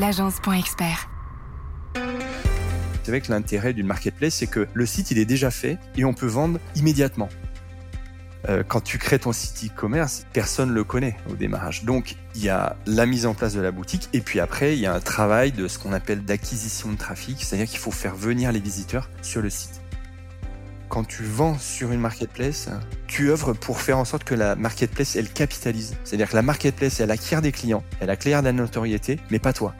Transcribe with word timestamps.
l'agence.expert. 0.00 1.10
C'est 3.02 3.10
vrai 3.10 3.20
que 3.20 3.30
l'intérêt 3.30 3.74
d'une 3.74 3.86
marketplace, 3.86 4.34
c'est 4.34 4.46
que 4.46 4.66
le 4.72 4.86
site, 4.86 5.10
il 5.10 5.18
est 5.18 5.26
déjà 5.26 5.50
fait 5.50 5.78
et 5.96 6.04
on 6.04 6.14
peut 6.14 6.26
vendre 6.26 6.58
immédiatement. 6.74 7.28
Euh, 8.48 8.62
quand 8.66 8.80
tu 8.80 8.96
crées 8.96 9.18
ton 9.18 9.32
site 9.32 9.70
e-commerce, 9.70 10.24
personne 10.32 10.70
ne 10.70 10.74
le 10.74 10.84
connaît 10.84 11.16
au 11.30 11.34
démarrage. 11.34 11.84
Donc, 11.84 12.16
il 12.34 12.42
y 12.42 12.48
a 12.48 12.76
la 12.86 13.04
mise 13.04 13.26
en 13.26 13.34
place 13.34 13.52
de 13.52 13.60
la 13.60 13.70
boutique 13.72 14.08
et 14.14 14.20
puis 14.20 14.40
après, 14.40 14.74
il 14.74 14.80
y 14.80 14.86
a 14.86 14.94
un 14.94 15.00
travail 15.00 15.52
de 15.52 15.68
ce 15.68 15.78
qu'on 15.78 15.92
appelle 15.92 16.24
d'acquisition 16.24 16.90
de 16.90 16.96
trafic, 16.96 17.42
c'est-à-dire 17.42 17.68
qu'il 17.68 17.78
faut 17.78 17.90
faire 17.90 18.14
venir 18.14 18.52
les 18.52 18.60
visiteurs 18.60 19.10
sur 19.20 19.42
le 19.42 19.50
site. 19.50 19.82
Quand 20.88 21.04
tu 21.04 21.24
vends 21.24 21.58
sur 21.58 21.92
une 21.92 22.00
marketplace, 22.00 22.70
tu 23.06 23.30
œuvres 23.30 23.52
pour 23.52 23.80
faire 23.80 23.98
en 23.98 24.06
sorte 24.06 24.24
que 24.24 24.34
la 24.34 24.56
marketplace, 24.56 25.14
elle 25.14 25.28
capitalise. 25.28 25.96
C'est-à-dire 26.04 26.30
que 26.30 26.36
la 26.36 26.42
marketplace, 26.42 27.00
elle 27.00 27.10
acquiert 27.10 27.42
des 27.42 27.52
clients, 27.52 27.84
elle 28.00 28.10
acquiert 28.10 28.40
de 28.40 28.46
la 28.46 28.52
notoriété, 28.52 29.20
mais 29.30 29.38
pas 29.38 29.52
toi. 29.52 29.74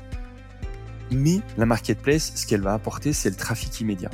Mais 1.11 1.41
la 1.57 1.67
marketplace, 1.67 2.33
ce 2.35 2.47
qu'elle 2.47 2.61
va 2.61 2.75
apporter, 2.75 3.13
c'est 3.13 3.31
le 3.31 3.37
trafic 3.37 3.81
immédiat. 3.81 4.11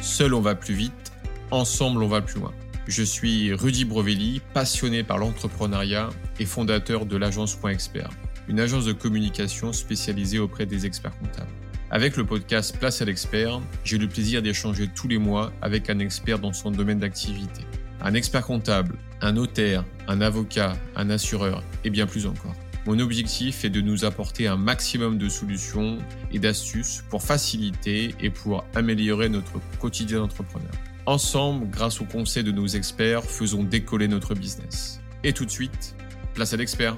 Seul 0.00 0.34
on 0.34 0.40
va 0.40 0.54
plus 0.54 0.74
vite, 0.74 1.12
ensemble 1.50 2.02
on 2.02 2.08
va 2.08 2.20
plus 2.20 2.40
loin. 2.40 2.52
Je 2.88 3.02
suis 3.02 3.52
Rudy 3.54 3.84
Brovelli, 3.84 4.42
passionné 4.52 5.04
par 5.04 5.18
l'entrepreneuriat 5.18 6.10
et 6.40 6.46
fondateur 6.46 7.06
de 7.06 7.16
l'agence 7.16 7.54
Point 7.54 7.70
Expert, 7.70 8.10
une 8.48 8.58
agence 8.58 8.84
de 8.84 8.92
communication 8.92 9.72
spécialisée 9.72 10.40
auprès 10.40 10.66
des 10.66 10.84
experts 10.84 11.16
comptables. 11.18 11.52
Avec 11.90 12.16
le 12.16 12.24
podcast 12.24 12.76
Place 12.78 13.00
à 13.02 13.04
l'expert, 13.04 13.60
j'ai 13.84 13.98
le 13.98 14.08
plaisir 14.08 14.42
d'échanger 14.42 14.88
tous 14.88 15.08
les 15.08 15.18
mois 15.18 15.52
avec 15.62 15.90
un 15.90 15.98
expert 16.00 16.38
dans 16.38 16.52
son 16.52 16.70
domaine 16.70 16.98
d'activité. 16.98 17.62
Un 18.00 18.14
expert 18.14 18.44
comptable, 18.44 18.96
un 19.20 19.32
notaire, 19.32 19.84
un 20.08 20.20
avocat, 20.20 20.72
un 20.96 21.10
assureur 21.10 21.62
et 21.84 21.90
bien 21.90 22.06
plus 22.06 22.26
encore. 22.26 22.56
Mon 22.84 22.98
objectif 22.98 23.64
est 23.64 23.70
de 23.70 23.80
nous 23.80 24.04
apporter 24.04 24.48
un 24.48 24.56
maximum 24.56 25.16
de 25.16 25.28
solutions 25.28 25.98
et 26.32 26.40
d'astuces 26.40 27.04
pour 27.10 27.22
faciliter 27.22 28.12
et 28.20 28.28
pour 28.28 28.64
améliorer 28.74 29.28
notre 29.28 29.60
quotidien 29.78 30.18
d'entrepreneur. 30.18 30.72
Ensemble, 31.06 31.70
grâce 31.70 32.00
aux 32.00 32.04
conseils 32.04 32.42
de 32.42 32.50
nos 32.50 32.66
experts, 32.66 33.22
faisons 33.22 33.62
décoller 33.62 34.08
notre 34.08 34.34
business. 34.34 35.00
Et 35.22 35.32
tout 35.32 35.44
de 35.44 35.50
suite, 35.50 35.94
place 36.34 36.54
à 36.54 36.56
l'expert. 36.56 36.96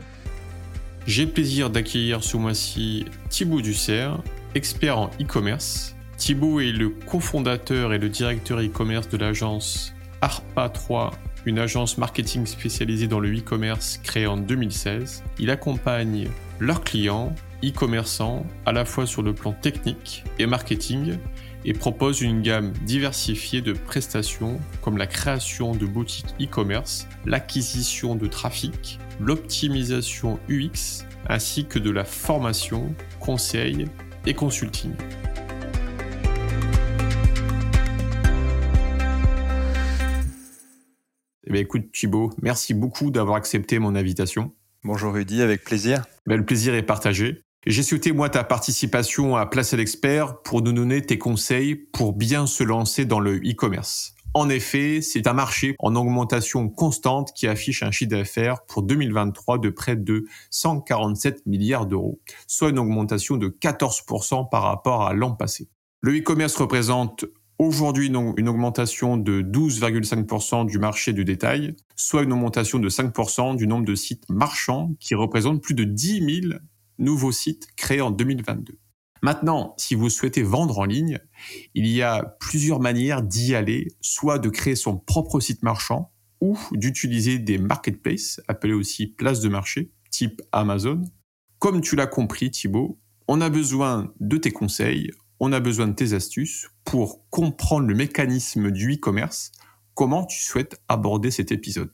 J'ai 1.07 1.27
le 1.27 1.33
plaisir 1.33 1.69
d'accueillir 1.69 2.25
ce 2.25 2.39
mois-ci 2.39 3.05
Thibaut 3.29 3.61
Dussert, 3.61 4.23
expert 4.55 4.99
en 4.99 5.11
e-commerce. 5.21 5.95
Thibaut 6.17 6.61
est 6.61 6.73
le 6.73 6.89
cofondateur 6.89 7.93
et 7.93 7.99
le 7.99 8.09
directeur 8.09 8.61
e-commerce 8.61 9.11
de 9.11 9.19
l'agence 9.19 9.93
ARPA 10.23 10.71
3 10.71 11.11
une 11.47 11.59
agence 11.59 11.99
marketing 11.99 12.47
spécialisée 12.47 13.07
dans 13.07 13.21
le 13.21 13.37
e-commerce 13.37 13.99
créée 14.03 14.27
en 14.27 14.37
2016. 14.37 15.23
Il 15.39 15.51
accompagne 15.51 16.29
leurs 16.59 16.83
clients, 16.83 17.35
e-commerçants, 17.63 18.47
à 18.67 18.73
la 18.73 18.85
fois 18.85 19.07
sur 19.07 19.23
le 19.23 19.35
plan 19.35 19.53
technique 19.53 20.25
et 20.39 20.47
marketing, 20.47 21.19
et 21.65 21.73
propose 21.73 22.21
une 22.21 22.43
gamme 22.43 22.73
diversifiée 22.85 23.63
de 23.63 23.73
prestations 23.73 24.61
comme 24.83 24.99
la 24.99 25.07
création 25.07 25.75
de 25.75 25.87
boutiques 25.87 26.35
e-commerce, 26.41 27.07
l'acquisition 27.25 28.15
de 28.17 28.27
trafic, 28.27 28.99
l'optimisation 29.19 30.39
UX, 30.49 31.05
ainsi 31.29 31.65
que 31.65 31.79
de 31.79 31.91
la 31.91 32.05
formation, 32.05 32.95
conseil 33.19 33.87
et 34.27 34.35
consulting. 34.35 34.93
Bien, 41.55 41.63
écoute, 41.63 41.93
Thibaut, 41.93 42.33
merci 42.43 42.75
beaucoup 42.75 43.13
d'avoir 43.13 43.37
accepté 43.37 43.79
mon 43.79 43.95
invitation. 43.95 44.53
Bonjour 44.83 45.15
Rudy, 45.15 45.41
avec 45.41 45.63
plaisir. 45.63 46.05
Ben, 46.27 46.37
le 46.37 46.45
plaisir 46.45 46.75
est 46.75 46.83
partagé. 46.83 47.43
J'ai 47.65 47.85
souhaité, 47.85 48.11
moi, 48.11 48.29
ta 48.29 48.43
participation 48.43 49.37
à 49.37 49.47
Place 49.47 49.73
à 49.73 49.77
l'expert 49.77 50.43
pour 50.43 50.63
nous 50.63 50.73
donner 50.73 51.01
tes 51.01 51.17
conseils 51.17 51.77
pour 51.77 52.13
bien 52.13 52.49
se 52.49 52.65
lancer 52.65 53.05
dans 53.05 53.21
le 53.21 53.37
e-commerce. 53.37 54.17
En 54.35 54.49
effet, 54.49 55.01
c'est 55.01 55.29
un 55.29 55.33
marché 55.33 55.77
en 55.79 55.95
augmentation 55.95 56.69
constante 56.69 57.33
qui 57.37 57.47
affiche 57.47 57.85
un 57.85 57.93
chiffre 57.93 58.11
d'affaires 58.11 58.65
pour 58.67 58.83
2023 58.83 59.59
de 59.59 59.71
près 59.71 59.95
de 59.95 60.25
147 60.51 61.47
milliards 61.47 61.87
d'euros, 61.87 62.21
soit 62.49 62.71
une 62.71 62.81
augmentation 62.81 63.37
de 63.37 63.47
14% 63.47 64.49
par 64.51 64.65
rapport 64.65 65.07
à 65.07 65.15
l'an 65.15 65.37
passé. 65.37 65.69
Le 66.01 66.19
e-commerce 66.19 66.57
représente 66.57 67.27
aujourd'hui 67.59 68.09
une 68.09 68.49
augmentation 68.49 69.17
de 69.17 69.43
12,5% 69.43 70.67
du 70.67 70.79
marché 70.79 71.13
du 71.13 71.25
détail, 71.25 71.75
soit 71.97 72.23
une 72.23 72.33
augmentation 72.33 72.79
de 72.79 72.89
5% 72.89 73.57
du 73.57 73.67
nombre 73.67 73.85
de 73.85 73.95
sites 73.95 74.29
marchands 74.29 74.95
qui 75.01 75.15
représentent 75.15 75.63
plus 75.63 75.75
de 75.75 75.85
10 75.85 76.43
000 76.49 76.55
nouveaux 76.99 77.33
sites 77.33 77.69
créés 77.77 78.01
en 78.01 78.11
2022. 78.11 78.79
Maintenant, 79.23 79.75
si 79.79 79.95
vous 79.95 80.11
souhaitez 80.11 80.43
vendre 80.43 80.79
en 80.79 80.85
ligne, 80.85 81.19
il 81.75 81.87
y 81.87 82.03
a 82.03 82.37
plusieurs 82.41 82.79
manières 82.79 83.23
d'y 83.23 83.55
aller, 83.55 83.89
soit 84.01 84.39
de 84.39 84.51
créer 84.51 84.77
son 84.77 84.99
propre 84.99 85.41
site 85.41 85.63
marchand 85.63 86.13
ou 86.41 86.59
d'utiliser 86.73 87.39
des 87.39 87.57
marketplaces, 87.57 88.43
appelés 88.49 88.75
aussi 88.75 89.07
places 89.07 89.41
de 89.41 89.49
marché, 89.49 89.93
type 90.11 90.43
Amazon. 90.53 91.03
Comme 91.59 91.81
tu 91.81 91.97
l'as 91.97 92.07
compris 92.07 92.51
Thibaut, 92.51 92.99
on 93.27 93.41
a 93.41 93.49
besoin 93.49 94.13
de 94.21 94.37
tes 94.37 94.51
conseils, 94.51 95.11
on 95.41 95.53
a 95.53 95.61
besoin 95.61 95.89
de 95.89 95.95
tes 95.95 96.13
astuces 96.13 96.69
pour 96.85 97.29
comprendre 97.31 97.89
le 97.89 97.95
mécanisme 97.95 98.71
du 98.71 98.95
e-commerce. 98.95 99.53
Comment 99.95 100.25
tu 100.25 100.43
souhaites 100.43 100.81
aborder 100.89 101.31
cet 101.31 101.53
épisode? 101.53 101.93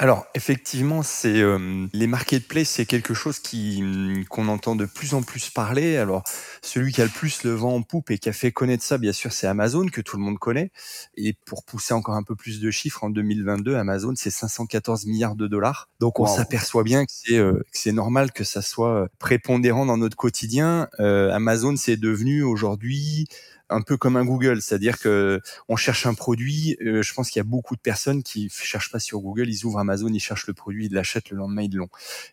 Alors 0.00 0.26
effectivement, 0.36 1.02
c'est 1.02 1.40
euh, 1.40 1.88
les 1.92 2.06
marketplaces, 2.06 2.68
c'est 2.68 2.86
quelque 2.86 3.14
chose 3.14 3.40
qui 3.40 3.82
mm, 3.82 4.26
qu'on 4.26 4.46
entend 4.46 4.76
de 4.76 4.84
plus 4.84 5.12
en 5.12 5.22
plus 5.22 5.50
parler. 5.50 5.96
Alors 5.96 6.22
celui 6.62 6.92
qui 6.92 7.02
a 7.02 7.04
le 7.04 7.10
plus 7.10 7.42
le 7.42 7.50
vent 7.50 7.74
en 7.74 7.82
poupe 7.82 8.12
et 8.12 8.18
qui 8.18 8.28
a 8.28 8.32
fait 8.32 8.52
connaître 8.52 8.84
ça, 8.84 8.96
bien 8.96 9.12
sûr, 9.12 9.32
c'est 9.32 9.48
Amazon 9.48 9.86
que 9.86 10.00
tout 10.00 10.16
le 10.16 10.22
monde 10.22 10.38
connaît. 10.38 10.70
Et 11.16 11.34
pour 11.44 11.64
pousser 11.64 11.94
encore 11.94 12.14
un 12.14 12.22
peu 12.22 12.36
plus 12.36 12.60
de 12.60 12.70
chiffres, 12.70 13.02
en 13.02 13.10
2022, 13.10 13.74
Amazon 13.74 14.12
c'est 14.14 14.30
514 14.30 15.06
milliards 15.06 15.34
de 15.34 15.48
dollars. 15.48 15.88
Donc 15.98 16.20
on 16.20 16.26
s'aperçoit 16.26 16.84
bien 16.84 17.04
que 17.04 17.12
c'est 17.12 17.36
euh, 17.36 17.54
que 17.72 17.78
c'est 17.78 17.92
normal 17.92 18.30
que 18.30 18.44
ça 18.44 18.62
soit 18.62 19.02
euh, 19.02 19.08
prépondérant 19.18 19.84
dans 19.84 19.96
notre 19.96 20.16
quotidien. 20.16 20.88
Amazon 20.98 21.74
c'est 21.74 21.96
devenu 21.96 22.44
aujourd'hui 22.44 23.26
un 23.70 23.82
peu 23.82 23.96
comme 23.96 24.16
un 24.16 24.24
Google, 24.24 24.62
c'est-à-dire 24.62 24.98
que 24.98 25.40
on 25.68 25.76
cherche 25.76 26.06
un 26.06 26.14
produit. 26.14 26.76
Euh, 26.80 27.02
je 27.02 27.14
pense 27.14 27.30
qu'il 27.30 27.40
y 27.40 27.44
a 27.44 27.48
beaucoup 27.48 27.76
de 27.76 27.80
personnes 27.80 28.22
qui 28.22 28.48
cherchent 28.50 28.90
pas 28.90 28.98
sur 28.98 29.20
Google, 29.20 29.48
ils 29.48 29.64
ouvrent 29.64 29.78
Amazon, 29.78 30.08
ils 30.08 30.20
cherchent 30.20 30.46
le 30.46 30.54
produit, 30.54 30.86
ils 30.86 30.92
l'achètent 30.92 31.30
le 31.30 31.36
lendemain, 31.36 31.62
ils 31.62 31.74
l'ont. 31.74 31.88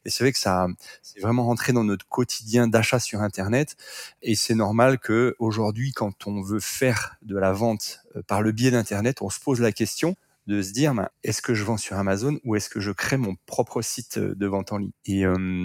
Et 0.05 0.09
c'est 0.09 0.23
vrai 0.23 0.31
que 0.31 0.39
ça, 0.39 0.67
c'est 1.01 1.19
vraiment 1.19 1.45
rentré 1.45 1.73
dans 1.73 1.83
notre 1.83 2.07
quotidien 2.07 2.67
d'achat 2.67 2.99
sur 2.99 3.21
Internet. 3.21 3.75
Et 4.21 4.35
c'est 4.35 4.55
normal 4.55 4.99
que 4.99 5.35
aujourd'hui, 5.39 5.91
quand 5.91 6.27
on 6.27 6.41
veut 6.41 6.59
faire 6.59 7.17
de 7.21 7.37
la 7.37 7.53
vente 7.53 8.01
euh, 8.15 8.21
par 8.21 8.41
le 8.41 8.51
biais 8.51 8.71
d'Internet, 8.71 9.21
on 9.21 9.29
se 9.29 9.39
pose 9.39 9.59
la 9.59 9.71
question 9.71 10.15
de 10.47 10.61
se 10.61 10.71
dire 10.71 10.93
ben, 10.93 11.09
est-ce 11.23 11.41
que 11.41 11.53
je 11.53 11.63
vends 11.63 11.77
sur 11.77 11.97
Amazon 11.97 12.39
ou 12.43 12.55
est-ce 12.55 12.69
que 12.69 12.79
je 12.79 12.91
crée 12.91 13.17
mon 13.17 13.35
propre 13.45 13.81
site 13.81 14.17
euh, 14.17 14.35
de 14.35 14.45
vente 14.47 14.71
en 14.71 14.77
ligne? 14.77 14.91
Et 15.05 15.23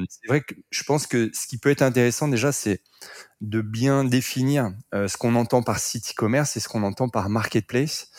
c'est 0.08 0.28
vrai 0.28 0.40
que 0.40 0.54
je 0.70 0.82
pense 0.84 1.06
que 1.06 1.30
ce 1.34 1.46
qui 1.46 1.58
peut 1.58 1.70
être 1.70 1.82
intéressant 1.82 2.28
déjà, 2.28 2.52
c'est 2.52 2.82
de 3.40 3.60
bien 3.60 4.04
définir 4.04 4.72
euh, 4.94 5.08
ce 5.08 5.16
qu'on 5.16 5.34
entend 5.34 5.62
par 5.62 5.78
site 5.78 6.10
e-commerce 6.12 6.56
et 6.56 6.60
ce 6.60 6.68
qu'on 6.68 6.82
entend 6.82 7.08
par 7.08 7.28
marketplace, 7.28 8.10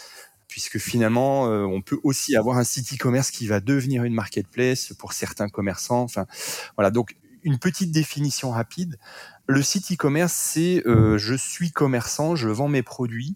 puisque 0.47 0.79
finalement, 0.79 1.47
euh, 1.47 1.63
on 1.63 1.81
peut 1.81 1.99
aussi 2.03 2.35
avoir 2.35 2.57
un 2.57 2.63
site 2.63 2.93
e-commerce 2.93 3.31
qui 3.31 3.47
va 3.47 3.59
devenir 3.59 4.03
une 4.03 4.13
marketplace 4.13 4.93
pour 4.97 5.13
certains 5.13 5.49
commerçants. 5.49 6.01
Enfin, 6.01 6.25
voilà. 6.75 6.91
Donc, 6.91 7.15
une 7.43 7.57
petite 7.57 7.91
définition 7.91 8.51
rapide. 8.51 8.99
Le 9.47 9.61
site 9.63 9.91
e-commerce, 9.91 10.33
c'est 10.33 10.85
euh, 10.85 11.17
je 11.17 11.33
suis 11.33 11.71
commerçant, 11.71 12.35
je 12.35 12.49
vends 12.49 12.69
mes 12.69 12.83
produits 12.83 13.35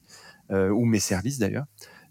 ou 0.51 0.85
mes 0.85 0.99
services 0.99 1.39
d'ailleurs 1.39 1.65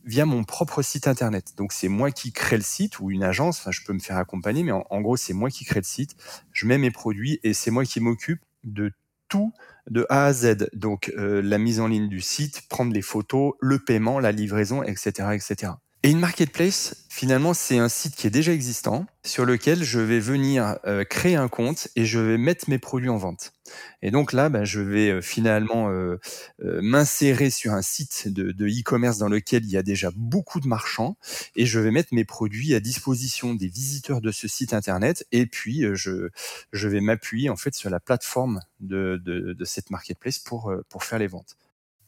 via 0.05 0.27
mon 0.27 0.45
propre 0.45 0.83
site 0.83 1.09
internet. 1.09 1.55
Donc 1.57 1.73
c'est 1.73 1.89
moi 1.89 2.11
qui 2.11 2.33
crée 2.33 2.57
le 2.57 2.63
site 2.63 3.01
ou 3.01 3.11
une 3.11 3.23
agence. 3.23 3.61
Enfin, 3.61 3.71
je 3.71 3.83
peux 3.85 3.93
me 3.93 3.99
faire 3.99 4.17
accompagner, 4.17 4.63
mais 4.63 4.73
en, 4.73 5.01
gros 5.01 5.17
c'est 5.17 5.33
moi 5.33 5.51
qui 5.51 5.65
crée 5.65 5.81
le 5.81 5.85
site. 5.85 6.17
Je 6.53 6.67
mets 6.67 6.79
mes 6.79 6.91
produits 6.91 7.41
et 7.43 7.55
c'est 7.55 7.71
moi 7.71 7.85
qui 7.85 8.01
m'occupe 8.01 8.41
de 8.65 8.93
tout 9.29 9.53
de 9.91 10.07
A 10.09 10.27
à 10.27 10.33
Z. 10.33 10.69
Donc 10.75 11.13
euh, 11.17 11.43
la 11.43 11.59
mise 11.59 11.81
en 11.81 11.89
ligne 11.89 12.09
du 12.09 12.21
site, 12.21 12.69
prendre 12.69 12.93
les 12.93 13.03
photos, 13.03 13.55
le 13.61 13.79
paiement, 13.79 14.21
la 14.21 14.33
livraison, 14.33 14.83
etc., 14.83 15.31
etc. 15.33 15.73
Et 16.05 16.11
une 16.11 16.19
marketplace, 16.19 17.07
finalement, 17.09 17.55
c'est 17.55 17.79
un 17.79 17.89
site 17.89 18.15
qui 18.15 18.27
est 18.27 18.31
déjà 18.31 18.53
existant, 18.53 19.07
sur 19.25 19.47
lequel 19.47 19.83
je 19.83 19.99
vais 20.01 20.21
venir 20.21 20.79
euh, 20.85 21.03
créer 21.03 21.35
un 21.35 21.49
compte 21.49 21.89
et 21.97 22.05
je 22.05 22.19
vais 22.19 22.37
mettre 22.37 22.69
mes 22.69 22.79
produits 22.79 23.09
en 23.09 23.17
vente. 23.17 23.55
Et 24.03 24.11
donc 24.11 24.35
là, 24.35 24.51
ben, 24.51 24.65
je 24.65 24.83
vais 24.83 25.09
euh, 25.09 25.23
finalement 25.23 25.89
euh, 25.89 26.19
m'insérer 26.61 27.49
sur 27.49 27.73
un 27.73 27.81
site 27.81 28.29
de 28.29 28.67
e-commerce 28.67 29.17
dans 29.17 29.31
lequel 29.31 29.65
il 29.65 29.71
y 29.71 29.79
a 29.79 29.83
déjà 29.83 30.11
beaucoup 30.15 30.61
de 30.61 30.69
marchands 30.69 31.17
et 31.57 31.65
je 31.65 31.81
vais 31.81 31.91
mettre 31.91 32.13
mes 32.13 32.27
produits 32.27 32.75
à 32.75 32.81
disposition 32.81 33.55
des 33.55 33.69
visiteurs 33.69 34.21
de 34.21 34.31
ce 34.31 34.47
site 34.47 34.75
internet 34.75 35.27
et 35.33 35.47
puis 35.47 35.87
je, 35.95 36.29
vais 36.75 37.01
m'appuyer 37.01 37.49
en 37.49 37.57
fait 37.57 37.75
sur 37.75 37.89
la 37.89 37.99
plateforme 37.99 38.61
de, 38.79 39.57
cette 39.65 39.89
marketplace 39.89 40.39
pour 40.39 40.85
faire 41.01 41.19
les 41.19 41.29
ventes. 41.29 41.57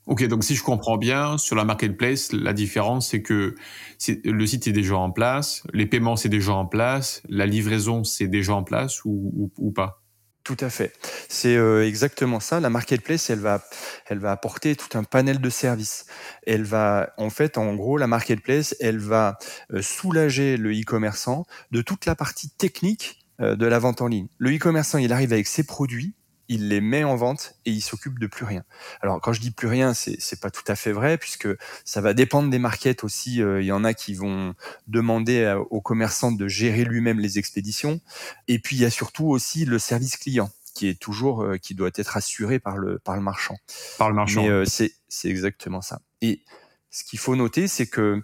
Ok, 0.06 0.24
donc 0.28 0.44
si 0.44 0.54
je 0.54 0.62
comprends 0.62 0.98
bien, 0.98 1.36
sur 1.36 1.56
la 1.56 1.64
marketplace, 1.64 2.32
la 2.32 2.52
différence 2.52 3.10
c'est 3.10 3.22
que 3.22 3.56
le 4.24 4.46
site 4.46 4.68
est 4.68 4.72
déjà 4.72 4.96
en 4.96 5.10
place, 5.10 5.64
les 5.72 5.86
paiements 5.86 6.14
c'est 6.14 6.28
déjà 6.28 6.52
en 6.52 6.64
place, 6.64 7.22
la 7.28 7.44
livraison 7.44 8.04
c'est 8.04 8.28
déjà 8.28 8.54
en 8.54 8.62
place 8.62 9.04
ou, 9.04 9.50
pas? 9.74 10.02
Tout 10.44 10.56
à 10.60 10.70
fait. 10.70 10.92
C'est 11.28 11.56
euh, 11.56 11.84
exactement 11.84 12.38
ça. 12.38 12.60
La 12.60 12.70
marketplace, 12.70 13.30
elle 13.30 13.40
va, 13.40 13.64
elle 14.06 14.20
va 14.20 14.30
apporter 14.30 14.76
tout 14.76 14.96
un 14.96 15.02
panel 15.02 15.40
de 15.40 15.50
services. 15.50 16.06
Elle 16.46 16.62
va, 16.62 17.12
en 17.18 17.30
fait, 17.30 17.58
en 17.58 17.74
gros, 17.74 17.98
la 17.98 18.06
marketplace, 18.06 18.76
elle 18.78 18.98
va 18.98 19.38
euh, 19.72 19.82
soulager 19.82 20.56
le 20.56 20.70
e-commerçant 20.70 21.46
de 21.72 21.82
toute 21.82 22.06
la 22.06 22.14
partie 22.14 22.48
technique 22.50 23.26
euh, 23.40 23.56
de 23.56 23.66
la 23.66 23.80
vente 23.80 24.00
en 24.02 24.06
ligne. 24.06 24.28
Le 24.38 24.54
e-commerçant, 24.54 24.98
il 24.98 25.12
arrive 25.12 25.32
avec 25.32 25.48
ses 25.48 25.64
produits, 25.64 26.14
il 26.48 26.68
les 26.68 26.80
met 26.80 27.04
en 27.04 27.16
vente 27.16 27.54
et 27.64 27.70
il 27.70 27.80
s'occupe 27.80 28.18
de 28.18 28.26
plus 28.26 28.44
rien. 28.44 28.64
Alors 29.00 29.20
quand 29.20 29.32
je 29.32 29.40
dis 29.40 29.50
plus 29.50 29.68
rien, 29.68 29.94
c'est 29.94 30.16
c'est 30.20 30.40
pas 30.40 30.50
tout 30.50 30.64
à 30.68 30.76
fait 30.76 30.92
vrai 30.92 31.18
puisque 31.18 31.48
ça 31.84 32.00
va 32.00 32.14
dépendre 32.14 32.50
des 32.50 32.58
markets 32.58 33.04
aussi. 33.04 33.42
Euh, 33.42 33.60
il 33.60 33.66
y 33.66 33.72
en 33.72 33.84
a 33.84 33.94
qui 33.94 34.14
vont 34.14 34.54
demander 34.86 35.58
au 35.70 35.80
commerçant 35.80 36.32
de 36.32 36.48
gérer 36.48 36.84
lui-même 36.84 37.20
les 37.20 37.38
expéditions. 37.38 38.00
Et 38.48 38.58
puis 38.58 38.76
il 38.76 38.82
y 38.82 38.84
a 38.84 38.90
surtout 38.90 39.26
aussi 39.26 39.64
le 39.64 39.78
service 39.78 40.16
client 40.16 40.50
qui 40.76 40.88
est 40.88 41.00
toujours 41.00 41.42
euh, 41.42 41.56
qui 41.56 41.74
doit 41.74 41.90
être 41.94 42.16
assuré 42.16 42.60
par 42.60 42.76
le 42.76 42.98
par 42.98 43.16
le 43.16 43.22
marchand. 43.22 43.56
Par 43.98 44.10
le 44.10 44.14
marchand. 44.14 44.42
Mais 44.42 44.50
euh, 44.50 44.64
c'est 44.64 44.92
c'est 45.08 45.28
exactement 45.28 45.80
ça. 45.80 46.00
Et 46.20 46.42
ce 46.90 47.02
qu'il 47.04 47.18
faut 47.18 47.34
noter, 47.34 47.66
c'est 47.66 47.86
que 47.86 48.22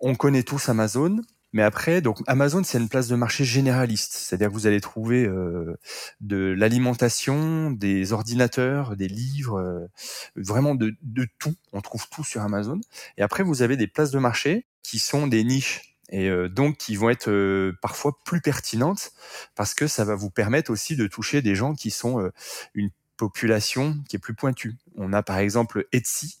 on 0.00 0.14
connaît 0.14 0.42
tous 0.42 0.68
Amazon, 0.68 1.20
mais 1.54 1.62
après, 1.62 2.00
donc 2.00 2.18
Amazon, 2.26 2.64
c'est 2.64 2.78
une 2.78 2.88
place 2.88 3.06
de 3.06 3.14
marché 3.14 3.44
généraliste, 3.44 4.12
c'est-à-dire 4.14 4.48
que 4.48 4.52
vous 4.52 4.66
allez 4.66 4.80
trouver 4.80 5.24
euh, 5.24 5.78
de 6.20 6.52
l'alimentation, 6.52 7.70
des 7.70 8.12
ordinateurs, 8.12 8.96
des 8.96 9.06
livres, 9.06 9.60
euh, 9.60 9.86
vraiment 10.34 10.74
de, 10.74 10.96
de, 11.02 11.28
tout. 11.38 11.54
On 11.72 11.80
trouve 11.80 12.08
tout 12.10 12.24
sur 12.24 12.42
Amazon. 12.42 12.80
Et 13.18 13.22
après, 13.22 13.44
vous 13.44 13.62
avez 13.62 13.76
des 13.76 13.86
places 13.86 14.10
de 14.10 14.18
marché 14.18 14.66
qui 14.82 14.98
sont 14.98 15.28
des 15.28 15.44
niches 15.44 15.96
et 16.10 16.28
euh, 16.28 16.48
donc 16.48 16.76
qui 16.76 16.96
vont 16.96 17.08
être 17.08 17.72
parfois 17.80 18.18
plus 18.24 18.40
pertinentes 18.40 19.12
parce 19.54 19.74
que 19.74 19.86
ça 19.86 20.04
va 20.04 20.16
vous 20.16 20.30
permettre 20.30 20.72
aussi 20.72 20.96
de 20.96 21.06
toucher 21.06 21.40
des 21.40 21.54
gens 21.54 21.74
qui 21.74 21.92
sont 21.92 22.30
une 22.74 22.90
population 23.16 23.96
qui 24.08 24.16
est 24.16 24.18
plus 24.18 24.34
pointue. 24.34 24.74
On 24.96 25.12
a 25.12 25.22
par 25.22 25.38
exemple 25.38 25.86
Etsy. 25.92 26.40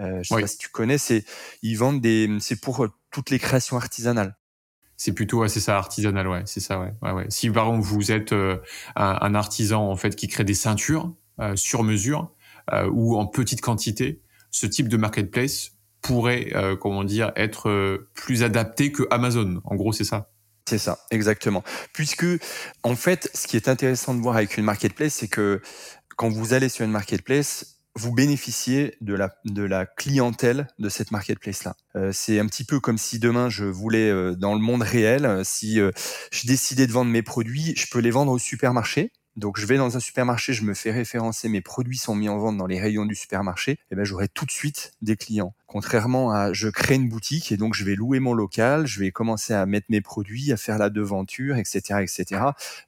Euh, 0.00 0.22
je 0.22 0.28
sais 0.34 0.40
pas 0.40 0.46
si 0.46 0.58
tu 0.58 0.68
connais, 0.68 0.98
c'est 0.98 1.24
ils 1.62 1.76
vendent 1.76 2.00
des, 2.00 2.28
c'est 2.40 2.60
pour 2.60 2.86
toutes 3.10 3.28
les 3.28 3.38
créations 3.38 3.76
artisanales. 3.76 4.34
C'est 4.96 5.12
plutôt 5.12 5.46
c'est 5.46 5.60
ça 5.60 5.76
artisanal 5.76 6.26
ouais 6.26 6.42
c'est 6.46 6.60
ça 6.60 6.80
ouais. 6.80 7.26
Si 7.28 7.50
par 7.50 7.66
exemple 7.66 7.84
vous 7.84 8.12
êtes 8.12 8.32
euh, 8.32 8.56
un, 8.96 9.34
artisan 9.34 9.90
en 9.90 9.96
fait 9.96 10.16
qui 10.16 10.26
crée 10.26 10.44
des 10.44 10.54
ceintures 10.54 11.12
euh, 11.40 11.54
sur 11.54 11.82
mesure 11.82 12.32
euh, 12.72 12.88
ou 12.90 13.16
en 13.16 13.26
petite 13.26 13.60
quantité, 13.60 14.22
ce 14.50 14.66
type 14.66 14.88
de 14.88 14.96
marketplace 14.96 15.72
pourrait 16.00 16.52
comment 16.80 17.02
dire 17.02 17.32
être 17.34 17.98
plus 18.14 18.44
adapté 18.44 18.92
que 18.92 19.02
Amazon. 19.10 19.60
En 19.64 19.74
gros 19.74 19.92
c'est 19.92 20.04
ça. 20.04 20.30
C'est 20.68 20.78
ça, 20.78 20.98
exactement. 21.12 21.62
Puisque, 21.92 22.26
en 22.82 22.96
fait, 22.96 23.30
ce 23.34 23.46
qui 23.46 23.56
est 23.56 23.68
intéressant 23.68 24.14
de 24.14 24.20
voir 24.20 24.36
avec 24.36 24.56
une 24.56 24.64
marketplace, 24.64 25.14
c'est 25.14 25.28
que 25.28 25.60
quand 26.16 26.28
vous 26.28 26.54
allez 26.54 26.68
sur 26.68 26.84
une 26.84 26.90
marketplace, 26.90 27.75
vous 27.96 28.12
bénéficiez 28.12 28.96
de 29.00 29.14
la, 29.14 29.34
de 29.46 29.62
la 29.62 29.86
clientèle 29.86 30.68
de 30.78 30.88
cette 30.90 31.10
marketplace-là. 31.10 31.74
Euh, 31.96 32.10
c'est 32.12 32.38
un 32.38 32.46
petit 32.46 32.64
peu 32.64 32.78
comme 32.78 32.98
si 32.98 33.18
demain 33.18 33.48
je 33.48 33.64
voulais, 33.64 34.10
euh, 34.10 34.34
dans 34.34 34.54
le 34.54 34.60
monde 34.60 34.82
réel, 34.82 35.24
euh, 35.24 35.42
si 35.44 35.76
je 35.76 36.46
décidais 36.46 36.86
de 36.86 36.92
vendre 36.92 37.10
mes 37.10 37.22
produits, 37.22 37.74
je 37.76 37.86
peux 37.90 38.00
les 38.00 38.10
vendre 38.10 38.32
au 38.32 38.38
supermarché. 38.38 39.12
Donc 39.36 39.58
je 39.60 39.66
vais 39.66 39.76
dans 39.76 39.96
un 39.96 40.00
supermarché, 40.00 40.54
je 40.54 40.64
me 40.64 40.72
fais 40.72 40.90
référencer, 40.90 41.48
mes 41.48 41.60
produits 41.60 41.98
sont 41.98 42.14
mis 42.14 42.28
en 42.28 42.38
vente 42.38 42.56
dans 42.56 42.66
les 42.66 42.80
rayons 42.80 43.04
du 43.04 43.14
supermarché, 43.14 43.72
et 43.72 43.78
eh 43.90 43.94
ben 43.94 44.04
j'aurai 44.04 44.28
tout 44.28 44.46
de 44.46 44.50
suite 44.50 44.92
des 45.02 45.16
clients. 45.16 45.54
Contrairement 45.66 46.32
à 46.32 46.54
je 46.54 46.68
crée 46.68 46.94
une 46.94 47.08
boutique 47.08 47.52
et 47.52 47.58
donc 47.58 47.74
je 47.74 47.84
vais 47.84 47.94
louer 47.96 48.18
mon 48.18 48.32
local, 48.32 48.86
je 48.86 48.98
vais 48.98 49.10
commencer 49.10 49.52
à 49.52 49.66
mettre 49.66 49.86
mes 49.90 50.00
produits, 50.00 50.52
à 50.52 50.56
faire 50.56 50.78
la 50.78 50.88
devanture, 50.88 51.56
etc., 51.56 52.00
etc. 52.00 52.40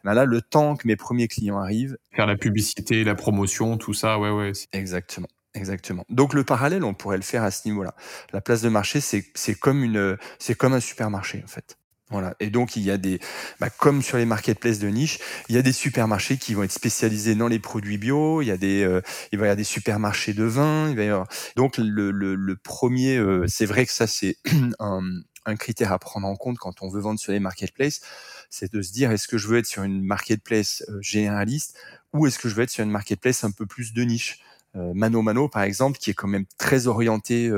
Ben 0.04 0.14
là, 0.14 0.24
le 0.24 0.40
temps 0.40 0.76
que 0.76 0.86
mes 0.86 0.96
premiers 0.96 1.28
clients 1.28 1.58
arrivent, 1.58 1.98
faire 2.12 2.26
la 2.26 2.36
publicité, 2.36 3.04
la 3.04 3.14
promotion, 3.14 3.76
tout 3.76 3.94
ça, 3.94 4.18
ouais, 4.18 4.30
ouais. 4.30 4.52
Exactement. 4.72 5.28
Exactement. 5.54 6.04
Donc 6.08 6.34
le 6.34 6.44
parallèle, 6.44 6.84
on 6.84 6.94
pourrait 6.94 7.16
le 7.16 7.22
faire 7.22 7.42
à 7.42 7.50
ce 7.50 7.66
niveau-là. 7.66 7.94
La 8.32 8.40
place 8.40 8.62
de 8.62 8.68
marché, 8.68 9.00
c'est 9.00 9.24
c'est 9.34 9.54
comme 9.54 9.82
une 9.82 10.16
c'est 10.38 10.54
comme 10.54 10.72
un 10.72 10.80
supermarché 10.80 11.42
en 11.44 11.48
fait. 11.48 11.77
Voilà. 12.10 12.34
Et 12.40 12.48
donc, 12.48 12.76
il 12.76 12.82
y 12.82 12.90
a 12.90 12.96
des, 12.96 13.20
bah, 13.60 13.68
comme 13.68 14.00
sur 14.02 14.16
les 14.16 14.24
marketplaces 14.24 14.78
de 14.78 14.88
niche, 14.88 15.18
il 15.48 15.54
y 15.54 15.58
a 15.58 15.62
des 15.62 15.72
supermarchés 15.72 16.38
qui 16.38 16.54
vont 16.54 16.62
être 16.62 16.72
spécialisés 16.72 17.34
dans 17.34 17.48
les 17.48 17.58
produits 17.58 17.98
bio. 17.98 18.40
Il 18.40 18.46
y 18.46 18.50
a 18.50 18.56
des, 18.56 18.82
euh, 18.82 19.02
il 19.30 19.38
va 19.38 19.44
y 19.44 19.48
avoir 19.48 19.56
des 19.56 19.64
supermarchés 19.64 20.32
de 20.32 20.44
vin. 20.44 20.88
Il 20.88 20.96
va 20.96 21.02
y 21.02 21.08
avoir... 21.08 21.28
Donc, 21.56 21.76
le, 21.76 22.10
le, 22.10 22.34
le 22.34 22.56
premier, 22.56 23.18
euh, 23.18 23.44
c'est 23.46 23.66
vrai 23.66 23.84
que 23.84 23.92
ça, 23.92 24.06
c'est 24.06 24.38
un, 24.78 25.02
un, 25.44 25.56
critère 25.56 25.92
à 25.92 25.98
prendre 25.98 26.26
en 26.26 26.36
compte 26.36 26.56
quand 26.56 26.80
on 26.82 26.88
veut 26.88 27.00
vendre 27.00 27.20
sur 27.20 27.32
les 27.32 27.40
marketplaces, 27.40 28.00
c'est 28.48 28.72
de 28.72 28.80
se 28.80 28.92
dire 28.92 29.10
est-ce 29.10 29.28
que 29.28 29.36
je 29.36 29.46
veux 29.46 29.58
être 29.58 29.66
sur 29.66 29.82
une 29.82 30.02
marketplace 30.02 30.84
euh, 30.88 30.98
généraliste 31.02 31.76
ou 32.14 32.26
est-ce 32.26 32.38
que 32.38 32.48
je 32.48 32.54
veux 32.54 32.62
être 32.62 32.70
sur 32.70 32.84
une 32.84 32.90
marketplace 32.90 33.44
un 33.44 33.50
peu 33.50 33.66
plus 33.66 33.92
de 33.92 34.02
niche? 34.02 34.40
Mano 34.74 35.22
Mano, 35.22 35.48
par 35.48 35.62
exemple, 35.62 35.98
qui 35.98 36.10
est 36.10 36.14
quand 36.14 36.28
même 36.28 36.44
très 36.56 36.86
orienté 36.86 37.50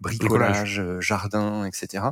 bricolage, 0.00 0.80
jardin, 1.00 1.64
etc. 1.64 2.04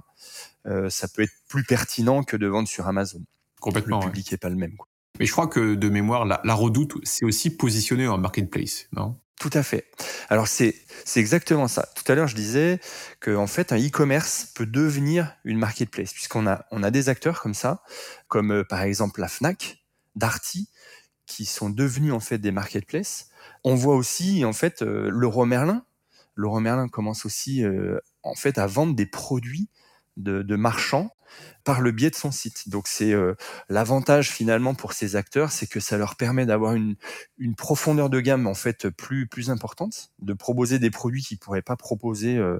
Euh, 0.69 0.91
ça 0.91 1.09
peut 1.09 1.23
être 1.23 1.33
plus 1.49 1.65
pertinent 1.65 2.23
que 2.23 2.37
de 2.37 2.47
vendre 2.47 2.69
sur 2.69 2.87
Amazon. 2.87 3.23
Complètement. 3.61 4.01
Le 4.01 4.07
public 4.07 4.31
n'est 4.31 4.39
pas 4.39 4.51
le 4.51 4.57
même. 4.57 4.77
Quoi. 4.77 4.87
Mais 5.19 5.27
je 5.27 5.33
crois 5.33 5.49
que 5.49 5.75
de 5.75 5.89
mémoire, 5.89 6.25
la, 6.25 6.55
Redoute, 6.55 6.95
c'est 7.03 7.25
aussi 7.25 7.51
positionné 7.51 8.07
en 8.07 8.19
marketplace, 8.19 8.87
non? 8.93 9.19
Tout 9.41 9.51
à 9.53 9.63
fait. 9.63 9.87
Alors 10.31 10.49
c'est 10.49 10.75
c'est 11.05 11.21
exactement 11.21 11.69
ça. 11.69 11.89
Tout 11.95 12.11
à 12.11 12.17
l'heure, 12.17 12.27
je 12.27 12.35
disais 12.35 12.81
que 13.21 13.37
en 13.37 13.47
fait, 13.47 13.73
un 13.73 13.79
e-commerce 13.79 14.47
peut 14.53 14.67
devenir 14.67 15.33
une 15.45 15.59
marketplace 15.59 16.13
puisqu'on 16.13 16.49
a 16.49 16.67
on 16.73 16.83
a 16.83 16.91
des 16.91 17.09
acteurs 17.09 17.41
comme 17.41 17.55
ça, 17.55 17.83
comme 18.27 18.51
euh, 18.51 18.65
par 18.65 18.83
exemple 18.83 19.21
la 19.21 19.29
Fnac, 19.29 19.85
Darty, 20.17 20.69
qui 21.27 21.45
sont 21.45 21.71
devenus 21.71 22.13
en 22.13 22.19
fait 22.19 22.39
des 22.39 22.51
marketplaces. 22.51 23.29
On 23.63 23.77
voit 23.77 23.95
aussi 23.95 24.45
en 24.45 24.53
fait 24.53 24.83
euh, 24.83 25.09
Leroy 25.09 25.47
Merlin. 25.47 25.85
Leroy 26.35 26.61
Merlin 26.61 26.89
commence 26.89 27.25
aussi 27.25 27.65
en 28.23 28.35
fait 28.37 28.59
à 28.59 28.69
vendre 28.69 28.95
des 28.95 29.07
produits 29.07 29.69
de, 30.19 30.57
marchands 30.57 31.11
par 31.65 31.81
le 31.83 31.93
biais 31.93 32.11
de 32.11 32.15
son 32.15 32.31
site. 32.31 32.69
Donc 32.69 32.89
c'est 32.89 33.13
euh, 33.13 33.35
l'avantage 33.69 34.31
finalement 34.31 34.75
pour 34.75 34.95
ces 34.95 35.17
acteurs, 35.17 35.53
c'est 35.53 35.67
que 35.67 35.81
ça 35.81 35.99
leur 35.99 36.17
permet 36.17 36.47
d'avoir 36.47 36.75
une, 36.75 36.97
profondeur 37.57 38.09
de 38.09 38.21
gamme 38.21 38.47
en 38.47 38.55
fait 38.55 38.89
plus 38.89 39.27
plus 39.27 39.51
importante, 39.51 40.11
de 40.21 40.33
proposer 40.33 40.79
des 40.79 40.91
produits 40.91 41.23
qu'ils 41.23 41.39
pourraient 41.39 41.63
pas 41.63 41.77
proposer 41.77 42.37
euh, 42.37 42.59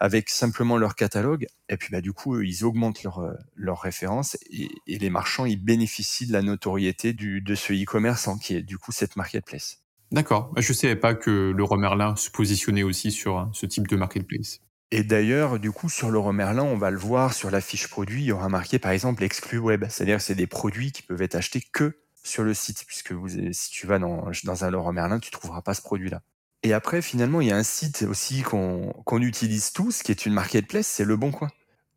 avec 0.00 0.28
simplement 0.28 0.76
leur 0.76 0.96
catalogue. 0.96 1.46
Et 1.68 1.76
puis 1.76 1.90
bah 1.92 2.00
du 2.00 2.12
coup 2.12 2.40
ils 2.40 2.64
augmentent 2.64 3.04
leur 3.04 3.20
euh, 3.20 3.32
leur 3.54 3.80
référence 3.80 4.36
et, 4.50 4.68
les 4.86 5.10
marchands 5.10 5.44
ils 5.44 5.62
bénéficient 5.62 6.26
de 6.26 6.32
la 6.32 6.42
notoriété 6.42 7.12
du, 7.12 7.40
de 7.40 7.54
ce 7.54 7.72
e-commerce 7.72 8.28
qui 8.42 8.56
est 8.56 8.62
du 8.62 8.76
coup 8.76 8.92
cette 8.92 9.16
marketplace. 9.16 9.78
D'accord. 10.12 10.52
Je 10.56 10.72
savais 10.72 10.96
pas 10.96 11.14
que 11.14 11.52
le 11.56 11.76
Merlin 11.76 12.16
se 12.16 12.30
positionnait 12.30 12.82
aussi 12.82 13.12
sur 13.12 13.38
hein, 13.38 13.50
ce 13.52 13.66
type 13.66 13.86
de 13.86 13.96
marketplace. 13.96 14.60
Et 14.92 15.04
d'ailleurs, 15.04 15.60
du 15.60 15.70
coup, 15.70 15.88
sur 15.88 16.10
le 16.10 16.32
Merlin, 16.32 16.64
on 16.64 16.76
va 16.76 16.90
le 16.90 16.98
voir 16.98 17.32
sur 17.32 17.50
la 17.50 17.60
fiche 17.60 17.86
produit, 17.88 18.22
il 18.22 18.26
y 18.26 18.32
aura 18.32 18.48
marqué 18.48 18.78
par 18.78 18.90
exemple 18.90 19.22
exclu 19.22 19.58
web, 19.58 19.84
c'est-à-dire 19.88 20.16
que 20.16 20.22
c'est 20.22 20.34
des 20.34 20.48
produits 20.48 20.90
qui 20.90 21.02
peuvent 21.02 21.22
être 21.22 21.36
achetés 21.36 21.62
que 21.72 22.00
sur 22.24 22.42
le 22.42 22.54
site, 22.54 22.84
puisque 22.86 23.12
vous, 23.12 23.28
si 23.28 23.70
tu 23.70 23.86
vas 23.86 23.98
dans, 23.98 24.30
dans 24.44 24.64
un 24.64 24.70
Leroy 24.70 24.92
Merlin, 24.92 25.20
tu 25.20 25.30
trouveras 25.30 25.62
pas 25.62 25.74
ce 25.74 25.82
produit-là. 25.82 26.22
Et 26.62 26.72
après, 26.72 27.02
finalement, 27.02 27.40
il 27.40 27.48
y 27.48 27.52
a 27.52 27.56
un 27.56 27.62
site 27.62 28.02
aussi 28.02 28.42
qu'on 28.42 28.92
qu'on 29.04 29.22
utilise 29.22 29.72
tous, 29.72 30.02
qui 30.02 30.10
est 30.10 30.26
une 30.26 30.34
marketplace, 30.34 30.86
c'est 30.86 31.04
Le 31.04 31.16
Bon 31.16 31.30
Coin 31.30 31.50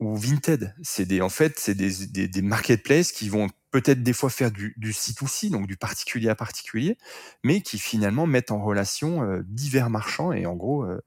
ou 0.05 0.15
Vinted. 0.15 0.75
C'est 0.81 1.05
des, 1.05 1.21
en 1.21 1.29
fait, 1.29 1.59
c'est 1.59 1.75
des, 1.75 2.41
marketplaces 2.41 3.11
qui 3.11 3.29
vont 3.29 3.49
peut-être 3.71 4.03
des 4.03 4.13
fois 4.13 4.29
faire 4.29 4.51
du, 4.51 4.73
du 4.77 4.91
C2C, 4.91 5.49
donc 5.49 5.67
du 5.67 5.77
particulier 5.77 6.29
à 6.29 6.35
particulier, 6.35 6.97
mais 7.43 7.61
qui 7.61 7.79
finalement 7.79 8.27
mettent 8.27 8.51
en 8.51 8.63
relation 8.63 9.23
euh, 9.23 9.41
divers 9.45 9.89
marchands 9.89 10.31
et 10.31 10.45
en 10.45 10.55
gros, 10.55 10.83
euh, 10.83 11.01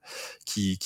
qui, 0.45 0.77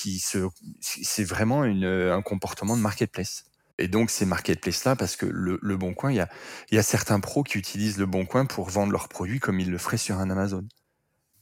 c'est 0.80 1.24
vraiment 1.24 1.64
une, 1.64 1.84
un 1.84 2.22
comportement 2.22 2.76
de 2.76 2.82
marketplace. 2.82 3.44
Et 3.78 3.88
donc 3.88 4.10
ces 4.10 4.26
marketplaces-là, 4.26 4.96
parce 4.96 5.16
que 5.16 5.26
le, 5.26 5.58
le 5.60 5.76
Bon 5.76 5.94
Coin, 5.94 6.12
il 6.12 6.16
y 6.16 6.20
a, 6.20 6.28
y 6.70 6.78
a 6.78 6.82
certains 6.82 7.18
pros 7.20 7.42
qui 7.42 7.58
utilisent 7.58 7.98
le 7.98 8.06
Bon 8.06 8.26
Coin 8.26 8.44
pour 8.46 8.68
vendre 8.68 8.92
leurs 8.92 9.08
produits 9.08 9.40
comme 9.40 9.58
ils 9.58 9.70
le 9.70 9.78
feraient 9.78 9.96
sur 9.96 10.18
un 10.18 10.30
Amazon. 10.30 10.64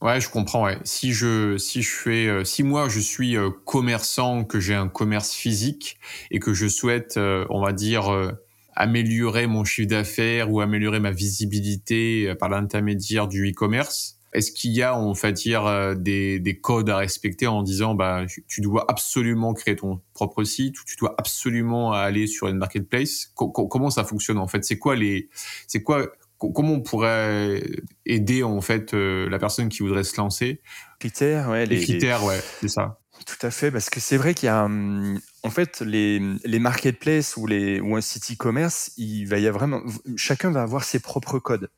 Ouais, 0.01 0.19
je 0.19 0.29
comprends. 0.29 0.65
Ouais. 0.65 0.77
Si 0.83 1.13
je 1.13 1.57
si 1.57 1.81
je 1.83 1.91
fais 1.91 2.27
euh, 2.27 2.43
si 2.43 2.63
moi 2.63 2.89
je 2.89 2.99
suis 2.99 3.35
commerçant, 3.65 4.43
que 4.43 4.59
j'ai 4.59 4.73
un 4.73 4.87
commerce 4.87 5.31
physique 5.31 5.99
et 6.31 6.39
que 6.39 6.53
je 6.53 6.67
souhaite, 6.67 7.17
on 7.17 7.61
va 7.63 7.71
dire 7.71 8.33
améliorer 8.75 9.47
mon 9.47 9.63
chiffre 9.63 9.89
d'affaires 9.89 10.51
ou 10.51 10.61
améliorer 10.61 10.99
ma 10.99 11.11
visibilité 11.11 12.29
euh, 12.29 12.35
par 12.35 12.49
l'intermédiaire 12.49 13.27
du 13.27 13.49
e-commerce 13.49 14.17
Est-ce 14.33 14.51
qu'il 14.51 14.71
y 14.71 14.81
a, 14.81 14.97
on 14.97 15.11
va 15.11 15.31
dire, 15.31 15.65
euh, 15.65 15.93
des, 15.93 16.39
des, 16.39 16.59
codes 16.59 16.89
à 16.89 16.97
respecter 16.97 17.47
en 17.47 17.63
disant, 17.63 17.95
bah, 17.95 18.25
tu 18.47 18.61
dois 18.61 18.85
absolument 18.89 19.53
créer 19.53 19.75
ton 19.75 20.01
propre 20.13 20.43
site 20.43 20.79
ou 20.79 20.83
tu 20.85 20.95
dois 20.95 21.15
absolument 21.17 21.91
aller 21.91 22.27
sur 22.27 22.47
une 22.47 22.57
marketplace? 22.57 23.31
Comment 23.35 23.89
ça 23.89 24.03
fonctionne 24.03 24.37
en 24.37 24.47
fait? 24.47 24.63
C'est 24.63 24.77
quoi 24.77 24.95
les, 24.95 25.29
c'est 25.67 25.83
quoi 25.83 26.07
comment 26.49 26.73
on 26.73 26.81
pourrait 26.81 27.63
aider 28.05 28.43
en 28.43 28.61
fait 28.61 28.93
la 28.93 29.39
personne 29.39 29.69
qui 29.69 29.83
voudrait 29.83 30.03
se 30.03 30.17
lancer? 30.17 30.61
Critères, 30.99 31.49
ouais. 31.49 31.65
Les, 31.65 31.81
critères, 31.81 32.23
ouais, 32.23 32.41
c'est 32.59 32.67
ça. 32.67 32.99
Tout 33.25 33.45
à 33.45 33.51
fait, 33.51 33.71
parce 33.71 33.89
que 33.89 33.99
c'est 33.99 34.17
vrai 34.17 34.33
qu'il 34.33 34.47
y 34.47 34.49
a, 34.49 34.65
hum, 34.65 35.19
en 35.43 35.49
fait, 35.49 35.81
les, 35.81 36.21
les 36.45 36.59
marketplaces 36.59 37.35
ou 37.35 37.47
les 37.47 37.79
ou 37.79 37.95
un 37.95 38.01
site 38.01 38.31
e-commerce, 38.31 38.91
il 38.97 39.25
va 39.25 39.39
y 39.39 39.47
avoir 39.47 39.67
vraiment, 39.69 39.81
chacun 40.15 40.51
va 40.51 40.61
avoir 40.61 40.83
ses 40.83 40.99
propres 40.99 41.39
codes. 41.39 41.71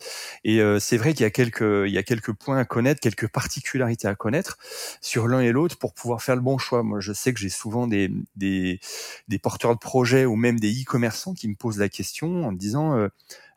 Et 0.44 0.60
euh, 0.62 0.80
c'est 0.80 0.98
vrai 0.98 1.14
qu'il 1.14 1.22
y 1.22 1.26
a 1.26 1.30
quelques, 1.30 1.62
il 1.62 1.92
y 1.92 1.98
a 1.98 2.04
quelques 2.04 2.34
points 2.34 2.58
à 2.58 2.66
connaître, 2.66 3.00
quelques 3.00 3.30
particularités 3.30 4.08
à 4.08 4.16
connaître 4.16 4.58
sur 5.00 5.30
l'un 5.30 5.40
et 5.40 5.54
l'autre 5.54 5.78
pour 5.78 5.94
pouvoir 5.94 6.22
faire 6.22 6.36
le 6.36 6.42
bon 6.42 6.58
choix. 6.58 6.84
Moi, 6.84 7.00
je 7.00 7.14
sais 7.14 7.34
que 7.34 7.40
j'ai 7.40 7.48
souvent 7.50 7.88
des, 7.88 8.12
des, 8.36 8.82
des 9.30 9.40
porteurs 9.40 9.74
de 9.74 9.80
projets 9.80 10.26
ou 10.26 10.36
même 10.36 10.60
des 10.60 10.82
e-commerçants 10.82 11.34
qui 11.34 11.48
me 11.48 11.56
posent 11.56 11.80
la 11.80 11.90
question 11.90 12.46
en 12.46 12.52
me 12.52 12.58
disant, 12.58 12.98
euh, 12.98 13.08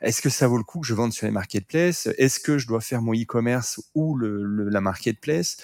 est-ce 0.00 0.22
que 0.22 0.30
ça 0.30 0.46
vaut 0.46 0.58
le 0.58 0.64
coup 0.64 0.80
que 0.80 0.86
je 0.86 0.94
vende 0.94 1.12
sur 1.12 1.26
les 1.26 1.32
marketplaces? 1.32 2.08
Est-ce 2.16 2.38
que 2.38 2.58
je 2.58 2.68
dois 2.68 2.80
faire 2.80 3.02
mon 3.02 3.12
e-commerce 3.12 3.80
ou 3.94 4.16
le, 4.16 4.68
la 4.68 4.80
marketplace 4.80 5.56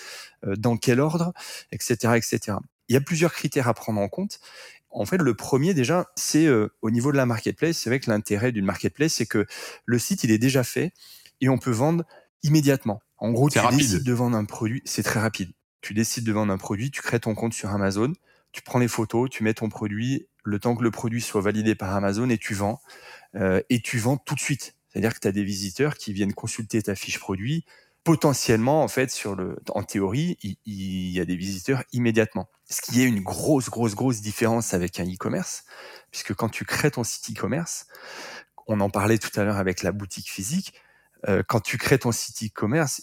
euh, 0.45 0.57
Dans 0.57 0.77
quel 0.77 0.99
ordre? 0.99 1.33
Etc. 1.71 1.97
Etc. 2.17 2.57
Il 2.93 2.95
y 2.95 2.99
a 2.99 3.01
plusieurs 3.01 3.33
critères 3.33 3.69
à 3.69 3.75
prendre 3.75 3.99
en 4.03 4.09
compte. 4.09 4.39
En 4.91 5.07
fait, 5.07 5.17
le 5.17 5.35
premier 5.35 5.73
déjà, 5.73 6.11
c'est 6.15 6.45
euh, 6.45 6.69
au 6.83 6.91
niveau 6.91 7.11
de 7.11 7.17
la 7.17 7.25
marketplace. 7.25 7.79
C'est 7.79 7.89
vrai 7.89 8.01
que 8.01 8.11
l'intérêt 8.11 8.53
d'une 8.53 8.67
marketplace, 8.67 9.15
c'est 9.15 9.25
que 9.25 9.47
le 9.87 9.99
site 9.99 10.25
il 10.25 10.31
est 10.31 10.37
déjà 10.37 10.63
fait 10.63 10.93
et 11.41 11.49
on 11.49 11.57
peut 11.57 11.71
vendre 11.71 12.05
immédiatement. 12.43 13.01
En 13.17 13.31
gros, 13.31 13.49
tu 13.49 13.59
décides 13.71 14.05
de 14.05 14.13
vendre 14.13 14.37
un 14.37 14.45
produit, 14.45 14.83
c'est 14.85 15.03
très 15.03 15.21
rapide. 15.21 15.53
Tu 15.81 15.95
décides 15.95 16.25
de 16.25 16.33
vendre 16.33 16.53
un 16.53 16.59
produit, 16.59 16.91
tu 16.91 17.01
crées 17.01 17.19
ton 17.19 17.35
compte 17.35 17.55
sur 17.55 17.71
Amazon, 17.71 18.13
tu 18.53 18.61
prends 18.61 18.79
les 18.79 18.89
photos, 18.89 19.31
tu 19.31 19.43
mets 19.43 19.55
ton 19.55 19.71
produit, 19.71 20.27
le 20.45 20.59
temps 20.59 20.77
que 20.77 20.83
le 20.83 20.91
produit 20.91 21.23
soit 21.23 21.41
validé 21.41 21.75
par 21.75 21.97
Amazon 21.97 22.29
et 22.29 22.37
tu 22.37 22.53
vends. 22.53 22.83
Euh, 23.37 23.63
et 23.71 23.81
tu 23.81 23.97
vends 23.97 24.19
tout 24.19 24.35
de 24.35 24.41
suite. 24.41 24.75
C'est-à-dire 24.91 25.15
que 25.15 25.21
tu 25.21 25.29
as 25.29 25.33
des 25.33 25.45
visiteurs 25.45 25.97
qui 25.97 26.13
viennent 26.13 26.35
consulter 26.35 26.83
ta 26.83 26.95
fiche 26.95 27.19
produit. 27.19 27.65
Potentiellement, 28.05 28.83
en 28.83 28.89
fait, 28.89 29.11
sur 29.11 29.37
le, 29.37 29.57
en 29.71 29.85
théorie, 29.85 30.37
il, 30.43 31.11
y 31.11 31.21
a 31.21 31.25
des 31.25 31.37
visiteurs 31.37 31.85
immédiatement. 31.93 32.49
Ce 32.69 32.83
qui 32.83 33.01
est 33.01 33.05
une 33.05 33.21
grosse, 33.21 33.71
grosse, 33.71 33.95
grosse 33.95 34.21
différence 34.21 34.75
avec 34.75 34.99
un 34.99 35.05
e-commerce, 35.05 35.65
puisque 36.11 36.35
quand 36.35 36.49
tu 36.49 36.65
crées 36.65 36.91
ton 36.91 37.05
site 37.05 37.31
e-commerce, 37.31 37.87
on 38.67 38.81
en 38.81 38.91
parlait 38.91 39.19
tout 39.19 39.31
à 39.39 39.45
l'heure 39.45 39.57
avec 39.57 39.83
la 39.83 39.93
boutique 39.93 40.31
physique, 40.31 40.75
euh, 41.29 41.45
quand 41.47 41.61
tu 41.61 41.79
crées 41.79 42.01
ton 42.01 42.11
site 42.11 42.43
e-commerce, 42.43 43.03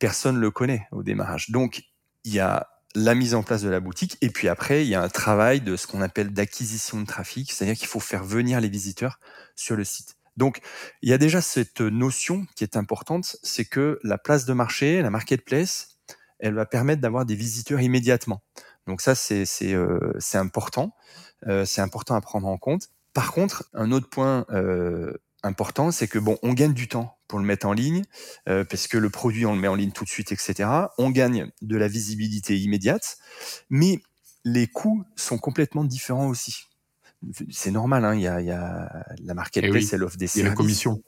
personne 0.00 0.38
le 0.38 0.50
connaît 0.50 0.88
au 0.90 1.04
démarrage. 1.04 1.50
Donc, 1.50 1.84
il 2.24 2.34
y 2.34 2.40
a 2.40 2.68
la 2.96 3.14
mise 3.14 3.34
en 3.34 3.44
place 3.44 3.62
de 3.62 3.68
la 3.68 3.78
boutique 3.78 4.16
et 4.20 4.30
puis 4.30 4.48
après, 4.48 4.84
il 4.84 4.88
y 4.88 4.96
a 4.96 5.02
un 5.02 5.08
travail 5.08 5.60
de 5.60 5.76
ce 5.76 5.86
qu'on 5.86 6.00
appelle 6.00 6.32
d'acquisition 6.32 7.00
de 7.00 7.06
trafic, 7.06 7.52
c'est-à-dire 7.52 7.76
qu'il 7.76 7.86
faut 7.86 8.00
faire 8.00 8.24
venir 8.24 8.60
les 8.60 8.68
visiteurs 8.68 9.20
sur 9.54 9.76
le 9.76 9.84
site. 9.84 10.16
Donc, 10.36 10.60
il 11.02 11.10
y 11.10 11.12
a 11.12 11.18
déjà 11.18 11.40
cette 11.40 11.80
notion 11.80 12.46
qui 12.56 12.64
est 12.64 12.76
importante, 12.76 13.36
c'est 13.42 13.64
que 13.64 13.98
la 14.02 14.18
place 14.18 14.44
de 14.44 14.52
marché, 14.52 15.02
la 15.02 15.10
marketplace, 15.10 15.98
elle 16.38 16.54
va 16.54 16.66
permettre 16.66 17.02
d'avoir 17.02 17.26
des 17.26 17.34
visiteurs 17.34 17.80
immédiatement. 17.80 18.42
Donc 18.86 19.00
ça, 19.00 19.14
c'est 19.14 19.46
euh, 19.72 20.18
important, 20.34 20.94
euh, 21.46 21.64
c'est 21.64 21.80
important 21.80 22.14
à 22.14 22.20
prendre 22.20 22.48
en 22.48 22.58
compte. 22.58 22.88
Par 23.12 23.32
contre, 23.32 23.68
un 23.74 23.92
autre 23.92 24.08
point 24.08 24.46
euh, 24.50 25.12
important, 25.42 25.90
c'est 25.90 26.08
que 26.08 26.18
bon, 26.18 26.38
on 26.42 26.52
gagne 26.52 26.72
du 26.72 26.88
temps 26.88 27.18
pour 27.28 27.38
le 27.38 27.44
mettre 27.44 27.66
en 27.66 27.72
ligne, 27.72 28.02
parce 28.44 28.88
que 28.88 28.98
le 28.98 29.08
produit, 29.08 29.46
on 29.46 29.54
le 29.54 29.60
met 29.60 29.68
en 29.68 29.76
ligne 29.76 29.92
tout 29.92 30.02
de 30.02 30.08
suite, 30.08 30.32
etc. 30.32 30.68
On 30.98 31.10
gagne 31.10 31.52
de 31.62 31.76
la 31.76 31.86
visibilité 31.86 32.58
immédiate, 32.58 33.18
mais 33.68 34.00
les 34.44 34.66
coûts 34.66 35.04
sont 35.14 35.38
complètement 35.38 35.84
différents 35.84 36.26
aussi. 36.26 36.64
C'est 37.50 37.70
normal, 37.70 38.04
hein, 38.04 38.14
il, 38.14 38.22
y 38.22 38.26
a, 38.26 38.40
il 38.40 38.46
y 38.46 38.50
a 38.50 39.04
la 39.22 39.34
marketplace, 39.34 39.92
eh 39.92 39.94
elle 39.96 40.04
offre 40.04 40.16
des 40.16 40.26
services. 40.26 40.36
Il 40.36 40.44
y 40.44 40.46
a 40.46 40.50
la 40.50 40.56
commission. 40.56 41.02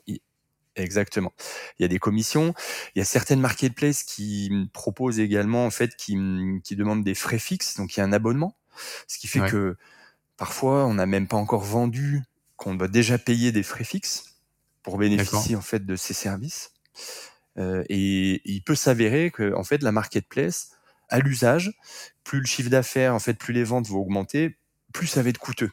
Exactement. 0.76 1.32
Il 1.78 1.82
y 1.82 1.84
a 1.84 1.88
des 1.88 1.98
commissions. 1.98 2.54
Il 2.94 2.98
y 2.98 3.02
a 3.02 3.04
certaines 3.04 3.40
marketplaces 3.40 4.04
qui 4.04 4.50
proposent 4.72 5.20
également, 5.20 5.66
en 5.66 5.70
fait, 5.70 5.96
qui, 5.96 6.16
qui 6.64 6.76
demandent 6.76 7.04
des 7.04 7.14
frais 7.14 7.38
fixes. 7.38 7.76
Donc, 7.76 7.96
il 7.96 8.00
y 8.00 8.02
a 8.02 8.06
un 8.06 8.12
abonnement. 8.12 8.56
Ce 9.06 9.18
qui 9.18 9.26
fait 9.26 9.40
que 9.40 9.76
parfois, 10.36 10.86
on 10.86 10.94
n'a 10.94 11.06
même 11.06 11.28
pas 11.28 11.36
encore 11.36 11.64
vendu 11.64 12.22
qu'on 12.56 12.74
doit 12.74 12.88
déjà 12.88 13.18
payer 13.18 13.52
des 13.52 13.62
frais 13.62 13.84
fixes 13.84 14.36
pour 14.82 14.98
bénéficier 14.98 15.56
en 15.56 15.60
fait 15.60 15.84
de 15.84 15.96
ces 15.96 16.14
services. 16.14 16.72
Euh, 17.58 17.84
et, 17.88 18.40
il 18.44 18.62
peut 18.62 18.74
s'avérer 18.74 19.30
que 19.30 19.54
en 19.54 19.64
fait 19.64 19.82
la 19.82 19.92
marketplace, 19.92 20.70
à 21.08 21.18
l'usage, 21.18 21.72
plus 22.24 22.40
le 22.40 22.46
chiffre 22.46 22.70
d'affaires, 22.70 23.14
en 23.14 23.18
fait, 23.18 23.34
plus 23.34 23.52
les 23.52 23.64
ventes 23.64 23.88
vont 23.88 23.98
augmenter, 23.98 24.56
plus 24.92 25.06
ça 25.06 25.22
va 25.22 25.28
être 25.28 25.38
coûteux. 25.38 25.70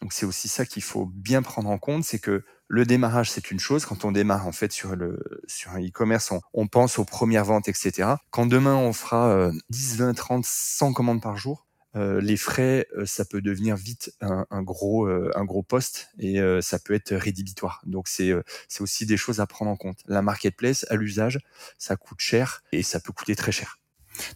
Donc 0.00 0.12
c'est 0.12 0.26
aussi 0.26 0.48
ça 0.48 0.66
qu'il 0.66 0.82
faut 0.82 1.06
bien 1.06 1.42
prendre 1.42 1.68
en 1.68 1.78
compte, 1.78 2.04
c'est 2.04 2.18
que 2.18 2.44
le 2.68 2.84
démarrage 2.86 3.30
c'est 3.30 3.50
une 3.50 3.60
chose. 3.60 3.84
Quand 3.84 4.04
on 4.04 4.12
démarre 4.12 4.46
en 4.46 4.52
fait 4.52 4.72
sur 4.72 4.96
le 4.96 5.42
sur 5.46 5.72
un 5.72 5.80
e-commerce, 5.80 6.32
on, 6.54 6.66
pense 6.66 6.98
aux 6.98 7.04
premières 7.04 7.44
ventes, 7.44 7.68
etc. 7.68 8.14
Quand 8.30 8.46
demain 8.46 8.76
on 8.76 8.92
fera 8.92 9.50
10, 9.70 9.96
20, 9.96 10.14
30, 10.14 10.44
100 10.46 10.92
commandes 10.92 11.20
par 11.20 11.36
jour, 11.36 11.66
euh, 11.94 12.22
les 12.22 12.38
frais, 12.38 12.86
euh, 12.96 13.04
ça 13.04 13.26
peut 13.26 13.42
devenir 13.42 13.76
vite 13.76 14.14
un, 14.22 14.62
gros 14.62 15.06
euh, 15.06 15.30
un 15.34 15.44
gros 15.44 15.62
poste 15.62 16.08
et 16.18 16.40
ça 16.60 16.78
peut 16.78 16.94
être 16.94 17.14
rédhibitoire. 17.14 17.82
Donc 17.84 18.08
c'est 18.08 18.32
c'est 18.68 18.82
aussi 18.82 19.06
des 19.06 19.16
choses 19.16 19.40
à 19.40 19.46
prendre 19.46 19.70
en 19.70 19.76
compte. 19.76 19.98
La 20.06 20.22
marketplace 20.22 20.86
à 20.88 20.96
l'usage, 20.96 21.38
ça 21.78 21.96
coûte 21.96 22.20
cher 22.20 22.62
et 22.72 22.82
ça 22.82 23.00
peut 23.00 23.12
coûter 23.12 23.36
très 23.36 23.52
cher. 23.52 23.78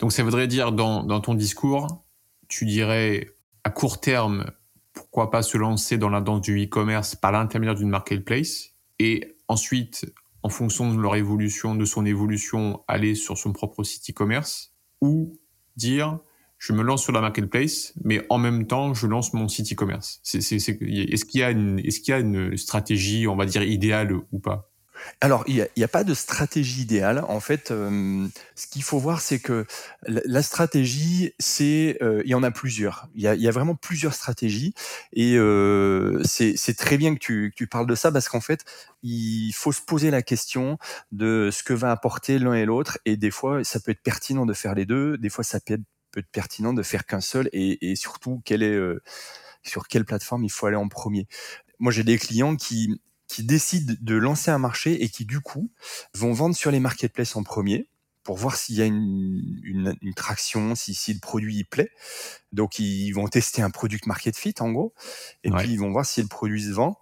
Donc 0.00 0.12
ça 0.12 0.22
voudrait 0.22 0.48
dire 0.48 0.72
dans 0.72 1.02
dans 1.02 1.20
ton 1.20 1.34
discours, 1.34 2.04
tu 2.48 2.66
dirais 2.66 3.30
à 3.64 3.70
court 3.70 4.00
terme, 4.00 4.50
pourquoi 4.96 5.30
pas 5.30 5.42
se 5.42 5.58
lancer 5.58 5.98
dans 5.98 6.08
la 6.08 6.20
danse 6.20 6.40
du 6.40 6.64
e-commerce 6.64 7.14
par 7.14 7.30
l'intermédiaire 7.30 7.76
d'une 7.76 7.90
marketplace 7.90 8.70
et 8.98 9.36
ensuite 9.46 10.10
en 10.42 10.48
fonction 10.48 10.92
de 10.92 11.00
leur 11.00 11.16
évolution, 11.16 11.74
de 11.74 11.84
son 11.84 12.06
évolution, 12.06 12.82
aller 12.88 13.14
sur 13.14 13.36
son 13.36 13.52
propre 13.52 13.84
site 13.84 14.10
e-commerce 14.10 14.74
ou 15.00 15.38
dire 15.76 16.18
je 16.58 16.72
me 16.72 16.82
lance 16.82 17.02
sur 17.02 17.12
la 17.12 17.20
marketplace, 17.20 17.92
mais 18.02 18.24
en 18.30 18.38
même 18.38 18.66
temps, 18.66 18.94
je 18.94 19.06
lance 19.06 19.34
mon 19.34 19.46
site 19.46 19.70
e-commerce. 19.70 20.22
Est-ce 20.32 21.24
qu'il 21.26 21.40
y 21.40 21.42
a 21.42 21.50
une, 21.50 21.78
est-ce 21.80 22.00
qu'il 22.00 22.12
y 22.12 22.14
a 22.14 22.18
une 22.18 22.56
stratégie, 22.56 23.28
on 23.28 23.36
va 23.36 23.44
dire 23.44 23.62
idéale 23.62 24.14
ou 24.32 24.38
pas? 24.38 24.70
Alors, 25.20 25.44
il 25.46 25.66
n'y 25.76 25.84
a, 25.84 25.88
pas 25.88 26.04
de 26.04 26.14
stratégie 26.14 26.82
idéale. 26.82 27.24
En 27.28 27.40
fait, 27.40 27.70
euh, 27.70 28.26
ce 28.54 28.66
qu'il 28.66 28.82
faut 28.82 28.98
voir, 28.98 29.20
c'est 29.20 29.38
que 29.38 29.66
la, 30.06 30.42
stratégie, 30.42 31.32
c'est, 31.38 31.98
euh, 32.02 32.22
il 32.24 32.30
y 32.30 32.34
en 32.34 32.42
a 32.42 32.50
plusieurs. 32.50 33.08
Il 33.14 33.22
y 33.22 33.48
a, 33.48 33.50
vraiment 33.50 33.74
plusieurs 33.74 34.14
stratégies, 34.14 34.74
et 35.12 35.36
euh, 35.36 36.22
c'est 36.24 36.76
très 36.76 36.98
bien 36.98 37.14
que 37.14 37.20
tu, 37.20 37.50
que 37.50 37.56
tu, 37.56 37.66
parles 37.66 37.86
de 37.86 37.94
ça 37.94 38.12
parce 38.12 38.28
qu'en 38.28 38.40
fait, 38.40 38.64
il 39.02 39.52
faut 39.52 39.72
se 39.72 39.80
poser 39.80 40.10
la 40.10 40.22
question 40.22 40.78
de 41.12 41.50
ce 41.52 41.62
que 41.62 41.72
va 41.72 41.90
apporter 41.90 42.38
l'un 42.38 42.54
et 42.54 42.64
l'autre, 42.64 42.98
et 43.04 43.16
des 43.16 43.30
fois, 43.30 43.64
ça 43.64 43.80
peut 43.80 43.92
être 43.92 44.02
pertinent 44.02 44.46
de 44.46 44.52
faire 44.52 44.74
les 44.74 44.86
deux. 44.86 45.16
Des 45.18 45.30
fois, 45.30 45.44
ça 45.44 45.60
peut 45.60 45.74
être 46.20 46.30
pertinent 46.32 46.72
de 46.72 46.82
faire 46.82 47.06
qu'un 47.06 47.20
seul 47.20 47.48
et, 47.52 47.94
surtout 47.96 48.40
quelle 48.44 48.62
est, 48.62 48.74
euh, 48.74 49.02
sur 49.62 49.88
quelle 49.88 50.04
plateforme 50.04 50.44
il 50.44 50.50
faut 50.50 50.66
aller 50.66 50.76
en 50.76 50.88
premier. 50.88 51.26
Moi, 51.78 51.92
j'ai 51.92 52.04
des 52.04 52.18
clients 52.18 52.56
qui, 52.56 53.00
qui 53.28 53.44
décident 53.44 53.94
de 54.00 54.14
lancer 54.14 54.50
un 54.50 54.58
marché 54.58 55.02
et 55.02 55.08
qui, 55.08 55.24
du 55.24 55.40
coup, 55.40 55.70
vont 56.14 56.32
vendre 56.32 56.54
sur 56.54 56.70
les 56.70 56.80
marketplaces 56.80 57.36
en 57.36 57.42
premier 57.42 57.88
pour 58.22 58.36
voir 58.36 58.56
s'il 58.56 58.74
y 58.74 58.82
a 58.82 58.84
une, 58.84 59.94
une, 60.02 60.14
traction, 60.14 60.74
si, 60.74 60.94
si 60.94 61.14
le 61.14 61.20
produit 61.20 61.62
plaît. 61.62 61.90
Donc, 62.52 62.80
ils 62.80 63.12
vont 63.12 63.28
tester 63.28 63.62
un 63.62 63.70
product 63.70 64.06
market 64.06 64.36
fit, 64.36 64.54
en 64.58 64.72
gros. 64.72 64.94
Et 65.44 65.50
puis, 65.50 65.70
ils 65.70 65.78
vont 65.78 65.92
voir 65.92 66.04
si 66.04 66.22
le 66.22 66.28
produit 66.28 66.64
se 66.64 66.70
vend. 66.70 66.98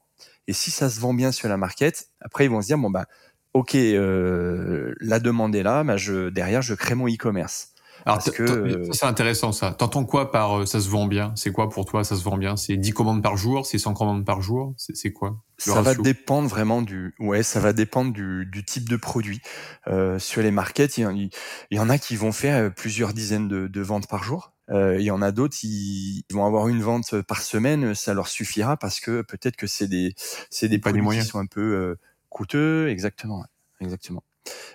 Et 0.47 0.53
si 0.53 0.71
ça 0.71 0.91
se 0.91 1.01
vend 1.01 1.15
bien 1.15 1.33
sur 1.33 1.49
la 1.49 1.57
market, 1.57 2.11
après, 2.21 2.45
ils 2.45 2.51
vont 2.51 2.61
se 2.61 2.67
dire, 2.67 2.77
bon, 2.77 2.91
bah, 2.91 3.07
OK, 3.55 3.75
euh, 3.75 4.95
la 5.01 5.21
demande 5.21 5.55
est 5.55 5.63
là, 5.63 5.83
bah, 5.85 5.97
je, 5.97 6.29
derrière, 6.29 6.61
je 6.61 6.75
crée 6.75 6.95
mon 6.95 7.09
e-commerce. 7.09 7.74
Alors, 8.07 8.23
que 8.23 8.93
c'est 8.93 9.07
intéressant 9.07 9.53
ça. 9.53 9.73
T'entends 9.73 10.05
quoi 10.05 10.31
par 10.31 10.61
euh, 10.61 10.67
ça 10.67 10.81
se 10.81 10.89
vend 10.89 11.07
bien? 11.07 11.33
C'est 11.37 11.53
quoi 11.53 11.69
pour 11.69 11.85
toi 11.85 12.05
ça 12.05 12.17
se 12.17 12.25
vend 12.25 12.37
bien? 12.37 12.57
C'est 12.57 12.77
10 12.77 12.93
commandes 12.93 13.23
par 13.23 13.37
jour? 13.37 13.67
C'est 13.67 13.79
100 13.79 13.95
commandes 13.95 14.25
par 14.25 14.43
jour? 14.43 14.75
C'est 14.77 15.13
quoi 15.13 15.43
Ça 15.59 15.83
va 15.83 15.95
dépendre 15.95 16.49
vraiment 16.49 16.83
du. 16.83 17.15
Ouais, 17.19 17.43
ça 17.43 17.61
va 17.61 17.73
dépendre 17.73 18.13
du, 18.13 18.47
du 18.47 18.65
type 18.65 18.89
de 18.89 18.97
produit. 18.97 19.41
Euh, 19.87 20.19
sur 20.19 20.43
les 20.43 20.51
markets, 20.51 20.99
il 20.99 21.31
y, 21.71 21.79
en 21.79 21.89
a 21.91 21.99
qui 21.99 22.17
vont 22.17 22.33
faire 22.33 22.65
euh, 22.65 22.71
plusieurs 22.71 23.13
dizaines 23.13 23.49
de, 23.49 23.69
de 23.69 23.81
ventes 23.81 24.09
par 24.09 24.23
jour. 24.23 24.55
Euh, 24.71 24.97
il 24.99 25.05
y 25.05 25.11
en 25.11 25.21
a 25.21 25.31
d'autres, 25.31 25.57
ils, 25.63 26.25
vont 26.31 26.47
avoir 26.47 26.69
une 26.69 26.81
vente 26.81 27.21
par 27.23 27.43
semaine, 27.43 27.95
ça 27.95 28.15
leur 28.15 28.29
suffira 28.29 28.77
parce 28.77 28.99
que 29.01 29.23
peut-être 29.23 29.57
que 29.57 29.67
c'est 29.67 29.89
des 29.89 30.15
c'est 30.51 30.69
des 30.69 30.79
produits 30.79 31.07
qui 31.21 31.23
sont 31.23 31.39
un 31.39 31.47
peu 31.47 31.61
euh, 31.61 31.99
coûteux, 32.31 32.89
exactement, 32.89 33.45
exactement. 33.81 34.23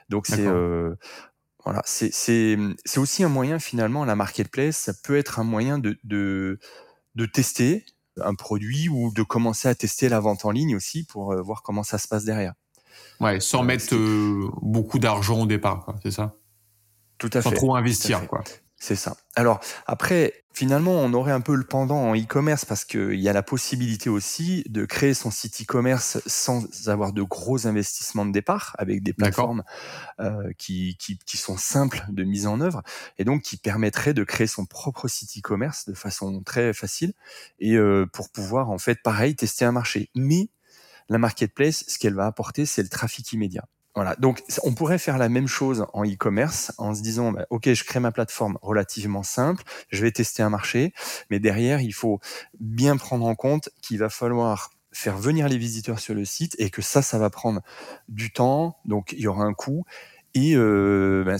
Donc 0.09 0.27
c'est 0.27 0.45
euh, 0.45 0.95
voilà, 1.65 1.81
c'est 1.85 2.11
c'est 2.13 2.99
aussi 2.99 3.23
un 3.23 3.29
moyen 3.29 3.59
finalement 3.59 4.05
la 4.05 4.15
marketplace, 4.15 4.77
ça 4.77 4.93
peut 5.03 5.17
être 5.17 5.39
un 5.39 5.43
moyen 5.43 5.77
de 5.77 5.99
de, 6.03 6.59
de 7.15 7.25
tester 7.25 7.85
un 8.21 8.35
produit 8.35 8.89
ou 8.89 9.11
de 9.13 9.23
commencer 9.23 9.67
à 9.67 9.75
tester 9.75 10.09
la 10.09 10.19
vente 10.19 10.45
en 10.45 10.51
ligne 10.51 10.75
aussi 10.75 11.03
pour 11.05 11.31
euh, 11.31 11.41
voir 11.41 11.61
comment 11.63 11.83
ça 11.83 11.97
se 11.97 12.07
passe 12.07 12.25
derrière. 12.25 12.53
Ouais, 13.19 13.39
sans 13.39 13.61
euh, 13.61 13.65
mettre 13.65 13.95
euh, 13.95 14.49
beaucoup 14.61 14.99
d'argent 14.99 15.41
au 15.41 15.45
départ, 15.45 15.95
c'est 16.03 16.11
ça? 16.11 16.35
Tout 17.17 17.29
à 17.33 17.41
fait. 17.41 17.49
Sans 17.49 17.55
trop 17.55 17.75
investir, 17.75 18.27
quoi. 18.27 18.43
C'est 18.81 18.95
ça. 18.95 19.17
Alors 19.35 19.59
après, 19.87 20.45
finalement, 20.53 20.93
on 20.93 21.13
aurait 21.13 21.33
un 21.33 21.41
peu 21.41 21.53
le 21.53 21.65
pendant 21.65 21.97
en 21.97 22.15
e-commerce 22.15 22.63
parce 22.63 22.85
qu'il 22.85 23.19
y 23.19 23.27
a 23.27 23.33
la 23.33 23.43
possibilité 23.43 24.09
aussi 24.09 24.63
de 24.69 24.85
créer 24.85 25.13
son 25.13 25.31
site 25.31 25.61
e-commerce 25.61 26.19
sans 26.25 26.65
avoir 26.87 27.11
de 27.11 27.21
gros 27.21 27.67
investissements 27.67 28.25
de 28.25 28.31
départ, 28.31 28.75
avec 28.79 29.03
des 29.03 29.11
plateformes 29.11 29.63
euh, 30.21 30.51
qui, 30.57 30.95
qui, 30.97 31.19
qui, 31.25 31.35
sont 31.35 31.57
simples 31.57 32.05
de 32.07 32.23
mise 32.23 32.47
en 32.47 32.61
œuvre 32.61 32.81
et 33.17 33.25
donc 33.25 33.41
qui 33.41 33.57
permettraient 33.57 34.13
de 34.13 34.23
créer 34.23 34.47
son 34.47 34.65
propre 34.65 35.09
site 35.09 35.37
e-commerce 35.37 35.87
de 35.87 35.93
façon 35.93 36.41
très 36.41 36.73
facile 36.73 37.13
et 37.59 37.75
euh, 37.75 38.05
pour 38.05 38.29
pouvoir 38.29 38.69
en 38.69 38.77
fait, 38.77 39.01
pareil, 39.03 39.35
tester 39.35 39.65
un 39.65 39.73
marché. 39.73 40.09
Mais 40.15 40.49
la 41.09 41.17
marketplace, 41.17 41.83
ce 41.87 41.99
qu'elle 41.99 42.15
va 42.15 42.27
apporter, 42.27 42.65
c'est 42.65 42.83
le 42.83 42.89
trafic 42.89 43.33
immédiat. 43.33 43.65
Voilà, 43.95 44.15
donc 44.15 44.43
on 44.63 44.73
pourrait 44.73 44.99
faire 44.99 45.17
la 45.17 45.29
même 45.29 45.47
chose 45.47 45.85
en 45.93 46.05
e-commerce 46.05 46.71
en 46.77 46.93
se 46.93 47.01
disant, 47.01 47.31
bah, 47.31 47.45
ok, 47.49 47.73
je 47.73 47.83
crée 47.83 47.99
ma 47.99 48.11
plateforme 48.11 48.57
relativement 48.61 49.23
simple, 49.23 49.63
je 49.89 50.01
vais 50.01 50.11
tester 50.11 50.43
un 50.43 50.49
marché, 50.49 50.93
mais 51.29 51.39
derrière, 51.39 51.81
il 51.81 51.93
faut 51.93 52.19
bien 52.59 52.97
prendre 52.97 53.25
en 53.25 53.35
compte 53.35 53.69
qu'il 53.81 53.97
va 53.97 54.09
falloir 54.09 54.69
faire 54.91 55.17
venir 55.17 55.47
les 55.49 55.57
visiteurs 55.57 55.99
sur 55.99 56.13
le 56.13 56.23
site 56.23 56.55
et 56.59 56.69
que 56.69 56.81
ça, 56.81 57.01
ça 57.01 57.17
va 57.17 57.29
prendre 57.29 57.61
du 58.07 58.31
temps, 58.31 58.77
donc 58.85 59.13
il 59.13 59.19
y 59.19 59.27
aura 59.27 59.43
un 59.43 59.53
coût. 59.53 59.85
Et 60.35 60.55
euh, 60.55 61.23
ben, 61.25 61.39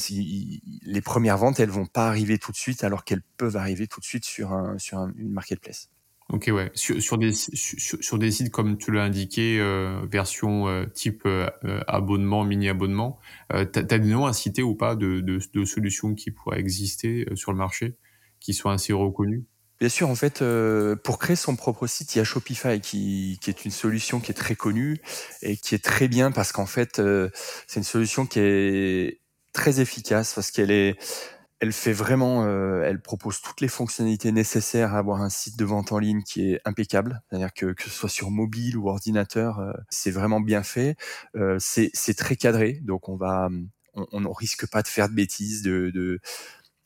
les 0.82 1.02
premières 1.02 1.38
ventes, 1.38 1.60
elles 1.60 1.70
vont 1.70 1.86
pas 1.86 2.08
arriver 2.08 2.40
tout 2.40 2.52
de 2.52 2.58
suite, 2.58 2.84
alors 2.84 3.04
qu'elles 3.04 3.24
peuvent 3.38 3.58
arriver 3.58 3.88
tout 3.88 4.00
de 4.00 4.06
suite 4.06 4.26
sur, 4.26 4.54
un, 4.54 4.78
sur 4.80 5.00
une 5.16 5.32
marketplace. 5.32 5.90
Ok, 6.32 6.52
ouais. 6.54 6.72
Sur, 6.76 7.02
sur 7.02 7.18
des, 7.18 7.34
sur, 7.34 7.98
sur, 8.02 8.20
des 8.20 8.30
sites 8.30 8.52
comme 8.52 8.78
tu 8.78 8.92
l'as 8.92 9.04
indiqué, 9.04 9.60
euh, 9.60 10.00
version 10.12 10.68
euh, 10.68 10.86
type 10.86 11.24
euh, 11.26 11.50
abonnement, 11.88 12.44
mini-abonnement, 12.44 13.18
euh, 13.52 13.66
tu 13.66 13.80
as, 13.80 13.84
des 13.84 14.00
noms 14.00 14.28
à 14.28 14.34
citer 14.34 14.62
ou 14.62 14.76
pas 14.76 14.96
de, 14.96 15.22
de, 15.22 15.40
de 15.54 15.66
solutions 15.66 16.14
qui 16.14 16.30
pourraient 16.30 16.60
exister 16.60 17.26
sur 17.34 17.52
le 17.52 17.58
marché, 17.58 17.96
qui 18.40 18.54
sont 18.54 18.70
assez 18.70 18.94
reconnues? 18.94 19.46
Bien 19.80 19.90
sûr, 19.90 20.10
en 20.10 20.16
fait, 20.16 20.44
pour 21.04 21.20
créer 21.20 21.38
son 21.38 21.56
propre 21.56 21.88
site, 21.88 22.14
il 22.14 22.18
y 22.18 22.22
a 22.22 22.26
Shopify 22.26 22.82
qui, 22.82 23.40
qui, 23.42 23.50
est 23.50 23.66
une 23.66 23.72
solution 23.72 24.20
qui 24.20 24.32
est 24.32 24.36
très 24.36 24.56
connue 24.56 24.98
et 25.42 25.56
qui 25.56 25.74
est 25.74 25.84
très 25.84 26.10
bien 26.10 26.32
parce 26.32 26.52
qu'en 26.52 26.66
fait, 26.66 27.02
c'est 27.66 27.80
une 27.80 27.86
solution 27.86 28.26
qui 28.26 28.40
est 28.40 29.22
très 29.54 29.80
efficace 29.80 30.34
parce 30.34 30.52
qu'elle 30.52 30.70
est 30.70 30.98
elle 31.60 31.74
fait 31.74 31.94
vraiment, 31.94 32.46
euh, 32.46 32.84
elle 32.84 33.02
propose 33.02 33.42
toutes 33.42 33.60
les 33.60 33.68
fonctionnalités 33.68 34.32
nécessaires 34.32 34.94
à 34.94 35.00
avoir 35.00 35.22
un 35.22 35.30
site 35.30 35.58
de 35.58 35.66
vente 35.66 35.92
en 35.92 36.00
ligne 36.00 36.24
qui 36.24 36.54
est 36.54 36.62
impeccable. 36.66 37.22
C'est-à-dire 37.30 37.54
que 37.54 37.74
que 37.74 37.84
ce 37.84 37.90
soit 37.90 38.10
sur 38.10 38.32
mobile 38.32 38.78
ou 38.78 38.88
ordinateur, 38.88 39.60
euh, 39.60 39.74
c'est 39.90 40.12
vraiment 40.12 40.40
bien 40.40 40.64
fait. 40.64 40.96
Euh, 41.36 41.58
c'est 41.60 42.18
très 42.18 42.38
cadré, 42.38 42.80
donc 42.84 43.10
on 43.10 43.18
va, 43.18 43.50
on, 43.94 44.22
ne 44.22 44.28
risque 44.28 44.70
pas 44.70 44.82
de 44.82 44.88
faire 44.88 45.10
de 45.10 45.14
bêtises, 45.16 45.62
de, 45.62 46.22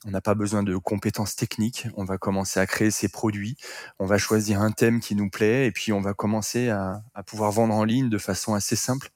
on 0.05 0.11
n'a 0.11 0.21
pas 0.21 0.33
besoin 0.33 0.63
de 0.63 0.75
compétences 0.77 1.35
techniques. 1.35 1.87
On 1.95 2.03
va 2.03 2.17
commencer 2.17 2.59
à 2.59 2.65
créer 2.65 2.91
ses 2.91 3.09
produits. 3.09 3.57
On 3.99 4.05
va 4.05 4.17
choisir 4.17 4.61
un 4.61 4.71
thème 4.71 4.99
qui 4.99 5.15
nous 5.15 5.29
plaît 5.29 5.67
et 5.67 5.71
puis 5.71 5.93
on 5.93 6.01
va 6.01 6.13
commencer 6.13 6.69
à, 6.69 7.03
à 7.13 7.23
pouvoir 7.23 7.51
vendre 7.51 7.75
en 7.75 7.83
ligne 7.83 8.09
de 8.09 8.17
façon 8.17 8.55
assez 8.55 8.75
simple. 8.75 9.11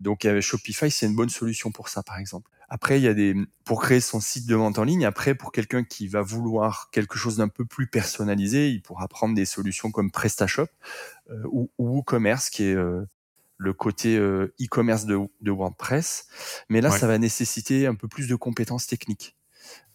Donc 0.00 0.26
Shopify, 0.40 0.90
c'est 0.90 1.06
une 1.06 1.16
bonne 1.16 1.28
solution 1.28 1.72
pour 1.72 1.88
ça, 1.88 2.02
par 2.02 2.18
exemple. 2.18 2.50
Après, 2.74 2.98
il 2.98 3.02
y 3.02 3.06
a 3.06 3.12
des 3.12 3.36
pour 3.66 3.82
créer 3.82 4.00
son 4.00 4.18
site 4.18 4.46
de 4.46 4.54
vente 4.54 4.78
en 4.78 4.84
ligne. 4.84 5.04
Après, 5.04 5.34
pour 5.34 5.52
quelqu'un 5.52 5.84
qui 5.84 6.08
va 6.08 6.22
vouloir 6.22 6.88
quelque 6.90 7.18
chose 7.18 7.36
d'un 7.36 7.48
peu 7.48 7.66
plus 7.66 7.86
personnalisé, 7.86 8.70
il 8.70 8.80
pourra 8.80 9.08
prendre 9.08 9.34
des 9.34 9.44
solutions 9.44 9.90
comme 9.90 10.10
PrestaShop 10.10 10.68
euh, 11.28 11.42
ou, 11.50 11.70
WooCommerce, 11.76 12.48
qui 12.48 12.64
est 12.64 12.74
euh, 12.74 13.04
le 13.58 13.74
côté 13.74 14.16
euh, 14.16 14.54
e-commerce 14.58 15.04
de, 15.04 15.18
de, 15.42 15.50
WordPress. 15.50 16.28
Mais 16.70 16.80
là, 16.80 16.90
ça 16.90 17.06
va 17.06 17.18
nécessiter 17.18 17.86
un 17.86 17.94
peu 17.94 18.08
plus 18.08 18.26
de 18.26 18.36
compétences 18.36 18.86
techniques. 18.86 19.36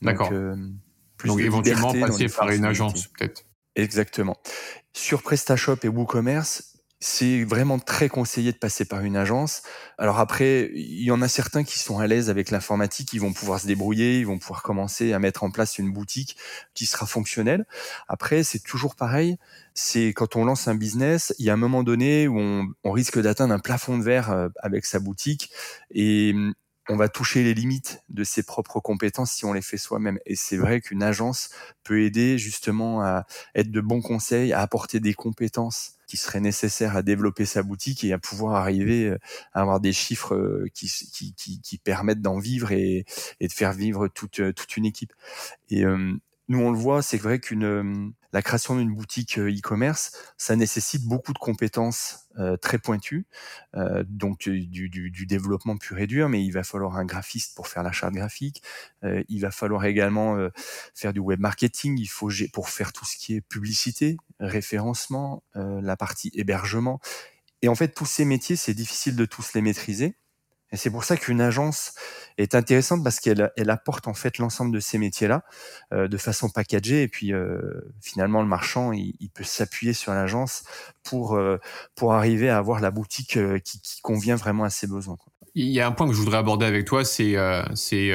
D'accord. 0.04 0.30
Donc, 0.30 0.78
Donc 1.26 1.40
éventuellement 1.40 1.94
passer 2.00 2.28
par 2.30 2.52
une 2.52 2.64
agence, 2.64 3.08
peut-être. 3.08 3.44
Exactement. 3.76 4.38
Sur 4.94 5.24
PrestaShop 5.24 5.78
et 5.82 5.88
WooCommerce, 5.88 6.77
c'est 7.00 7.44
vraiment 7.44 7.78
très 7.78 8.10
conseillé 8.10 8.52
de 8.52 8.58
passer 8.58 8.84
par 8.86 9.02
une 9.02 9.16
agence. 9.16 9.62
Alors 10.00 10.20
après, 10.20 10.72
il 10.74 11.04
y 11.04 11.12
en 11.12 11.22
a 11.22 11.28
certains 11.28 11.64
qui 11.64 11.78
sont 11.78 12.00
à 12.00 12.08
l'aise 12.08 12.30
avec 12.30 12.50
l'informatique, 12.50 13.14
ils 13.14 13.22
vont 13.22 13.34
pouvoir 13.34 13.60
se 13.60 13.68
débrouiller, 13.68 14.20
ils 14.20 14.26
vont 14.26 14.40
pouvoir 14.40 14.64
commencer 14.64 15.14
à 15.14 15.20
mettre 15.20 15.44
en 15.44 15.52
place 15.52 15.78
une 15.78 15.94
boutique 15.94 16.38
qui 16.74 16.88
sera 16.88 17.06
fonctionnelle. 17.06 17.66
Après, 18.08 18.44
c'est 18.44 18.64
toujours 18.64 18.96
pareil. 18.96 19.38
C'est 19.76 20.08
quand 20.14 20.36
on 20.36 20.46
lance 20.46 20.68
un 20.68 20.76
business, 20.76 21.36
il 21.38 21.46
y 21.46 21.52
a 21.52 21.54
un 21.54 21.58
moment 21.58 21.84
donné 21.84 22.28
où 22.28 22.40
on, 22.40 22.68
on 22.84 22.92
risque 22.92 23.20
d'atteindre 23.22 23.54
un 23.54 23.60
plafond 23.60 23.98
de 23.98 24.04
verre 24.04 24.32
euh, 24.32 24.50
avec 24.62 24.86
sa 24.86 25.00
boutique 25.00 25.52
et 25.92 26.34
on 26.90 26.96
va 26.96 27.10
toucher 27.10 27.44
les 27.44 27.54
limites 27.54 28.02
de 28.10 28.24
ses 28.24 28.44
propres 28.44 28.80
compétences 28.80 29.32
si 29.32 29.46
on 29.46 29.54
les 29.54 29.62
fait 29.62 29.78
soi-même. 29.78 30.20
Et 30.26 30.36
c'est 30.36 30.58
vrai 30.58 30.82
qu'une 30.82 31.04
agence 31.04 31.50
peut 31.84 32.02
aider 32.02 32.38
justement 32.38 33.02
à 33.02 33.26
être 33.56 33.72
de 33.72 33.82
bons 33.82 34.02
conseils, 34.02 34.54
à 34.54 34.62
apporter 34.62 35.00
des 35.00 35.14
compétences 35.14 35.97
qui 36.08 36.18
seraient 36.18 36.40
nécessaires 36.40 36.96
à 36.96 37.04
développer 37.04 37.46
sa 37.46 37.62
boutique 37.64 38.04
et 38.04 38.14
à 38.14 38.18
pouvoir 38.18 38.56
arriver 38.56 39.10
euh, 39.10 39.20
à 39.54 39.62
avoir 39.62 39.80
des 39.80 39.94
chiffres 39.94 40.36
euh, 40.36 40.66
qui, 40.74 41.78
permettent 41.84 42.22
d'en 42.22 42.40
vivre 42.40 42.72
et, 42.72 43.06
de 43.40 43.52
faire 43.52 43.74
vivre 43.74 44.08
toute, 44.08 44.40
euh, 44.40 44.54
toute 44.54 44.78
une 44.78 44.86
équipe. 44.86 45.14
Et 45.70 45.84
nous, 45.84 46.60
on 46.60 46.72
le 46.72 46.78
voit, 46.78 47.02
c'est 47.02 47.18
vrai 47.18 47.40
qu'une 47.40 48.14
la 48.34 48.42
création 48.42 48.78
d'une 48.78 48.94
boutique 48.94 49.38
e-commerce, 49.38 50.12
ça 50.38 50.56
nécessite 50.56 51.04
beaucoup 51.06 51.34
de 51.34 51.40
compétences 51.40 52.27
très 52.62 52.78
pointu, 52.78 53.26
euh, 53.76 54.04
donc 54.08 54.50
du, 54.50 54.68
du, 54.68 55.12
du, 55.12 55.26
développement 55.26 55.78
pur 55.78 55.98
et 56.00 56.08
dur, 56.08 56.30
mais 56.30 56.44
il 56.44 56.52
va 56.52 56.64
falloir 56.64 56.98
un 56.98 57.06
graphiste 57.06 57.56
pour 57.56 57.68
faire 57.68 57.84
la 57.84 57.92
charte 57.92 58.14
graphique, 58.14 58.62
euh, 59.04 59.24
il 59.28 59.42
va 59.42 59.52
falloir 59.52 59.86
également 59.86 60.38
faire 60.94 61.14
du 61.14 61.20
web 61.20 61.40
marketing, 61.40 61.98
il 62.00 62.08
faut 62.08 62.30
pour 62.54 62.70
faire 62.70 62.94
tout 62.94 63.06
ce 63.06 63.18
qui 63.18 63.36
est 63.36 63.42
publicité, 63.42 64.18
référencement, 64.40 65.44
la 65.56 65.98
partie 65.98 66.32
hébergement. 66.34 67.00
Et 67.62 67.70
en 67.70 67.76
fait, 67.76 67.90
tous 67.90 68.06
ces 68.06 68.26
métiers, 68.26 68.56
c'est 68.56 68.74
difficile 68.74 69.16
de 69.16 69.26
tous 69.26 69.54
les 69.54 69.62
maîtriser. 69.62 70.16
Et 70.72 70.78
c'est 70.78 70.90
pour 70.90 71.06
ça 71.06 71.16
qu'une 71.16 71.40
agence 71.40 71.94
est 72.38 72.54
intéressante 72.54 73.04
parce 73.04 73.20
qu'elle 73.20 73.52
elle 73.56 73.70
apporte 73.70 74.08
en 74.08 74.14
fait 74.14 74.38
l'ensemble 74.38 74.74
de 74.74 74.80
ces 74.80 74.98
métiers-là 74.98 75.44
euh, 75.94 76.08
de 76.08 76.18
façon 76.18 76.50
packagée 76.50 77.04
et 77.04 77.08
puis 77.08 77.34
euh, 77.34 77.82
finalement 78.02 78.42
le 78.42 78.48
marchand 78.48 78.92
il, 78.92 79.16
il 79.20 79.30
peut 79.30 79.46
s'appuyer 79.46 79.94
sur 79.94 80.14
l'agence 80.14 80.64
pour 81.04 81.36
euh, 81.36 81.58
pour 81.96 82.14
arriver 82.14 82.50
à 82.50 82.58
avoir 82.58 82.82
la 82.82 82.92
boutique 82.92 83.38
euh, 83.38 83.60
qui, 83.60 83.82
qui, 83.82 84.02
convient 84.02 84.36
vraiment 84.36 84.66
à 84.66 84.70
ses 84.70 84.88
besoins. 84.88 85.18
Il 85.56 85.70
y 85.70 85.80
a 85.80 85.88
un 85.88 85.92
point 85.92 86.08
que 86.08 86.14
je 86.14 86.20
voudrais 86.20 86.38
aborder 86.38 86.66
avec 86.66 86.86
toi, 86.86 87.04
c'est 87.04 87.36
euh, 87.38 87.64
c'est 87.74 88.12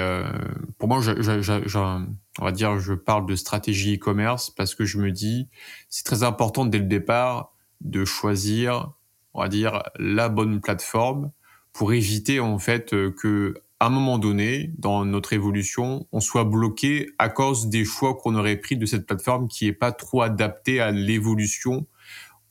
pour 0.79 0.89
moi 0.89 1.01
je, 1.01 1.21
je, 1.21 1.41
je, 1.41 1.79
on 1.79 2.45
va 2.45 2.53
dire 2.53 2.79
je 2.79 2.93
parle 2.93 3.27
de 3.27 3.35
stratégie 3.35 3.97
e-commerce 3.97 4.51
parce 4.51 4.75
que 4.75 4.85
je 4.85 4.99
me 4.99 5.11
dis 5.11 5.49
c'est 5.89 6.05
très 6.05 6.23
important 6.23 6.67
dès 6.67 6.79
le 6.79 6.85
départ 6.85 7.55
de 7.81 8.05
choisir 8.05 8.93
on 9.35 9.41
va 9.41 9.49
dire 9.49 9.83
la 9.99 10.29
bonne 10.29 10.61
plateforme 10.61 11.33
pour 11.73 11.93
éviter 11.93 12.41
en 12.41 12.59
fait 12.59 12.93
euh, 12.93 13.11
que 13.11 13.55
à 13.81 13.87
un 13.87 13.91
moment 13.91 14.19
donné 14.19 14.73
dans 14.79 15.05
notre 15.05 15.33
évolution, 15.33 16.07
on 16.13 16.21
soit 16.21 16.45
bloqué 16.45 17.11
à 17.19 17.29
cause 17.29 17.69
des 17.69 17.85
choix 17.85 18.15
qu'on 18.17 18.37
aurait 18.37 18.57
pris 18.57 18.77
de 18.77 18.87
cette 18.87 19.07
plateforme 19.07 19.49
qui 19.49 19.67
est 19.67 19.73
pas 19.73 19.91
trop 19.91 20.23
adaptée 20.23 20.81
à 20.81 20.93
l'évolution 20.93 21.87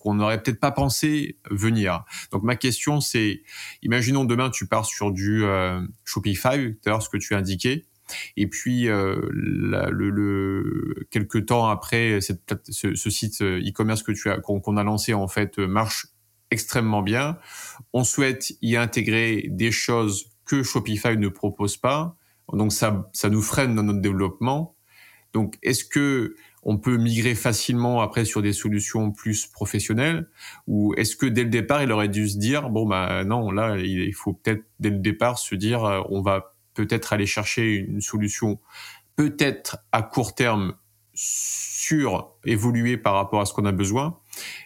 qu'on 0.01 0.15
n'aurait 0.15 0.41
peut-être 0.41 0.60
pas 0.60 0.71
pensé 0.71 1.38
venir. 1.49 2.03
Donc 2.31 2.43
ma 2.43 2.55
question 2.55 2.99
c'est, 2.99 3.43
imaginons 3.81 4.25
demain 4.25 4.49
tu 4.49 4.67
pars 4.67 4.86
sur 4.86 5.12
du 5.12 5.43
euh, 5.45 5.79
Shopify, 6.03 6.73
tout 6.73 6.89
à 6.89 6.89
l'heure 6.89 7.01
ce 7.01 7.10
que 7.10 7.17
tu 7.17 7.34
as 7.34 7.38
indiqué, 7.38 7.86
et 8.36 8.47
puis 8.47 8.89
euh, 8.89 9.21
le, 9.31 10.10
le, 10.10 11.07
quelques 11.12 11.45
temps 11.45 11.69
après 11.69 12.19
ce, 12.19 13.10
site 13.10 13.41
euh, 13.41 13.62
e-commerce 13.62 14.03
que 14.03 14.12
tu 14.12 14.29
as 14.29 14.39
qu'on 14.39 14.77
a 14.77 14.84
lancé 14.84 15.13
en 15.13 15.27
fait 15.27 15.60
marche 15.60 16.07
extrêmement 16.49 17.01
bien. 17.01 17.38
On 17.94 18.04
souhaite 18.04 18.54
y 18.62 18.76
intégrer 18.76 19.46
des 19.50 19.72
choses 19.72 20.32
que 20.46 20.63
Shopify 20.63 21.17
ne 21.17 21.28
propose 21.28 21.78
pas. 21.78 22.17
Donc 22.54 22.74
ça, 22.74 23.10
ça 23.13 23.30
nous 23.30 23.41
freine 23.41 23.76
dans 23.76 23.84
notre 23.84 24.02
développement. 24.02 24.76
Donc 25.34 25.58
est-ce 25.63 25.86
que 25.86 26.36
on 26.63 26.78
peut 26.78 26.98
migrer 26.98 27.34
facilement 27.36 28.02
après 28.02 28.26
sur 28.26 28.41
des 28.41 28.54
solutions 28.54 29.12
plus 29.12 29.48
professionnelles? 29.48 30.30
Ou 30.67 30.94
est-ce 30.96 31.15
que 31.15 31.26
dès 31.26 31.44
le 31.44 31.50
départ 31.50 31.82
il 31.82 31.91
aurait 31.91 32.10
dû 32.10 32.28
se 32.28 32.38
dire 32.38 32.70
bon 32.70 32.86
bah 32.86 33.24
non 33.24 33.52
là 33.52 33.78
il 33.78 34.13
faut 34.13 34.34
peut-être 34.34 34.63
dès 34.80 34.89
le 34.89 35.00
départ 35.00 35.39
se 35.39 35.56
dire 35.56 35.86
euh, 35.86 36.02
on 36.10 36.22
va 36.22 36.54
peut-être 36.74 37.13
aller 37.13 37.26
chercher 37.26 37.76
une 37.76 38.02
solution 38.02 38.60
peut-être 39.15 39.78
à 39.91 40.04
court 40.04 40.36
terme 40.36 40.76
sur 41.13 42.36
évoluer 42.46 42.98
par 42.98 43.13
rapport 43.15 43.41
à 43.41 43.46
ce 43.46 43.54
qu'on 43.54 43.65
a 43.65 43.72
besoin 43.72 44.20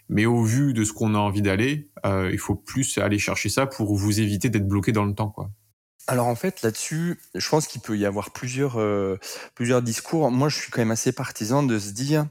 mais 0.10 0.25
au 0.25 0.43
vu 0.43 0.73
de 0.73 0.84
ce 0.84 0.93
qu'on 0.93 1.15
a 1.15 1.17
envie 1.17 1.41
d'aller, 1.41 1.89
euh, 2.06 2.30
il 2.32 2.39
faut 2.39 2.56
plus 2.56 2.97
aller 2.97 3.19
chercher 3.19 3.49
ça 3.49 3.65
pour 3.65 3.95
vous 3.95 4.19
éviter 4.19 4.49
d'être 4.49 4.67
bloqué 4.67 4.91
dans 4.91 5.06
le 5.06 5.13
temps, 5.13 5.30
quoi. 5.30 5.49
Alors 6.08 6.28
en 6.28 6.36
fait 6.36 6.62
là-dessus, 6.62 7.19
je 7.34 7.49
pense 7.49 7.65
qu'il 7.65 7.82
peut 7.82 7.97
y 7.97 8.06
avoir 8.06 8.30
plusieurs 8.30 8.80
euh, 8.80 9.17
plusieurs 9.56 9.82
discours. 9.82 10.30
Moi, 10.30 10.49
je 10.49 10.60
suis 10.60 10.71
quand 10.71 10.82
même 10.82 10.91
assez 10.91 11.12
partisan 11.12 11.63
de 11.63 11.80
se 11.80 11.93
dire 11.93 12.28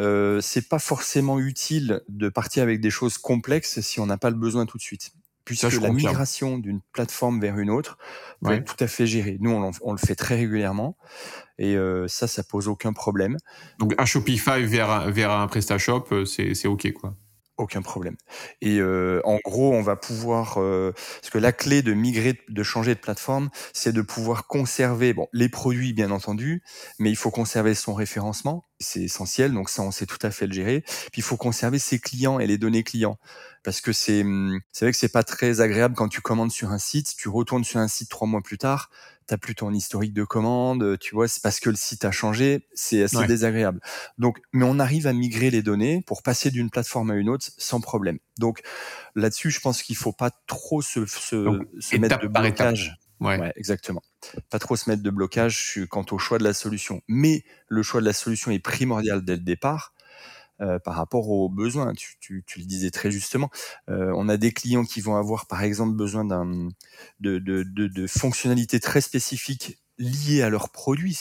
euh, 0.00 0.40
c'est 0.40 0.68
pas 0.68 0.78
forcément 0.78 1.38
utile 1.38 2.00
de 2.08 2.30
partir 2.30 2.62
avec 2.62 2.80
des 2.80 2.90
choses 2.90 3.18
complexes 3.18 3.80
si 3.80 4.00
on 4.00 4.06
n'a 4.06 4.16
pas 4.16 4.30
le 4.30 4.36
besoin 4.36 4.64
tout 4.64 4.78
de 4.78 4.82
suite. 4.82 5.12
Puisque 5.44 5.80
la 5.80 5.90
migration 5.90 6.58
d'une 6.58 6.80
plateforme 6.92 7.40
vers 7.40 7.58
une 7.58 7.70
autre 7.70 7.98
peut 8.42 8.52
être 8.52 8.76
tout 8.76 8.82
à 8.82 8.86
fait 8.86 9.06
gérée. 9.06 9.38
Nous, 9.40 9.50
on, 9.82 9.92
le 9.92 9.98
fait 9.98 10.14
très 10.14 10.36
régulièrement 10.36 10.96
et 11.58 11.76
euh, 11.76 12.08
ça, 12.08 12.26
ça 12.26 12.42
pose 12.42 12.68
aucun 12.68 12.92
problème. 12.92 13.36
Donc 13.78 13.94
un 13.98 14.04
Shopify 14.04 14.64
vers, 14.64 15.10
vers 15.10 15.30
un 15.30 15.46
PrestaShop, 15.46 16.06
euh, 16.12 16.24
c'est 16.24 16.66
OK 16.66 16.92
quoi 16.92 17.14
aucun 17.58 17.82
problème. 17.82 18.16
Et 18.60 18.78
euh, 18.78 19.20
en 19.24 19.38
gros, 19.44 19.72
on 19.72 19.82
va 19.82 19.96
pouvoir, 19.96 20.56
euh, 20.58 20.92
parce 20.92 21.30
que 21.30 21.38
la 21.38 21.52
clé 21.52 21.82
de 21.82 21.92
migrer, 21.92 22.38
de 22.48 22.62
changer 22.62 22.94
de 22.94 23.00
plateforme, 23.00 23.50
c'est 23.72 23.92
de 23.92 24.02
pouvoir 24.02 24.46
conserver, 24.46 25.12
bon, 25.12 25.28
les 25.32 25.48
produits 25.48 25.92
bien 25.92 26.10
entendu, 26.10 26.62
mais 26.98 27.10
il 27.10 27.16
faut 27.16 27.30
conserver 27.30 27.74
son 27.74 27.94
référencement, 27.94 28.64
c'est 28.80 29.02
essentiel. 29.02 29.52
Donc 29.52 29.70
ça, 29.70 29.82
on 29.82 29.90
sait 29.90 30.06
tout 30.06 30.18
à 30.22 30.30
fait 30.30 30.46
le 30.46 30.52
gérer. 30.52 30.80
Puis 30.80 31.18
il 31.18 31.22
faut 31.22 31.36
conserver 31.36 31.78
ses 31.78 31.98
clients 31.98 32.38
et 32.38 32.46
les 32.46 32.58
données 32.58 32.84
clients, 32.84 33.18
parce 33.62 33.80
que 33.80 33.92
c'est, 33.92 34.22
hum, 34.22 34.60
c'est 34.72 34.84
vrai 34.84 34.92
que 34.92 34.98
c'est 34.98 35.12
pas 35.12 35.22
très 35.22 35.60
agréable 35.60 35.94
quand 35.94 36.08
tu 36.08 36.20
commandes 36.20 36.50
sur 36.50 36.70
un 36.70 36.78
site, 36.78 37.14
tu 37.16 37.28
retournes 37.28 37.64
sur 37.64 37.80
un 37.80 37.88
site 37.88 38.10
trois 38.10 38.26
mois 38.26 38.42
plus 38.42 38.58
tard, 38.58 38.90
t'as 39.26 39.36
plus 39.36 39.54
ton 39.54 39.72
historique 39.72 40.12
de 40.12 40.24
commande, 40.24 40.98
tu 40.98 41.14
vois, 41.14 41.28
c'est 41.28 41.42
parce 41.42 41.60
que 41.60 41.70
le 41.70 41.76
site 41.76 42.04
a 42.04 42.10
changé, 42.10 42.66
c'est 42.74 43.02
assez 43.04 43.26
désagréable. 43.26 43.80
Donc, 44.18 44.40
mais 44.52 44.64
on 44.64 44.78
arrive 44.78 45.06
à 45.06 45.12
migrer 45.12 45.50
les 45.50 45.62
données 45.62 46.02
pour 46.06 46.22
passer 46.22 46.50
d'une 46.50 46.70
plateforme 46.70 47.10
à 47.10 47.14
une 47.14 47.28
autre 47.28 47.46
sans 47.56 47.80
problème. 47.80 48.18
Donc 48.38 48.62
là-dessus, 49.14 49.50
je 49.50 49.60
pense 49.60 49.82
qu'il 49.82 49.96
faut 49.96 50.12
pas 50.12 50.30
trop 50.46 50.82
se, 50.82 51.06
se, 51.06 51.96
mettre 51.96 52.20
de 52.20 52.28
blocage. 52.28 52.96
Ouais. 53.20 53.52
exactement. 53.54 54.02
Pas 54.50 54.58
trop 54.58 54.74
se 54.74 54.90
mettre 54.90 55.02
de 55.02 55.10
blocage 55.10 55.78
quant 55.88 56.04
au 56.10 56.18
choix 56.18 56.38
de 56.38 56.44
la 56.44 56.52
solution. 56.52 57.02
Mais 57.06 57.44
le 57.68 57.84
choix 57.84 58.00
de 58.00 58.06
la 58.06 58.12
solution 58.12 58.50
est 58.50 58.58
primordial 58.58 59.24
dès 59.24 59.36
le 59.36 59.42
départ. 59.42 59.94
Euh, 60.62 60.78
par 60.78 60.94
rapport 60.94 61.28
aux 61.28 61.48
besoins. 61.48 61.92
Tu, 61.94 62.14
tu, 62.20 62.44
tu, 62.46 62.60
le 62.60 62.66
disais 62.66 62.90
très 62.90 63.10
justement. 63.10 63.50
Euh, 63.88 64.12
on 64.14 64.28
a 64.28 64.36
des 64.36 64.52
clients 64.52 64.84
qui 64.84 65.00
vont 65.00 65.16
avoir, 65.16 65.46
par 65.46 65.64
exemple, 65.64 65.96
besoin 65.96 66.24
d'un 66.24 66.68
de, 67.18 67.38
de, 67.38 67.64
de, 67.64 67.88
de, 67.88 68.06
fonctionnalités 68.06 68.78
très 68.78 69.00
spécifiques 69.00 69.82
liées 69.98 70.42
à 70.42 70.50
leur 70.50 70.70
produit. 70.70 71.18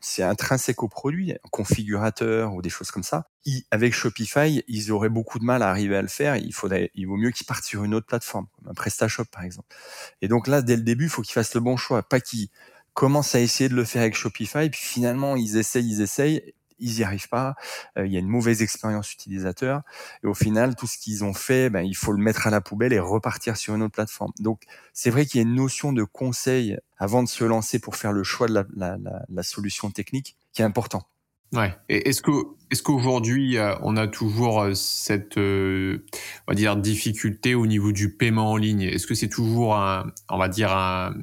C'est 0.00 0.22
intrinsèque 0.22 0.84
au 0.84 0.88
produit, 0.88 1.32
un 1.32 1.48
configurateur 1.50 2.54
ou 2.54 2.62
des 2.62 2.68
choses 2.68 2.92
comme 2.92 3.02
ça. 3.02 3.28
avec 3.72 3.92
Shopify, 3.92 4.62
ils 4.68 4.92
auraient 4.92 5.08
beaucoup 5.08 5.40
de 5.40 5.44
mal 5.44 5.62
à 5.62 5.70
arriver 5.70 5.96
à 5.96 6.02
le 6.02 6.08
faire. 6.08 6.36
Il 6.36 6.54
faudrait, 6.54 6.92
il 6.94 7.08
vaut 7.08 7.16
mieux 7.16 7.32
qu'ils 7.32 7.46
partent 7.46 7.64
sur 7.64 7.82
une 7.82 7.94
autre 7.94 8.06
plateforme, 8.06 8.46
comme 8.56 8.68
un 8.68 8.74
PrestaShop 8.74 9.24
par 9.32 9.42
exemple. 9.42 9.74
Et 10.22 10.28
donc 10.28 10.46
là, 10.46 10.62
dès 10.62 10.76
le 10.76 10.82
début, 10.82 11.04
il 11.04 11.10
faut 11.10 11.22
qu'ils 11.22 11.34
fassent 11.34 11.54
le 11.54 11.60
bon 11.60 11.76
choix, 11.76 12.04
pas 12.04 12.20
qu'ils 12.20 12.50
commencent 12.94 13.34
à 13.34 13.40
essayer 13.40 13.68
de 13.68 13.74
le 13.74 13.84
faire 13.84 14.02
avec 14.02 14.14
Shopify, 14.14 14.70
puis 14.70 14.80
finalement 14.80 15.34
ils 15.34 15.56
essayent, 15.56 15.88
ils 15.88 16.02
essayent, 16.02 16.54
ils 16.78 16.96
n'y 16.96 17.04
arrivent 17.04 17.28
pas, 17.28 17.54
il 17.96 18.12
y 18.12 18.16
a 18.16 18.20
une 18.20 18.28
mauvaise 18.28 18.62
expérience 18.62 19.12
utilisateur, 19.12 19.82
et 20.22 20.26
au 20.26 20.34
final, 20.34 20.76
tout 20.76 20.86
ce 20.86 20.98
qu'ils 20.98 21.24
ont 21.24 21.34
fait, 21.34 21.70
ben, 21.70 21.82
il 21.82 21.96
faut 21.96 22.12
le 22.12 22.22
mettre 22.22 22.46
à 22.46 22.50
la 22.50 22.60
poubelle 22.60 22.92
et 22.92 22.98
repartir 22.98 23.56
sur 23.56 23.74
une 23.74 23.82
autre 23.82 23.94
plateforme. 23.94 24.32
Donc, 24.40 24.62
c'est 24.92 25.10
vrai 25.10 25.26
qu'il 25.26 25.40
y 25.40 25.44
a 25.44 25.46
une 25.46 25.54
notion 25.54 25.92
de 25.92 26.04
conseil 26.04 26.78
avant 26.98 27.22
de 27.22 27.28
se 27.28 27.44
lancer 27.44 27.78
pour 27.78 27.96
faire 27.96 28.12
le 28.12 28.22
choix 28.24 28.48
de 28.48 28.64
la, 28.76 29.42
solution 29.42 29.90
technique 29.90 30.36
qui 30.52 30.62
est 30.62 30.64
important. 30.64 31.06
Ouais. 31.52 31.76
Et 31.88 32.08
est-ce 32.08 32.22
que 32.22 32.32
est-ce 32.72 32.82
qu'aujourd'hui 32.82 33.56
on 33.82 33.96
a 33.96 34.08
toujours 34.08 34.66
cette 34.74 35.36
on 35.36 36.00
va 36.48 36.54
dire 36.54 36.76
difficulté 36.76 37.54
au 37.54 37.66
niveau 37.66 37.92
du 37.92 38.12
paiement 38.12 38.50
en 38.50 38.56
ligne? 38.56 38.82
Est-ce 38.82 39.06
que 39.06 39.14
c'est 39.14 39.28
toujours 39.28 39.76
un 39.76 40.10
on 40.28 40.38
va 40.38 40.48
dire 40.48 40.72
un 40.72 41.14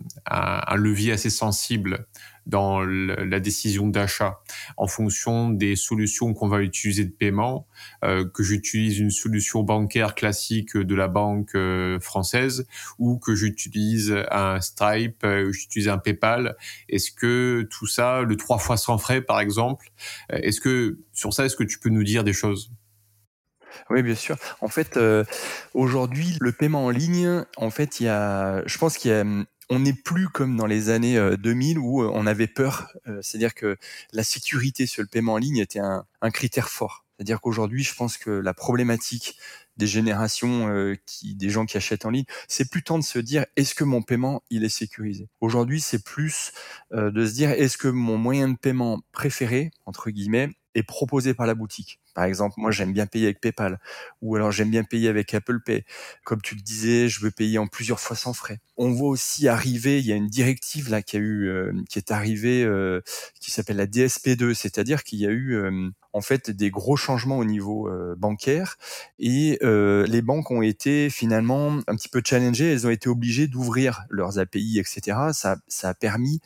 levier 0.75 1.11
assez 1.11 1.29
sensible 1.29 2.07
dans 2.45 2.83
la 2.83 3.39
décision 3.39 3.87
d'achat 3.87 4.39
en 4.77 4.87
fonction 4.87 5.49
des 5.49 5.75
solutions 5.75 6.33
qu'on 6.33 6.47
va 6.47 6.61
utiliser 6.61 7.05
de 7.05 7.11
paiement, 7.11 7.67
euh, 8.03 8.25
que 8.27 8.43
j'utilise 8.43 8.99
une 8.99 9.11
solution 9.11 9.63
bancaire 9.63 10.15
classique 10.15 10.75
de 10.75 10.95
la 10.95 11.07
banque 11.07 11.55
euh, 11.55 11.99
française 11.99 12.67
ou 12.99 13.17
que 13.17 13.35
j'utilise 13.35 14.15
un 14.31 14.59
Stripe, 14.61 15.23
euh, 15.23 15.51
j'utilise 15.51 15.87
un 15.89 15.97
PayPal. 15.97 16.55
Est-ce 16.89 17.11
que 17.11 17.67
tout 17.69 17.87
ça, 17.87 18.21
le 18.21 18.35
trois 18.35 18.57
fois 18.57 18.77
sans 18.77 18.97
frais 18.97 19.21
par 19.21 19.39
exemple, 19.39 19.91
euh, 20.31 20.39
est-ce 20.41 20.61
que 20.61 20.99
sur 21.13 21.33
ça, 21.33 21.45
est-ce 21.45 21.55
que 21.55 21.63
tu 21.63 21.79
peux 21.79 21.89
nous 21.89 22.03
dire 22.03 22.23
des 22.23 22.33
choses? 22.33 22.71
Oui, 23.89 24.03
bien 24.03 24.15
sûr. 24.15 24.37
En 24.61 24.67
fait, 24.67 24.99
aujourd'hui, 25.73 26.37
le 26.39 26.51
paiement 26.51 26.85
en 26.85 26.89
ligne, 26.91 27.43
en 27.57 27.71
fait, 27.71 27.99
il 27.99 28.03
y 28.03 28.07
a, 28.07 28.61
je 28.67 28.77
pense 28.77 28.99
qu'il 28.99 29.09
y 29.09 29.13
a 29.15 29.25
on 29.69 29.79
n'est 29.79 29.93
plus 29.93 30.29
comme 30.29 30.57
dans 30.57 30.65
les 30.65 30.89
années 30.89 31.19
2000 31.37 31.77
euh, 31.77 31.81
où 31.81 32.03
euh, 32.03 32.11
on 32.13 32.25
avait 32.25 32.47
peur. 32.47 32.89
Euh, 33.07 33.19
c'est-à-dire 33.21 33.53
que 33.53 33.77
la 34.11 34.23
sécurité 34.23 34.85
sur 34.85 35.01
le 35.01 35.07
paiement 35.07 35.33
en 35.33 35.37
ligne 35.37 35.57
était 35.57 35.79
un, 35.79 36.05
critère 36.31 36.69
fort. 36.69 37.05
C'est-à-dire 37.17 37.41
qu'aujourd'hui, 37.41 37.83
je 37.83 37.93
pense 37.93 38.17
que 38.17 38.31
la 38.31 38.53
problématique 38.53 39.37
des 39.77 39.87
générations 39.87 40.67
des 41.23 41.49
gens 41.49 41.65
qui 41.65 41.77
achètent 41.77 42.05
en 42.05 42.09
ligne, 42.09 42.25
c'est 42.47 42.69
plus 42.69 42.83
tant 42.83 42.97
de 42.97 43.03
se 43.03 43.19
dire 43.19 43.45
est-ce 43.55 43.75
que 43.75 43.83
mon 43.83 44.01
paiement 44.01 44.43
il 44.49 44.63
est 44.63 44.69
sécurisé? 44.69 45.29
Aujourd'hui, 45.41 45.79
c'est 45.79 46.03
plus 46.03 46.53
de 46.91 47.25
se 47.25 47.33
dire 47.33 47.51
est-ce 47.51 47.77
que 47.77 47.87
mon 47.87 48.17
moyen 48.17 48.49
de 48.49 48.57
paiement 48.57 48.99
préféré 49.11 49.71
entre 49.85 50.09
guillemets 50.09 50.49
est 50.75 50.83
proposé 50.83 51.33
par 51.33 51.45
la 51.45 51.55
boutique? 51.55 51.99
Par 52.13 52.25
exemple, 52.25 52.55
moi 52.57 52.71
j'aime 52.71 52.93
bien 52.93 53.05
payer 53.05 53.25
avec 53.25 53.41
PayPal 53.41 53.79
ou 54.21 54.35
alors 54.35 54.51
j'aime 54.51 54.69
bien 54.69 54.83
payer 54.83 55.09
avec 55.09 55.33
Apple 55.33 55.59
Pay. 55.59 55.83
Comme 56.23 56.41
tu 56.41 56.55
le 56.55 56.61
disais, 56.61 57.09
je 57.09 57.19
veux 57.19 57.31
payer 57.31 57.57
en 57.57 57.67
plusieurs 57.67 57.99
fois 57.99 58.15
sans 58.15 58.33
frais. 58.33 58.59
On 58.77 58.91
voit 58.91 59.09
aussi 59.09 59.47
arriver, 59.47 59.99
il 59.99 60.05
y 60.05 60.11
a 60.11 60.15
une 60.15 60.27
directive 60.27 60.89
là 60.89 61.01
qui 61.01 61.17
a 61.17 61.19
eu, 61.19 61.47
euh, 61.47 61.71
qui 61.89 61.99
est 61.99 62.11
arrivée, 62.11 62.63
euh, 62.63 63.01
qui 63.39 63.51
s'appelle 63.51 63.77
la 63.77 63.85
DSP2, 63.85 64.53
c'est-à-dire 64.53 65.03
qu'il 65.03 65.19
y 65.19 65.27
a 65.27 65.31
eu 65.31 65.55
euh, 65.55 65.89
en 66.13 66.21
fait 66.21 66.51
des 66.51 66.69
gros 66.69 66.95
changements 66.95 67.37
au 67.37 67.45
niveau 67.45 67.89
bancaire 68.17 68.77
et 69.17 69.57
les 69.61 70.21
banques 70.21 70.51
ont 70.51 70.61
été 70.61 71.09
finalement 71.09 71.79
un 71.87 71.95
petit 71.95 72.09
peu 72.09 72.21
challengées. 72.23 72.71
Elles 72.71 72.85
ont 72.85 72.91
été 72.91 73.09
obligées 73.09 73.47
d'ouvrir 73.47 74.03
leurs 74.09 74.37
API, 74.37 74.77
etc. 74.77 75.17
Ça, 75.33 75.57
ça 75.67 75.89
a 75.89 75.93
permis 75.95 76.39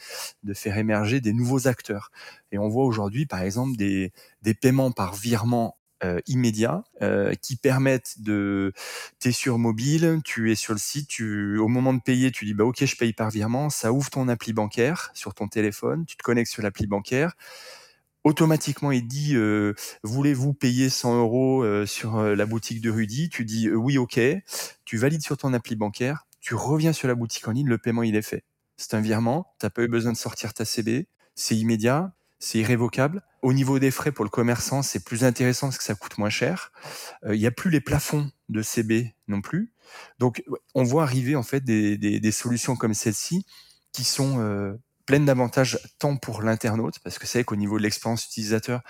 de 0.43 0.53
faire 0.53 0.77
émerger 0.77 1.19
des 1.19 1.34
nouveaux 1.34 1.67
acteurs. 1.67 2.12
Et 2.53 2.58
on 2.58 2.69
voit 2.69 2.86
aujourd'hui, 2.86 3.25
par 3.25 3.41
exemple, 3.41 3.75
des, 3.75 4.13
des 4.41 4.53
paiements 4.53 4.91
par 4.91 5.13
virement 5.15 5.57
euh, 6.04 6.20
immédiat 6.28 6.84
euh, 7.02 7.34
qui 7.42 7.56
permettent 7.56 8.22
de 8.22 8.74
t'es 9.20 9.32
sur 9.32 9.58
mobile, 9.58 10.22
tu 10.24 10.52
es 10.52 10.56
sur 10.56 10.74
le 10.74 10.80
site, 10.80 11.08
tu 11.08 11.58
au 11.58 11.68
moment 11.68 11.94
de 11.94 12.02
payer, 12.02 12.32
tu 12.32 12.46
dis 12.46 12.54
bah 12.54 12.66
ok 12.66 12.86
je 12.86 12.96
paye 12.96 13.14
par 13.14 13.30
virement, 13.30 13.70
ça 13.70 13.92
ouvre 13.92 14.10
ton 14.10 14.28
appli 14.28 14.54
bancaire 14.54 15.10
sur 15.14 15.34
ton 15.34 15.48
téléphone, 15.48 16.06
tu 16.06 16.16
te 16.16 16.24
connectes 16.24 16.52
sur 16.52 16.62
l'appli 16.62 16.88
bancaire, 16.88 17.34
automatiquement 18.24 18.92
il 18.92 19.08
dit 19.08 19.36
euh, 19.36 19.74
voulez-vous 20.04 20.54
payer 20.54 20.90
100 20.90 21.20
euros 21.20 21.64
euh, 21.64 21.86
sur 21.86 22.18
euh, 22.18 22.36
la 22.36 22.46
boutique 22.46 22.82
de 22.82 22.90
Rudy, 22.90 23.30
tu 23.30 23.46
dis 23.46 23.70
oui 23.70 23.98
ok, 23.98 24.20
tu 24.86 24.98
valides 24.98 25.24
sur 25.24 25.38
ton 25.38 25.54
appli 25.54 25.76
bancaire, 25.76 26.28
tu 26.42 26.54
reviens 26.54 26.94
sur 26.94 27.08
la 27.08 27.16
boutique 27.16 27.48
en 27.48 27.52
ligne, 27.52 27.68
le 27.68 27.78
paiement 27.78 28.04
il 28.04 28.16
est 28.16 28.22
fait. 28.22 28.44
C'est 28.78 28.94
un 28.94 29.02
virement, 29.02 29.56
t'as 29.60 29.70
pas 29.70 29.84
eu 29.84 29.88
besoin 29.88 30.12
de 30.12 30.18
sortir 30.18 30.54
ta 30.54 30.66
CB, 30.66 31.08
c'est 31.36 31.56
immédiat, 31.56 32.14
c'est 32.39 32.60
irrévocable. 32.60 33.23
Au 33.41 33.54
niveau 33.54 33.80
des 33.80 33.91
frais 33.91 34.12
pour 34.12 34.26
le 34.26 34.30
commerçant, 34.30 34.82
c'est 34.82 35.04
plus 35.04 35.23
intéressant 35.23 35.67
parce 35.67 35.78
que 35.78 35.84
ça 35.84 35.95
coûte 35.95 36.17
moins 36.17 36.30
cher. 36.30 36.71
Euh, 37.26 37.36
il 37.36 37.39
n'y 37.39 37.47
a 37.47 37.52
plus 37.52 37.69
les 37.69 37.82
plafonds 37.82 38.30
de 38.50 38.62
CB 38.62 39.15
non 39.28 39.41
plus. 39.41 39.73
Donc, 40.19 40.43
on 40.76 40.84
voit 40.84 41.04
arriver 41.04 41.36
en 41.36 41.43
fait 41.43 41.63
des, 41.63 41.97
des, 41.97 42.19
des 42.19 42.32
solutions 42.32 42.76
comme 42.76 42.93
celle-ci 42.93 43.45
qui 43.91 44.04
sont 44.04 44.39
euh, 44.39 44.73
pleines 45.06 45.26
d'avantages 45.26 45.80
tant 45.97 46.17
pour 46.17 46.41
l'internaute, 46.41 47.00
parce 47.04 47.17
que 47.17 47.26
c'est 47.26 47.39
vrai 47.39 47.43
qu'au 47.45 47.56
niveau 47.56 47.78
de 47.78 47.84
l'expérience 47.84 48.26
utilisateur, 48.26 48.82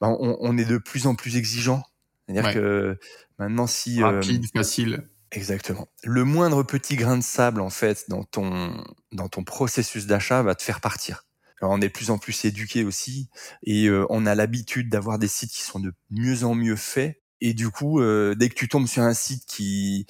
ben, 0.00 0.16
on, 0.20 0.36
on, 0.40 0.58
est 0.58 0.64
de 0.64 0.78
plus 0.78 1.06
en 1.06 1.14
plus 1.14 1.36
exigeant. 1.36 1.82
C'est-à-dire 2.26 2.52
que 2.52 2.98
maintenant, 3.38 3.66
si 3.66 4.02
euh, 4.02 4.06
rapide, 4.06 4.44
facile. 4.54 5.08
Exactement. 5.30 5.88
Le 6.04 6.24
moindre 6.24 6.62
petit 6.62 6.96
grain 6.96 7.16
de 7.16 7.22
sable 7.22 7.60
en 7.60 7.70
fait 7.70 8.04
dans 8.08 8.22
ton 8.22 8.84
dans 9.10 9.28
ton 9.28 9.42
processus 9.42 10.06
d'achat 10.06 10.42
va 10.42 10.54
te 10.54 10.62
faire 10.62 10.80
partir 10.80 11.24
on 11.62 11.80
est 11.80 11.88
plus 11.88 12.10
en 12.10 12.18
plus 12.18 12.44
éduqué 12.44 12.84
aussi 12.84 13.28
et 13.62 13.86
euh, 13.86 14.06
on 14.10 14.26
a 14.26 14.34
l'habitude 14.34 14.88
d'avoir 14.90 15.18
des 15.18 15.28
sites 15.28 15.50
qui 15.50 15.62
sont 15.62 15.80
de 15.80 15.92
mieux 16.10 16.44
en 16.44 16.54
mieux 16.54 16.76
faits. 16.76 17.20
Et 17.40 17.54
du 17.54 17.70
coup, 17.70 18.00
euh, 18.00 18.34
dès 18.34 18.48
que 18.48 18.54
tu 18.54 18.68
tombes 18.68 18.86
sur 18.86 19.02
un 19.02 19.14
site 19.14 19.44
qui 19.46 20.06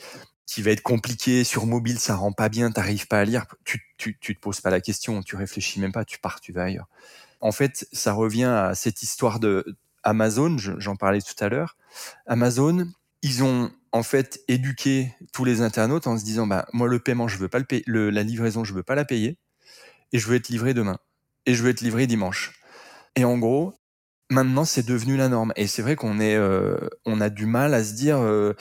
qui 0.46 0.62
va 0.62 0.70
être 0.70 0.82
compliqué 0.82 1.42
sur 1.42 1.66
mobile, 1.66 1.98
ça 1.98 2.16
rend 2.16 2.32
pas 2.32 2.48
bien, 2.48 2.70
t'arrives 2.70 3.06
pas 3.06 3.20
à 3.20 3.24
lire, 3.24 3.46
tu, 3.64 3.80
tu, 3.96 4.18
tu 4.20 4.36
te 4.36 4.40
poses 4.40 4.60
pas 4.60 4.70
la 4.70 4.80
question, 4.80 5.22
tu 5.22 5.36
réfléchis 5.36 5.80
même 5.80 5.90
pas, 5.90 6.04
tu 6.04 6.18
pars, 6.18 6.40
tu 6.40 6.52
vas 6.52 6.64
ailleurs. 6.64 6.86
En 7.40 7.50
fait, 7.50 7.88
ça 7.92 8.12
revient 8.12 8.44
à 8.44 8.74
cette 8.74 9.02
histoire 9.02 9.40
de 9.40 9.76
Amazon, 10.02 10.56
j'en 10.58 10.96
parlais 10.96 11.22
tout 11.22 11.42
à 11.42 11.48
l'heure. 11.48 11.76
Amazon, 12.26 12.86
ils 13.22 13.42
ont 13.42 13.72
en 13.92 14.02
fait 14.02 14.40
éduqué 14.48 15.14
tous 15.32 15.44
les 15.44 15.62
internautes 15.62 16.06
en 16.06 16.18
se 16.18 16.24
disant 16.24 16.46
bah 16.46 16.66
moi 16.72 16.88
le 16.88 16.98
paiement 16.98 17.26
je 17.26 17.38
veux 17.38 17.48
pas 17.48 17.58
le 17.58 17.64
payer, 17.64 17.84
la 17.86 18.22
livraison 18.22 18.64
je 18.64 18.74
veux 18.74 18.82
pas 18.82 18.94
la 18.94 19.04
payer 19.04 19.38
et 20.12 20.18
je 20.18 20.26
veux 20.26 20.36
être 20.36 20.48
livré 20.48 20.74
demain 20.74 20.98
et 21.46 21.54
je 21.54 21.62
veux 21.62 21.70
être 21.70 21.80
livré 21.80 22.06
dimanche. 22.06 22.52
Et 23.16 23.24
en 23.24 23.38
gros, 23.38 23.74
maintenant 24.30 24.64
c'est 24.64 24.86
devenu 24.86 25.16
la 25.16 25.28
norme. 25.28 25.52
Et 25.56 25.66
c'est 25.66 25.82
vrai 25.82 25.96
qu'on 25.96 26.20
est, 26.20 26.36
euh, 26.36 26.76
on 27.04 27.20
a 27.20 27.30
du 27.30 27.46
mal 27.46 27.74
à 27.74 27.84
se 27.84 27.94
dire, 27.94 28.18
euh, 28.18 28.54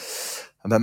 ah 0.63 0.69
bah, 0.69 0.79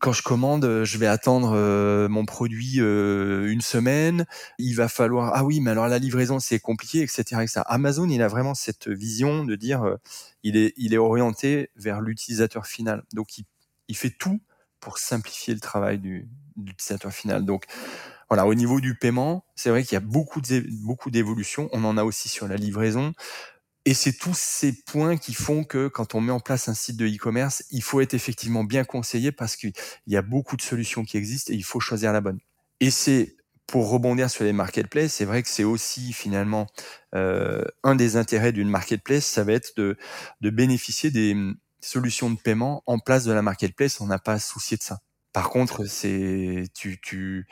quand 0.00 0.12
je 0.12 0.22
commande, 0.22 0.84
je 0.84 0.98
vais 0.98 1.06
attendre 1.06 1.52
euh, 1.54 2.08
mon 2.08 2.24
produit 2.24 2.76
une 2.78 3.60
semaine. 3.60 4.26
Il 4.58 4.74
va 4.74 4.88
falloir, 4.88 5.32
ah 5.34 5.44
oui, 5.44 5.60
mais 5.60 5.70
alors 5.70 5.88
la 5.88 5.98
livraison 5.98 6.38
c'est 6.38 6.60
compliqué, 6.60 7.00
etc., 7.00 7.22
etc. 7.42 7.62
Amazon, 7.66 8.08
il 8.08 8.22
a 8.22 8.28
vraiment 8.28 8.54
cette 8.54 8.88
vision 8.88 9.44
de 9.44 9.56
dire, 9.56 9.96
il 10.42 10.56
est, 10.56 10.72
il 10.76 10.94
est 10.94 10.98
orienté 10.98 11.70
vers 11.76 12.00
l'utilisateur 12.00 12.66
final. 12.66 13.02
Donc 13.12 13.38
il, 13.38 13.44
il 13.88 13.96
fait 13.96 14.10
tout 14.10 14.40
pour 14.80 14.98
simplifier 14.98 15.54
le 15.54 15.60
travail 15.60 15.98
du, 15.98 16.28
du 16.56 16.72
utilisateur 16.72 17.12
final. 17.12 17.44
Donc 17.44 17.64
voilà, 18.30 18.46
au 18.46 18.54
niveau 18.54 18.80
du 18.80 18.94
paiement, 18.96 19.44
c'est 19.56 19.70
vrai 19.70 19.82
qu'il 19.84 19.94
y 19.94 19.96
a 19.96 20.00
beaucoup 20.00 20.40
beaucoup 20.82 21.10
d'évolutions. 21.10 21.68
On 21.72 21.84
en 21.84 21.96
a 21.96 22.04
aussi 22.04 22.28
sur 22.28 22.48
la 22.48 22.56
livraison. 22.56 23.12
Et 23.86 23.92
c'est 23.94 24.14
tous 24.14 24.36
ces 24.36 24.72
points 24.86 25.16
qui 25.18 25.34
font 25.34 25.62
que 25.64 25.88
quand 25.88 26.14
on 26.14 26.20
met 26.20 26.32
en 26.32 26.40
place 26.40 26.68
un 26.68 26.74
site 26.74 26.96
de 26.96 27.06
e-commerce, 27.06 27.64
il 27.70 27.82
faut 27.82 28.00
être 28.00 28.14
effectivement 28.14 28.64
bien 28.64 28.84
conseillé 28.84 29.30
parce 29.30 29.56
qu'il 29.56 29.72
y 30.06 30.16
a 30.16 30.22
beaucoup 30.22 30.56
de 30.56 30.62
solutions 30.62 31.04
qui 31.04 31.18
existent 31.18 31.52
et 31.52 31.56
il 31.56 31.64
faut 31.64 31.80
choisir 31.80 32.12
la 32.12 32.22
bonne. 32.22 32.38
Et 32.80 32.90
c'est 32.90 33.36
pour 33.66 33.90
rebondir 33.90 34.30
sur 34.30 34.44
les 34.44 34.52
marketplaces, 34.52 35.14
c'est 35.14 35.24
vrai 35.24 35.42
que 35.42 35.48
c'est 35.48 35.64
aussi 35.64 36.12
finalement 36.12 36.66
euh, 37.14 37.64
un 37.82 37.94
des 37.94 38.16
intérêts 38.16 38.52
d'une 38.52 38.68
marketplace, 38.68 39.24
ça 39.26 39.44
va 39.44 39.52
être 39.52 39.76
de, 39.76 39.96
de 40.40 40.50
bénéficier 40.50 41.10
des 41.10 41.32
hum, 41.32 41.56
solutions 41.80 42.30
de 42.30 42.38
paiement 42.40 42.82
en 42.86 42.98
place 42.98 43.24
de 43.24 43.32
la 43.32 43.42
marketplace. 43.42 44.00
On 44.00 44.06
n'a 44.06 44.18
pas 44.18 44.34
à 44.34 44.38
soucier 44.38 44.76
de 44.76 44.82
ça. 44.82 45.00
Par 45.34 45.50
contre, 45.50 45.86
c'est 45.86 46.66
tu, 46.74 47.00
tu, 47.02 47.48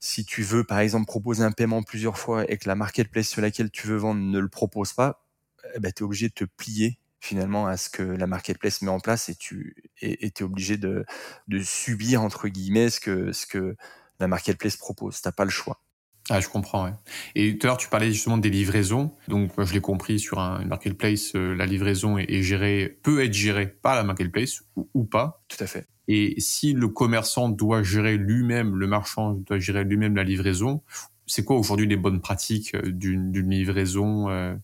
si 0.00 0.24
tu 0.26 0.42
veux 0.42 0.64
par 0.64 0.80
exemple 0.80 1.06
proposer 1.06 1.44
un 1.44 1.52
paiement 1.52 1.84
plusieurs 1.84 2.18
fois 2.18 2.50
et 2.50 2.58
que 2.58 2.68
la 2.68 2.76
marketplace 2.76 3.28
sur 3.28 3.42
laquelle 3.42 3.70
tu 3.70 3.86
veux 3.88 3.96
vendre 3.98 4.22
ne 4.22 4.40
le 4.40 4.48
propose 4.48 4.94
pas, 4.94 5.26
eh 5.74 5.80
ben, 5.80 5.92
tu 5.92 6.02
es 6.02 6.06
obligé 6.06 6.28
de 6.28 6.34
te 6.34 6.44
plier 6.44 6.98
finalement 7.20 7.66
à 7.68 7.76
ce 7.78 7.90
que 7.90 8.02
la 8.02 8.26
marketplace 8.26 8.82
met 8.82 8.90
en 8.90 9.00
place 9.00 9.28
et 9.30 9.36
tu 9.36 9.76
es 10.02 10.42
obligé 10.42 10.78
de, 10.78 11.04
de 11.48 11.62
subir 11.62 12.22
entre 12.22 12.48
guillemets 12.48 12.90
ce 12.90 13.00
que, 13.00 13.32
ce 13.32 13.46
que 13.46 13.76
la 14.20 14.28
marketplace 14.28 14.76
propose. 14.78 15.20
T'as 15.22 15.32
pas 15.32 15.44
le 15.44 15.50
choix. 15.50 15.80
Ah, 16.28 16.40
je 16.40 16.48
comprends. 16.48 16.84
Ouais. 16.86 16.92
Et 17.36 17.56
tout 17.56 17.66
à 17.66 17.70
l'heure, 17.70 17.76
tu 17.76 17.88
parlais 17.88 18.10
justement 18.10 18.36
des 18.36 18.50
livraisons. 18.50 19.12
Donc, 19.28 19.52
je 19.58 19.72
l'ai 19.72 19.80
compris 19.80 20.18
sur 20.18 20.40
un, 20.40 20.60
une 20.60 20.68
marketplace, 20.68 21.32
euh, 21.36 21.54
la 21.54 21.66
livraison 21.66 22.18
est, 22.18 22.42
gérée, 22.42 22.98
peut 23.02 23.22
être 23.24 23.32
gérée 23.32 23.68
par 23.68 23.94
la 23.94 24.02
marketplace 24.02 24.62
ou, 24.74 24.88
ou, 24.94 25.04
pas. 25.04 25.44
Tout 25.48 25.62
à 25.62 25.66
fait. 25.66 25.86
Et 26.08 26.34
si 26.38 26.72
le 26.72 26.88
commerçant 26.88 27.48
doit 27.48 27.82
gérer 27.82 28.16
lui-même, 28.16 28.74
le 28.74 28.86
marchand 28.86 29.32
doit 29.34 29.58
gérer 29.58 29.84
lui-même 29.84 30.16
la 30.16 30.24
livraison, 30.24 30.82
c'est 31.26 31.44
quoi 31.44 31.56
aujourd'hui 31.56 31.86
les 31.86 31.96
bonnes 31.96 32.20
pratiques 32.20 32.74
euh, 32.74 32.90
d'une 32.90 33.32
livraison 33.48 34.28
euh, 34.28 34.54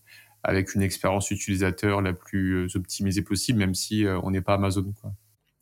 avec 0.43 0.75
une 0.75 0.81
expérience 0.81 1.31
utilisateur 1.31 2.01
la 2.01 2.11
plus 2.11 2.75
optimisée 2.75 3.21
possible, 3.21 3.59
même 3.59 3.73
si 3.73 4.05
on 4.23 4.31
n'est 4.31 4.41
pas 4.41 4.55
Amazon 4.55 4.93
quoi? 4.99 5.13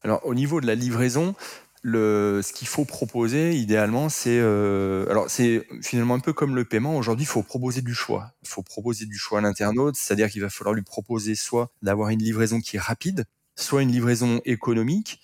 Alors, 0.03 0.25
au 0.25 0.33
niveau 0.33 0.61
de 0.61 0.65
la 0.65 0.73
livraison, 0.73 1.35
le, 1.81 2.41
ce 2.43 2.53
qu'il 2.53 2.67
faut 2.67 2.85
proposer, 2.85 3.55
idéalement, 3.55 4.09
c'est 4.09 4.39
euh, 4.39 5.09
alors 5.09 5.29
c'est 5.29 5.67
finalement 5.81 6.15
un 6.15 6.19
peu 6.19 6.33
comme 6.33 6.55
le 6.55 6.65
paiement. 6.65 6.95
Aujourd'hui, 6.95 7.23
il 7.23 7.27
faut 7.27 7.43
proposer 7.43 7.81
du 7.81 7.93
choix. 7.93 8.33
Il 8.43 8.47
faut 8.49 8.61
proposer 8.61 9.05
du 9.05 9.17
choix 9.17 9.39
à 9.39 9.41
l'internaute, 9.41 9.95
c'est-à-dire 9.95 10.29
qu'il 10.29 10.41
va 10.41 10.49
falloir 10.49 10.75
lui 10.75 10.83
proposer 10.83 11.35
soit 11.35 11.71
d'avoir 11.81 12.09
une 12.09 12.21
livraison 12.21 12.59
qui 12.59 12.77
est 12.77 12.79
rapide, 12.79 13.25
soit 13.55 13.81
une 13.81 13.91
livraison 13.91 14.41
économique, 14.45 15.21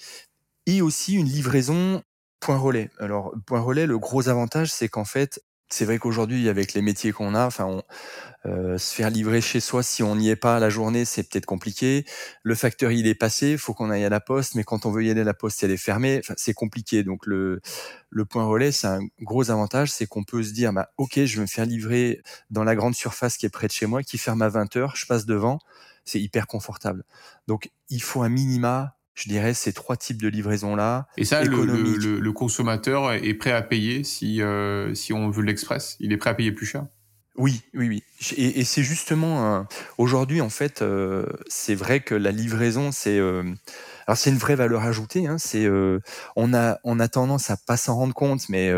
et 0.66 0.82
aussi 0.82 1.14
une 1.14 1.28
livraison 1.28 2.02
point 2.40 2.58
relais. 2.58 2.90
Alors 3.00 3.34
point 3.46 3.60
relais, 3.62 3.86
le 3.86 4.00
gros 4.00 4.28
avantage, 4.30 4.72
c'est 4.72 4.90
qu'en 4.90 5.06
fait, 5.06 5.42
c'est 5.70 5.86
vrai 5.86 6.00
qu'aujourd'hui, 6.00 6.50
avec 6.50 6.74
les 6.74 6.82
métiers 6.82 7.12
qu'on 7.12 7.36
a, 7.36 7.46
enfin, 7.46 7.66
on, 7.66 7.84
euh, 8.46 8.78
se 8.78 8.94
faire 8.96 9.10
livrer 9.10 9.42
chez 9.42 9.60
soi, 9.60 9.84
si 9.84 10.04
on 10.04 10.16
n'y 10.16 10.30
est 10.30 10.36
pas 10.38 10.60
la 10.60 10.70
journée, 10.70 11.06
c'est 11.06 11.24
peut-être 11.24 11.46
compliqué. 11.46 12.06
Le 12.44 12.56
facteur, 12.56 12.92
il 12.92 13.08
est 13.08 13.16
passé, 13.16 13.58
faut 13.58 13.74
qu'on 13.74 13.90
aille 13.90 14.06
à 14.06 14.10
la 14.10 14.20
poste, 14.22 14.56
mais 14.56 14.64
quand 14.64 14.86
on 14.86 14.92
veut 14.92 15.04
y 15.06 15.10
aller 15.12 15.22
à 15.22 15.26
la 15.26 15.34
poste, 15.34 15.64
elle 15.64 15.72
est 15.72 15.78
fermée. 15.78 16.20
Enfin, 16.24 16.34
c'est 16.38 16.54
compliqué. 16.54 17.04
Donc 17.04 17.26
le, 17.26 17.62
le 18.10 18.26
point 18.26 18.46
relais, 18.46 18.72
c'est 18.72 18.88
un 18.88 19.02
gros 19.22 19.52
avantage, 19.52 19.92
c'est 19.92 20.08
qu'on 20.08 20.24
peut 20.24 20.44
se 20.44 20.54
dire, 20.54 20.74
bah, 20.74 20.90
ok, 20.98 21.24
je 21.26 21.36
vais 21.38 21.42
me 21.42 21.48
faire 21.48 21.66
livrer 21.66 22.22
dans 22.50 22.64
la 22.64 22.76
grande 22.76 22.96
surface 22.96 23.38
qui 23.38 23.46
est 23.46 23.50
près 23.50 23.68
de 23.68 23.74
chez 23.74 23.86
moi, 23.86 24.04
qui 24.04 24.18
ferme 24.18 24.42
à 24.42 24.50
20 24.50 24.76
heures, 24.78 24.96
je 24.96 25.06
passe 25.06 25.26
devant, 25.26 25.60
c'est 26.06 26.22
hyper 26.22 26.48
confortable. 26.48 27.04
Donc 27.48 27.72
il 27.90 28.02
faut 28.02 28.22
un 28.24 28.30
minima 28.30 28.97
je 29.18 29.28
dirais, 29.30 29.54
ces 29.56 29.74
trois 29.74 29.98
types 29.98 30.22
de 30.22 30.28
livraison-là. 30.28 31.08
Et 31.18 31.26
ça, 31.26 31.44
le, 31.44 31.66
le, 31.66 32.20
le, 32.20 32.32
consommateur 32.32 33.14
est 33.14 33.34
prêt 33.34 33.52
à 33.52 33.64
payer 33.64 34.04
si, 34.04 34.42
euh, 34.44 34.94
si 34.94 35.12
on 35.12 35.30
veut 35.32 35.44
l'express? 35.44 35.98
Il 36.00 36.14
est 36.14 36.18
prêt 36.18 36.30
à 36.30 36.36
payer 36.36 36.52
plus 36.52 36.68
cher? 36.68 36.86
Oui, 37.36 37.62
oui, 37.74 37.88
oui. 37.88 38.04
Et, 38.36 38.60
et 38.60 38.64
c'est 38.64 38.84
justement 38.84 39.66
aujourd'hui 39.98 40.42
en 40.42 40.50
fait, 40.50 40.82
euh, 40.82 41.26
c'est 41.48 41.76
vrai 41.76 42.00
que 42.00 42.16
la 42.16 42.32
livraison, 42.32 42.92
c'est 42.92 43.18
euh, 43.20 43.44
alors 44.08 44.18
c'est 44.18 44.30
une 44.32 44.38
vraie 44.38 44.56
valeur 44.56 44.84
ajoutée. 44.84 45.28
Hein, 45.28 45.38
c'est 45.38 45.66
euh, 45.66 46.00
on 46.36 46.54
a 46.54 46.80
on 46.84 47.00
a 47.00 47.08
tendance 47.08 47.50
à 47.50 47.58
pas 47.58 47.78
s'en 47.78 47.96
rendre 47.96 48.14
compte, 48.14 48.50
mais 48.50 48.72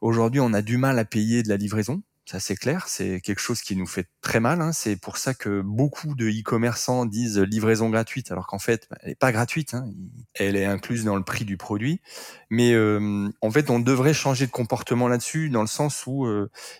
aujourd'hui 0.00 0.40
on 0.40 0.52
a 0.52 0.62
du 0.62 0.76
mal 0.76 0.98
à 0.98 1.04
payer 1.04 1.42
de 1.42 1.48
la 1.48 1.56
livraison. 1.56 2.02
Ça 2.30 2.38
c'est 2.38 2.54
clair, 2.54 2.84
c'est 2.86 3.20
quelque 3.20 3.40
chose 3.40 3.60
qui 3.60 3.74
nous 3.74 3.88
fait 3.88 4.06
très 4.20 4.38
mal. 4.38 4.60
Hein. 4.60 4.70
C'est 4.70 4.94
pour 4.94 5.16
ça 5.16 5.34
que 5.34 5.62
beaucoup 5.62 6.14
de 6.14 6.28
e-commerçants 6.28 7.04
disent 7.04 7.40
livraison 7.40 7.90
gratuite, 7.90 8.30
alors 8.30 8.46
qu'en 8.46 8.60
fait, 8.60 8.86
bah, 8.88 8.98
elle 9.02 9.08
n'est 9.08 9.14
pas 9.16 9.32
gratuite. 9.32 9.74
Hein. 9.74 9.90
Elle 10.34 10.54
est 10.54 10.64
incluse 10.64 11.02
dans 11.02 11.16
le 11.16 11.24
prix 11.24 11.44
du 11.44 11.56
produit. 11.56 12.00
Mais 12.48 12.72
en 12.76 13.50
fait, 13.50 13.68
on 13.68 13.80
devrait 13.80 14.14
changer 14.14 14.46
de 14.46 14.52
comportement 14.52 15.08
là-dessus, 15.08 15.50
dans 15.50 15.62
le 15.62 15.66
sens 15.66 16.06
où 16.06 16.24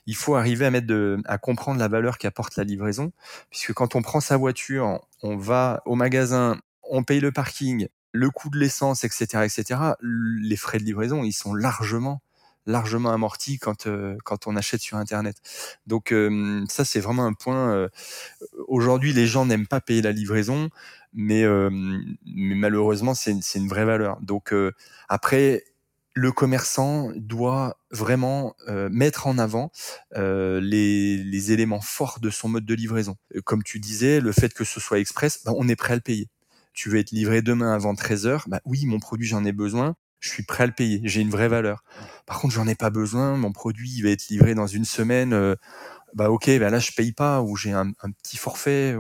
il 0.07 0.15
faut 0.15 0.37
arriver 0.37 0.67
à 0.67 0.71
à 1.25 1.39
comprendre 1.39 1.81
la 1.81 1.89
valeur 1.89 2.19
qu'apporte 2.19 2.55
la 2.55 2.63
livraison, 2.63 3.11
puisque 3.51 3.73
quand 3.73 3.97
on 3.97 4.03
prend 4.03 4.21
sa 4.21 4.37
voiture, 4.37 5.01
on 5.25 5.37
va 5.37 5.83
au 5.85 5.97
magasin, 5.97 6.61
on 6.85 7.03
paye 7.03 7.19
le 7.19 7.33
parking, 7.33 7.89
le 8.13 8.31
coût 8.31 8.51
de 8.51 8.59
l'essence, 8.59 9.03
etc., 9.03 9.25
etc. 9.43 9.81
Les 10.01 10.57
frais 10.57 10.79
de 10.79 10.85
livraison, 10.85 11.25
ils 11.25 11.33
sont 11.33 11.55
largement 11.55 12.23
largement 12.67 13.13
amorti 13.13 13.59
quand 13.59 13.87
euh, 13.87 14.17
quand 14.25 14.47
on 14.47 14.57
achète 14.57 14.81
sur 14.81 14.97
internet. 14.97 15.37
Donc 15.87 16.13
euh, 16.13 16.65
ça 16.69 16.85
c'est 16.85 17.01
vraiment 17.01 17.25
un 17.25 17.33
point. 17.33 17.73
Euh, 17.73 17.89
aujourd'hui 18.69 19.13
les 19.13 19.27
gens 19.27 19.47
n'aiment 19.47 19.67
pas 19.67 19.81
payer 19.81 20.03
la 20.03 20.13
livraison, 20.13 20.71
mais, 21.13 21.45
mais 21.45 22.55
malheureusement 22.55 23.15
c'est 23.15 23.35
c'est 23.43 23.59
une 23.59 23.69
vraie 23.69 23.85
valeur. 23.85 24.21
Donc 24.21 24.55
après 25.09 25.65
le 26.15 26.33
commerçant 26.33 27.11
doit 27.17 27.79
vraiment 27.91 28.55
mettre 28.91 29.27
en 29.27 29.39
avant 29.39 29.71
les, 30.15 31.17
les, 31.17 31.53
éléments 31.53 31.81
forts 31.81 32.19
de 32.21 32.31
son 32.31 32.49
mode 32.49 32.67
de 32.67 32.75
livraison. 32.75 33.17
Comme 33.45 33.63
tu 33.63 33.81
disais, 33.81 34.21
le 34.21 34.33
fait 34.33 34.53
que 34.53 34.65
ce 34.65 34.81
soit 34.81 34.99
express, 34.99 35.43
bah, 35.45 35.53
on 35.57 35.69
est 35.69 35.77
prêt 35.77 35.93
à 35.93 35.97
le 35.97 36.03
payer. 36.03 36.29
Tu 36.73 36.89
veux 36.89 36.99
être 36.99 37.11
livré 37.13 37.43
demain 37.43 37.73
avant 37.73 37.95
13 37.95 38.27
heures, 38.27 38.45
bah 38.49 38.61
oui, 38.65 38.87
mon 38.87 39.01
produit 39.01 39.27
j'en 39.27 39.45
ai 39.45 39.53
besoin, 39.53 39.97
je 40.21 40.29
suis 40.29 40.43
prêt 40.43 40.65
à 40.65 40.67
le 40.67 40.73
payer, 40.73 41.01
j'ai 41.05 41.23
une 41.23 41.31
vraie 41.31 41.49
valeur. 41.49 41.83
Par 42.27 42.39
contre, 42.39 42.55
j'en 42.55 42.67
ai 42.67 42.75
pas 42.75 42.91
besoin, 42.91 43.37
mon 43.37 43.53
produit 43.53 43.91
il 43.91 44.03
va 44.03 44.11
être 44.11 44.29
livré 44.29 44.55
dans 44.55 44.67
une 44.67 44.85
semaine, 44.85 45.33
euh, 45.33 45.57
bah 46.15 46.31
ok, 46.31 46.51
bah 46.59 46.71
là 46.71 46.79
je 46.79 46.93
paye 46.93 47.13
pas 47.13 47.43
ou 47.43 47.57
j'ai 47.57 47.73
un, 47.73 47.93
petit 48.23 48.37
forfait. 48.37 48.95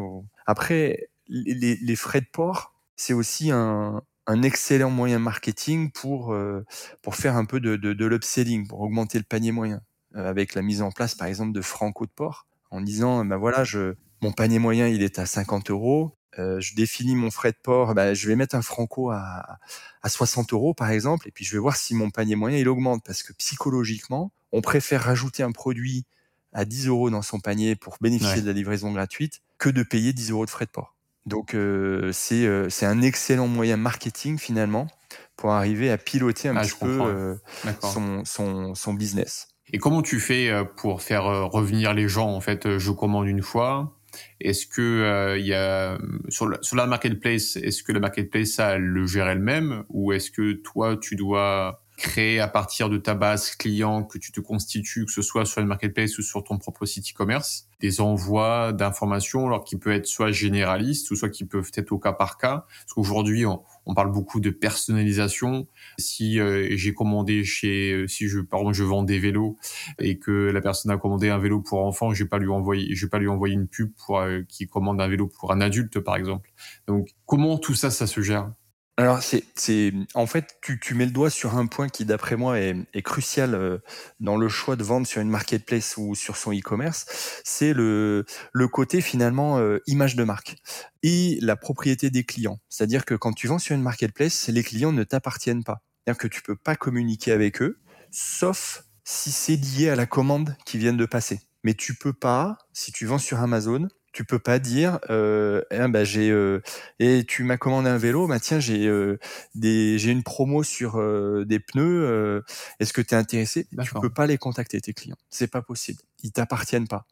Après, 0.46 1.10
les, 1.28 1.96
frais 1.96 2.20
de 2.20 2.26
port, 2.32 2.74
c'est 2.96 3.12
aussi 3.12 3.50
un, 3.50 4.02
un, 4.26 4.42
excellent 4.42 4.90
moyen 4.90 5.18
marketing 5.18 5.90
pour 5.92 6.32
euh, 6.32 6.64
pour 7.02 7.16
faire 7.16 7.36
un 7.36 7.44
peu 7.44 7.60
de, 7.60 7.76
de, 7.76 7.92
de 7.92 8.06
l'upselling, 8.06 8.66
pour 8.66 8.80
augmenter 8.80 9.18
le 9.18 9.24
panier 9.24 9.52
moyen, 9.52 9.82
euh, 10.16 10.28
avec 10.28 10.54
la 10.54 10.62
mise 10.62 10.82
en 10.82 10.90
place 10.90 11.14
par 11.14 11.28
exemple 11.28 11.52
de 11.52 11.60
franco 11.60 12.06
de 12.06 12.10
port, 12.10 12.46
en 12.70 12.80
disant 12.80 13.24
bah 13.24 13.36
voilà, 13.36 13.64
je 13.64 13.94
mon 14.22 14.32
panier 14.32 14.58
moyen 14.58 14.88
il 14.88 15.02
est 15.02 15.18
à 15.18 15.26
50 15.26 15.70
euros, 15.70 16.16
euh, 16.38 16.60
je 16.60 16.74
définis 16.74 17.14
mon 17.14 17.30
frais 17.30 17.52
de 17.52 17.56
port, 17.62 17.94
bah, 17.94 18.14
je 18.14 18.28
vais 18.28 18.36
mettre 18.36 18.54
un 18.54 18.62
franco 18.62 19.10
à, 19.10 19.58
à 20.02 20.08
60 20.08 20.52
euros 20.52 20.74
par 20.74 20.90
exemple, 20.90 21.28
et 21.28 21.30
puis 21.30 21.44
je 21.44 21.52
vais 21.52 21.58
voir 21.58 21.76
si 21.76 21.94
mon 21.94 22.10
panier 22.10 22.36
moyen 22.36 22.58
il 22.58 22.68
augmente, 22.68 23.02
parce 23.04 23.22
que 23.22 23.32
psychologiquement, 23.32 24.32
on 24.52 24.60
préfère 24.60 25.02
rajouter 25.02 25.42
un 25.42 25.52
produit 25.52 26.04
à 26.52 26.64
10 26.64 26.88
euros 26.88 27.10
dans 27.10 27.22
son 27.22 27.40
panier 27.40 27.76
pour 27.76 27.96
bénéficier 28.00 28.42
de 28.42 28.46
la 28.46 28.52
livraison 28.52 28.92
gratuite 28.92 29.40
que 29.58 29.68
de 29.68 29.82
payer 29.82 30.12
10 30.12 30.30
euros 30.30 30.44
de 30.44 30.50
frais 30.50 30.66
de 30.66 30.70
port. 30.70 30.96
Donc 31.26 31.54
euh, 31.54 32.10
c'est 32.12 32.46
euh, 32.46 32.68
c'est 32.70 32.86
un 32.86 33.02
excellent 33.02 33.46
moyen 33.46 33.76
marketing 33.76 34.38
finalement 34.38 34.88
pour 35.36 35.52
arriver 35.52 35.90
à 35.90 35.98
piloter 35.98 36.48
un 36.48 36.56
ah, 36.56 36.62
petit 36.62 36.74
peu 36.80 37.00
euh, 37.02 37.34
son, 37.82 38.24
son, 38.24 38.74
son 38.74 38.94
business. 38.94 39.48
Et 39.72 39.78
comment 39.78 40.02
tu 40.02 40.18
fais 40.18 40.50
pour 40.76 41.00
faire 41.00 41.24
revenir 41.24 41.94
les 41.94 42.08
gens 42.08 42.28
En 42.28 42.40
fait, 42.40 42.78
je 42.78 42.90
commande 42.90 43.28
une 43.28 43.42
fois, 43.42 43.96
est-ce 44.40 44.66
que 44.66 44.80
euh, 44.80 45.38
y 45.38 45.54
a 45.54 45.98
sur 46.28 46.48
la, 46.48 46.58
sur 46.62 46.76
la 46.76 46.86
marketplace, 46.86 47.56
est-ce 47.56 47.82
que 47.82 47.92
la 47.92 48.00
marketplace 48.00 48.50
ça 48.50 48.78
le 48.78 49.06
gère 49.06 49.28
elle-même 49.28 49.84
ou 49.88 50.12
est-ce 50.12 50.30
que 50.30 50.52
toi 50.52 50.96
tu 50.96 51.16
dois 51.16 51.82
créer 52.00 52.40
à 52.40 52.48
partir 52.48 52.88
de 52.88 52.96
ta 52.96 53.14
base 53.14 53.54
client 53.54 54.02
que 54.02 54.16
tu 54.16 54.32
te 54.32 54.40
constitues, 54.40 55.04
que 55.04 55.12
ce 55.12 55.20
soit 55.20 55.44
sur 55.44 55.60
une 55.60 55.68
marketplace 55.68 56.18
ou 56.18 56.22
sur 56.22 56.42
ton 56.42 56.56
propre 56.56 56.86
site 56.86 57.10
e-commerce, 57.12 57.68
des 57.80 58.00
envois 58.00 58.72
d'informations, 58.72 59.46
alors 59.46 59.64
qui 59.64 59.76
peut 59.76 59.92
être 59.92 60.06
soit 60.06 60.32
généralistes 60.32 61.10
ou 61.10 61.16
soit 61.16 61.28
qui 61.28 61.44
peuvent 61.44 61.70
être 61.74 61.92
au 61.92 61.98
cas 61.98 62.12
par 62.12 62.38
cas. 62.38 62.64
Parce 62.66 62.94
qu'aujourd'hui, 62.94 63.44
on, 63.44 63.62
parle 63.94 64.12
beaucoup 64.12 64.40
de 64.40 64.50
personnalisation. 64.50 65.66
Si 65.98 66.38
euh, 66.38 66.68
j'ai 66.70 66.94
commandé 66.94 67.44
chez, 67.44 67.92
euh, 67.92 68.06
si 68.06 68.28
je 68.28 68.38
pardon, 68.38 68.72
je 68.72 68.84
vends 68.84 69.02
des 69.02 69.18
vélos 69.18 69.58
et 69.98 70.18
que 70.18 70.30
la 70.30 70.60
personne 70.60 70.92
a 70.92 70.96
commandé 70.96 71.28
un 71.28 71.38
vélo 71.38 71.60
pour 71.60 71.84
enfant, 71.84 72.14
je 72.14 72.22
vais 72.22 72.28
pas 72.28 72.38
lui 72.38 72.48
envoyer, 72.48 72.94
je 72.94 73.06
vais 73.06 73.10
pas 73.10 73.18
lui 73.18 73.28
envoyer 73.28 73.54
une 73.54 73.66
pub 73.66 73.92
pour 74.06 74.20
euh, 74.20 74.42
qui 74.48 74.68
commande 74.68 75.00
un 75.00 75.08
vélo 75.08 75.26
pour 75.26 75.52
un 75.52 75.60
adulte 75.60 75.98
par 75.98 76.16
exemple. 76.16 76.52
Donc 76.86 77.08
comment 77.26 77.58
tout 77.58 77.74
ça, 77.74 77.90
ça 77.90 78.06
se 78.06 78.20
gère? 78.20 78.52
Alors 79.00 79.22
c'est, 79.22 79.92
en 80.14 80.26
fait 80.26 80.58
tu, 80.60 80.78
tu 80.78 80.94
mets 80.94 81.06
le 81.06 81.10
doigt 81.10 81.30
sur 81.30 81.56
un 81.56 81.66
point 81.66 81.88
qui 81.88 82.04
d'après 82.04 82.36
moi 82.36 82.58
est, 82.58 82.76
est 82.92 83.02
crucial 83.02 83.54
euh, 83.54 83.78
dans 84.20 84.36
le 84.36 84.48
choix 84.48 84.76
de 84.76 84.84
vendre 84.84 85.06
sur 85.06 85.22
une 85.22 85.30
marketplace 85.30 85.96
ou 85.96 86.14
sur 86.14 86.36
son 86.36 86.52
e-commerce, 86.52 87.40
c'est 87.42 87.72
le, 87.72 88.26
le 88.52 88.68
côté 88.68 89.00
finalement 89.00 89.58
euh, 89.58 89.78
image 89.86 90.16
de 90.16 90.24
marque 90.24 90.56
et 91.02 91.38
la 91.40 91.56
propriété 91.56 92.10
des 92.10 92.24
clients. 92.24 92.58
C'est-à-dire 92.68 93.06
que 93.06 93.14
quand 93.14 93.32
tu 93.32 93.46
vends 93.46 93.58
sur 93.58 93.74
une 93.74 93.82
marketplace, 93.82 94.48
les 94.48 94.62
clients 94.62 94.92
ne 94.92 95.02
t'appartiennent 95.02 95.64
pas. 95.64 95.82
C'est-à-dire 96.04 96.18
que 96.18 96.28
tu 96.28 96.42
peux 96.42 96.56
pas 96.56 96.76
communiquer 96.76 97.32
avec 97.32 97.62
eux, 97.62 97.78
sauf 98.10 98.84
si 99.04 99.32
c'est 99.32 99.56
lié 99.56 99.88
à 99.88 99.96
la 99.96 100.06
commande 100.06 100.56
qui 100.66 100.76
viennent 100.76 100.98
de 100.98 101.06
passer. 101.06 101.40
Mais 101.64 101.74
tu 101.74 101.94
peux 101.94 102.12
pas, 102.12 102.58
si 102.72 102.92
tu 102.92 103.06
vends 103.06 103.18
sur 103.18 103.40
Amazon, 103.40 103.88
tu 104.12 104.24
peux 104.24 104.38
pas 104.38 104.58
dire 104.58 104.98
euh, 105.10 105.62
eh, 105.70 105.86
bah, 105.88 106.04
j'ai 106.04 106.30
euh, 106.30 106.60
et 106.98 107.24
tu 107.24 107.44
m'as 107.44 107.56
commandé 107.56 107.88
un 107.88 107.98
vélo 107.98 108.26
bah 108.26 108.40
tiens 108.40 108.58
j'ai 108.58 108.86
euh, 108.86 109.18
des 109.54 109.98
j'ai 109.98 110.10
une 110.10 110.22
promo 110.22 110.62
sur 110.62 110.98
euh, 110.98 111.44
des 111.46 111.60
pneus 111.60 112.04
euh, 112.06 112.42
est-ce 112.80 112.92
que 112.92 113.00
tu 113.00 113.14
es 113.14 113.18
intéressé? 113.18 113.68
Tu 113.82 113.94
peux 114.00 114.10
pas 114.10 114.26
les 114.26 114.38
contacter 114.38 114.80
tes 114.80 114.92
clients. 114.94 115.16
C'est 115.30 115.46
pas 115.46 115.62
possible. 115.62 116.00
Ils 116.22 116.32
t'appartiennent 116.32 116.88
pas. 116.88 117.06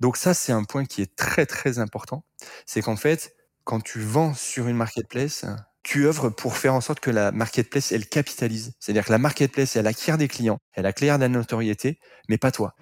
Donc 0.00 0.16
ça 0.16 0.34
c'est 0.34 0.52
un 0.52 0.64
point 0.64 0.84
qui 0.84 1.02
est 1.02 1.16
très 1.16 1.46
très 1.46 1.78
important. 1.78 2.24
C'est 2.66 2.82
qu'en 2.82 2.96
fait 2.96 3.34
quand 3.64 3.80
tu 3.80 4.00
vends 4.00 4.34
sur 4.34 4.68
une 4.68 4.76
marketplace 4.76 5.44
tu 5.82 6.06
œuvres 6.06 6.30
pour 6.30 6.56
faire 6.56 6.74
en 6.74 6.80
sorte 6.80 7.00
que 7.00 7.10
la 7.10 7.32
marketplace 7.32 7.92
elle 7.92 8.06
capitalise. 8.06 8.74
C'est-à-dire 8.80 9.04
que 9.04 9.12
la 9.12 9.18
marketplace 9.18 9.76
elle 9.76 9.86
acquiert 9.86 10.18
des 10.18 10.28
clients 10.28 10.58
elle 10.74 10.86
acquiert 10.86 11.18
de 11.18 11.22
la 11.22 11.28
notoriété 11.28 11.98
mais 12.28 12.38
pas 12.38 12.52
toi. 12.52 12.74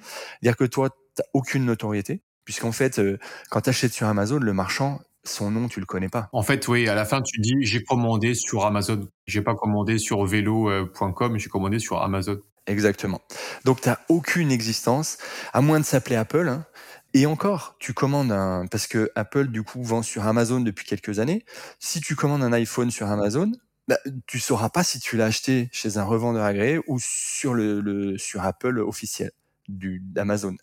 C'est-à-dire 0.43 0.57
que 0.57 0.65
toi 0.65 0.91
t'as 1.15 1.25
aucune 1.33 1.65
notoriété 1.65 2.23
Puisqu'en 2.45 2.73
fait, 2.73 2.99
euh, 2.99 3.19
quand 3.51 3.63
tu 3.63 3.71
achètes 3.71 3.93
sur 3.93 4.07
Amazon, 4.07 4.39
le 4.39 4.53
marchand, 4.53 5.01
son 5.25 5.51
nom, 5.51 5.69
tu 5.69 5.81
le 5.81 5.87
connais 5.87 6.09
pas. 6.09 6.29
En 6.33 6.43
fait, 6.43 6.69
oui, 6.69 6.89
à 6.89 6.95
la 6.95 7.05
fin, 7.05 7.23
tu 7.23 7.41
dis 7.41 7.55
j'ai 7.61 7.83
commandé 7.83 8.35
sur 8.35 8.67
Amazon. 8.67 9.09
J'ai 9.27 9.43
pas 9.43 9.55
commandé 9.55 9.99
sur 9.99 10.25
vélo.com, 10.25 11.39
j'ai 11.39 11.49
commandé 11.49 11.79
sur 11.79 12.03
Amazon. 12.03 12.39
Exactement. 12.67 13.21
Donc, 13.65 13.81
tu 13.81 13.89
n'as 13.89 13.99
aucune 14.09 14.51
existence, 14.51 15.19
à 15.53 15.61
moins 15.61 15.81
de 15.81 15.85
s'appeler 15.85 16.17
Apple. 16.17 16.49
Hein. 16.49 16.65
Et 17.13 17.27
encore, 17.27 17.77
tu 17.79 17.93
commandes 17.93 18.33
un. 18.33 18.67
Parce 18.67 18.87
que 18.87 19.11
Apple, 19.15 19.49
du 19.49 19.63
coup, 19.63 19.83
vend 19.83 20.03
sur 20.03 20.27
Amazon 20.27 20.61
depuis 20.61 20.87
quelques 20.87 21.19
années. 21.19 21.45
Si 21.79 22.01
tu 22.01 22.17
commandes 22.17 22.43
un 22.43 22.53
iPhone 22.53 22.91
sur 22.91 23.09
Amazon, 23.09 23.53
bah, 23.87 23.99
tu 24.27 24.41
sauras 24.41 24.71
pas 24.71 24.83
si 24.83 24.99
tu 24.99 25.17
l'as 25.17 25.27
acheté 25.27 25.69
chez 25.73 25.99
un 25.99 26.05
revendeur 26.05 26.45
agréé 26.45 26.81
ou 26.87 26.99
sur, 27.01 27.55
le, 27.55 27.81
le 27.81 28.19
sur 28.19 28.43
Apple 28.43 28.79
officiel 28.79 29.31
d'Amazon. 29.69 30.57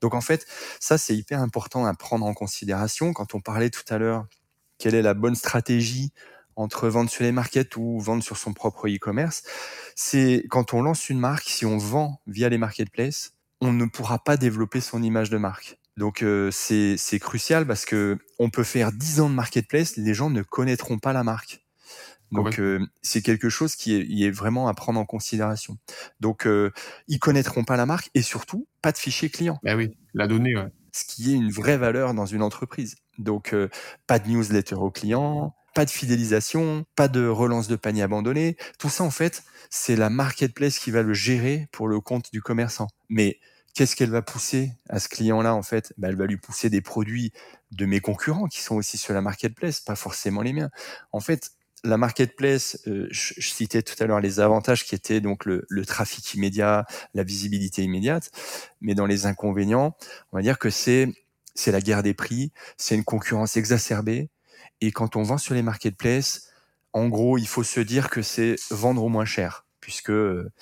Donc 0.00 0.14
en 0.14 0.20
fait, 0.20 0.46
ça 0.80 0.98
c'est 0.98 1.16
hyper 1.16 1.40
important 1.40 1.86
à 1.86 1.94
prendre 1.94 2.26
en 2.26 2.34
considération 2.34 3.12
quand 3.12 3.34
on 3.34 3.40
parlait 3.40 3.70
tout 3.70 3.84
à 3.88 3.98
l'heure 3.98 4.26
quelle 4.78 4.94
est 4.94 5.02
la 5.02 5.14
bonne 5.14 5.34
stratégie 5.34 6.12
entre 6.54 6.88
vendre 6.88 7.10
sur 7.10 7.22
les 7.22 7.32
markets 7.32 7.76
ou 7.76 8.00
vendre 8.00 8.22
sur 8.22 8.36
son 8.36 8.52
propre 8.52 8.88
e-commerce. 8.88 9.42
C'est 9.94 10.44
quand 10.50 10.74
on 10.74 10.82
lance 10.82 11.08
une 11.10 11.18
marque, 11.18 11.48
si 11.48 11.66
on 11.66 11.76
vend 11.76 12.20
via 12.26 12.48
les 12.48 12.58
marketplaces, 12.58 13.34
on 13.60 13.72
ne 13.72 13.84
pourra 13.86 14.18
pas 14.18 14.36
développer 14.36 14.80
son 14.80 15.02
image 15.02 15.30
de 15.30 15.38
marque. 15.38 15.78
Donc 15.96 16.22
euh, 16.22 16.50
c'est 16.50 17.18
crucial 17.18 17.66
parce 17.66 17.84
que 17.84 18.18
on 18.38 18.50
peut 18.50 18.64
faire 18.64 18.92
10 18.92 19.20
ans 19.20 19.30
de 19.30 19.34
marketplace, 19.34 19.96
les 19.96 20.14
gens 20.14 20.30
ne 20.30 20.42
connaîtront 20.42 20.98
pas 20.98 21.12
la 21.12 21.24
marque. 21.24 21.65
Donc 22.32 22.58
euh, 22.58 22.84
c'est 23.02 23.22
quelque 23.22 23.48
chose 23.48 23.76
qui 23.76 23.94
est, 23.94 24.26
est, 24.26 24.30
vraiment 24.30 24.68
à 24.68 24.74
prendre 24.74 24.98
en 24.98 25.04
considération. 25.04 25.78
Donc 26.20 26.46
euh, 26.46 26.72
ils 27.08 27.18
connaîtront 27.18 27.64
pas 27.64 27.76
la 27.76 27.86
marque 27.86 28.10
et 28.14 28.22
surtout 28.22 28.66
pas 28.82 28.92
de 28.92 28.98
fichier 28.98 29.30
client. 29.30 29.58
Ben 29.62 29.76
oui, 29.76 29.96
la 30.14 30.26
donnée. 30.26 30.56
Ouais. 30.56 30.68
Ce 30.92 31.04
qui 31.04 31.32
est 31.32 31.36
une 31.36 31.50
vraie 31.50 31.76
valeur 31.76 32.14
dans 32.14 32.26
une 32.26 32.42
entreprise. 32.42 32.96
Donc 33.18 33.52
euh, 33.52 33.68
pas 34.06 34.18
de 34.18 34.28
newsletter 34.28 34.76
aux 34.76 34.90
clients, 34.90 35.54
pas 35.74 35.84
de 35.84 35.90
fidélisation, 35.90 36.84
pas 36.96 37.08
de 37.08 37.26
relance 37.26 37.68
de 37.68 37.76
panier 37.76 38.02
abandonné. 38.02 38.56
Tout 38.78 38.88
ça 38.88 39.04
en 39.04 39.10
fait, 39.10 39.44
c'est 39.70 39.96
la 39.96 40.10
marketplace 40.10 40.78
qui 40.78 40.90
va 40.90 41.02
le 41.02 41.14
gérer 41.14 41.68
pour 41.70 41.86
le 41.86 42.00
compte 42.00 42.32
du 42.32 42.42
commerçant. 42.42 42.88
Mais 43.08 43.38
qu'est-ce 43.74 43.94
qu'elle 43.94 44.10
va 44.10 44.22
pousser 44.22 44.72
à 44.88 44.98
ce 44.98 45.08
client-là 45.08 45.54
en 45.54 45.62
fait? 45.62 45.92
Ben, 45.98 46.08
Elle 46.08 46.16
va 46.16 46.26
lui 46.26 46.38
pousser 46.38 46.70
des 46.70 46.80
produits 46.80 47.32
de 47.72 47.84
mes 47.84 48.00
concurrents 48.00 48.46
qui 48.46 48.60
sont 48.60 48.74
aussi 48.74 48.96
sur 48.96 49.12
la 49.12 49.20
marketplace, 49.20 49.80
pas 49.80 49.96
forcément 49.96 50.40
les 50.42 50.54
miens. 50.54 50.70
En 51.12 51.20
fait, 51.20 51.50
la 51.86 51.96
marketplace, 51.96 52.78
euh, 52.86 53.06
je, 53.10 53.40
citais 53.40 53.82
tout 53.82 53.94
à 54.02 54.06
l'heure 54.06 54.20
les 54.20 54.40
avantages 54.40 54.84
qui 54.84 54.94
étaient 54.94 55.20
donc 55.20 55.44
le, 55.44 55.64
trafic 55.86 56.34
immédiat, 56.34 56.86
la 57.14 57.22
visibilité 57.22 57.82
immédiate, 57.82 58.30
mais 58.80 58.94
dans 58.94 59.06
les 59.06 59.26
inconvénients, 59.26 59.96
on 60.32 60.36
va 60.36 60.42
dire 60.42 60.58
que 60.58 60.70
c'est 60.70 61.12
c'est 61.54 61.72
la 61.72 61.80
guerre 61.80 62.02
des 62.02 62.12
prix, 62.12 62.52
c'est 62.76 62.96
une 62.96 63.04
concurrence 63.04 63.56
exacerbée, 63.56 64.28
et 64.82 64.92
quand 64.92 65.16
on 65.16 65.22
vend 65.22 65.38
sur 65.38 65.54
les 65.54 65.62
marketplaces, 65.62 66.50
en 66.92 67.08
gros, 67.08 67.38
il 67.38 67.48
faut 67.48 67.62
se 67.62 67.80
dire 67.80 68.10
que 68.10 68.20
c'est 68.20 68.56
vendre 68.70 69.02
au 69.02 69.08
moins 69.08 69.24
cher, 69.24 69.64
puisque 69.80 70.10
euh, 70.10 70.52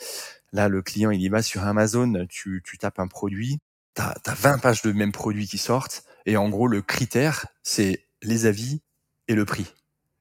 là, 0.52 0.68
le 0.68 0.82
client, 0.82 1.10
il 1.10 1.20
y 1.20 1.28
va 1.28 1.42
sur 1.42 1.64
Amazon, 1.64 2.26
tu, 2.28 2.62
tu 2.64 2.78
tapes 2.78 3.00
un 3.00 3.08
produit, 3.08 3.58
tu 3.96 4.02
as, 4.02 4.14
as 4.24 4.34
20 4.34 4.58
pages 4.58 4.82
de 4.82 4.92
même 4.92 5.10
produit 5.10 5.48
qui 5.48 5.58
sortent, 5.58 6.04
et 6.26 6.36
en 6.36 6.48
gros, 6.48 6.68
le 6.68 6.80
critère, 6.80 7.46
c'est 7.64 8.06
les 8.22 8.46
avis 8.46 8.80
et 9.26 9.34
le 9.34 9.44
prix. 9.44 9.66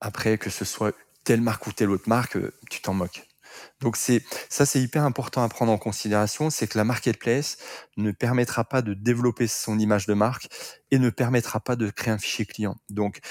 Après, 0.03 0.37
que 0.37 0.49
ce 0.49 0.65
soit 0.65 0.93
telle 1.23 1.39
marque 1.39 1.65
ou 1.65 1.71
telle 1.71 1.89
autre 1.89 2.09
marque, 2.09 2.35
euh, 2.35 2.53
tu 2.69 2.81
t'en 2.81 2.93
moques. 2.93 3.25
Donc 3.79 3.95
c'est 3.95 4.21
ça, 4.49 4.65
c'est 4.65 4.81
hyper 4.81 5.03
important 5.03 5.43
à 5.43 5.47
prendre 5.47 5.71
en 5.71 5.77
considération, 5.77 6.49
c'est 6.49 6.67
que 6.67 6.77
la 6.77 6.83
marketplace 6.83 7.57
ne 7.95 8.11
permettra 8.11 8.65
pas 8.65 8.81
de 8.81 8.93
développer 8.93 9.47
son 9.47 9.79
image 9.79 10.05
de 10.05 10.13
marque 10.13 10.49
et 10.91 10.99
ne 10.99 11.09
permettra 11.09 11.61
pas 11.61 11.77
de 11.77 11.89
créer 11.89 12.13
un 12.13 12.17
fichier 12.17 12.45
client. 12.45 12.75
Donc 12.89 13.21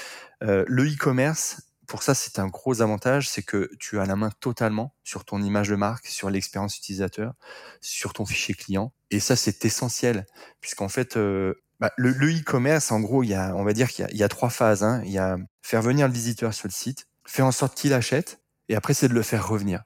euh, 0.41 0.65
le 0.67 0.85
e-commerce, 0.85 1.61
pour 1.85 2.01
ça, 2.01 2.15
c'est 2.15 2.39
un 2.39 2.47
gros 2.47 2.81
avantage, 2.81 3.29
c'est 3.29 3.43
que 3.43 3.69
tu 3.79 3.99
as 3.99 4.05
la 4.05 4.15
main 4.15 4.31
totalement 4.39 4.95
sur 5.03 5.25
ton 5.25 5.43
image 5.43 5.69
de 5.69 5.75
marque, 5.75 6.07
sur 6.07 6.31
l'expérience 6.31 6.75
utilisateur, 6.75 7.33
sur 7.81 8.13
ton 8.13 8.25
fichier 8.25 8.55
client. 8.55 8.93
Et 9.11 9.19
ça, 9.19 9.35
c'est 9.35 9.63
essentiel, 9.65 10.25
puisqu'en 10.59 10.89
fait, 10.89 11.17
euh, 11.17 11.61
bah, 11.79 11.91
le 11.97 12.11
e-commerce, 12.11 12.91
en 12.91 12.99
gros, 12.99 13.23
il 13.23 13.29
y 13.29 13.33
a, 13.33 13.55
on 13.55 13.63
va 13.63 13.73
dire 13.73 13.89
qu'il 13.89 14.07
y, 14.11 14.23
a 14.23 14.29
trois 14.29 14.49
phases. 14.49 14.83
Hein. 14.83 15.01
Il 15.05 15.11
y 15.11 15.17
a 15.17 15.37
faire 15.61 15.81
venir 15.81 16.07
le 16.07 16.13
visiteur 16.13 16.53
sur 16.53 16.67
le 16.67 16.73
site, 16.73 17.07
faire 17.25 17.45
en 17.45 17.51
sorte 17.51 17.75
qu'il 17.75 17.93
achète, 17.93 18.39
et 18.69 18.75
après, 18.75 18.93
c'est 18.93 19.07
de 19.07 19.13
le 19.13 19.21
faire 19.21 19.47
revenir. 19.47 19.83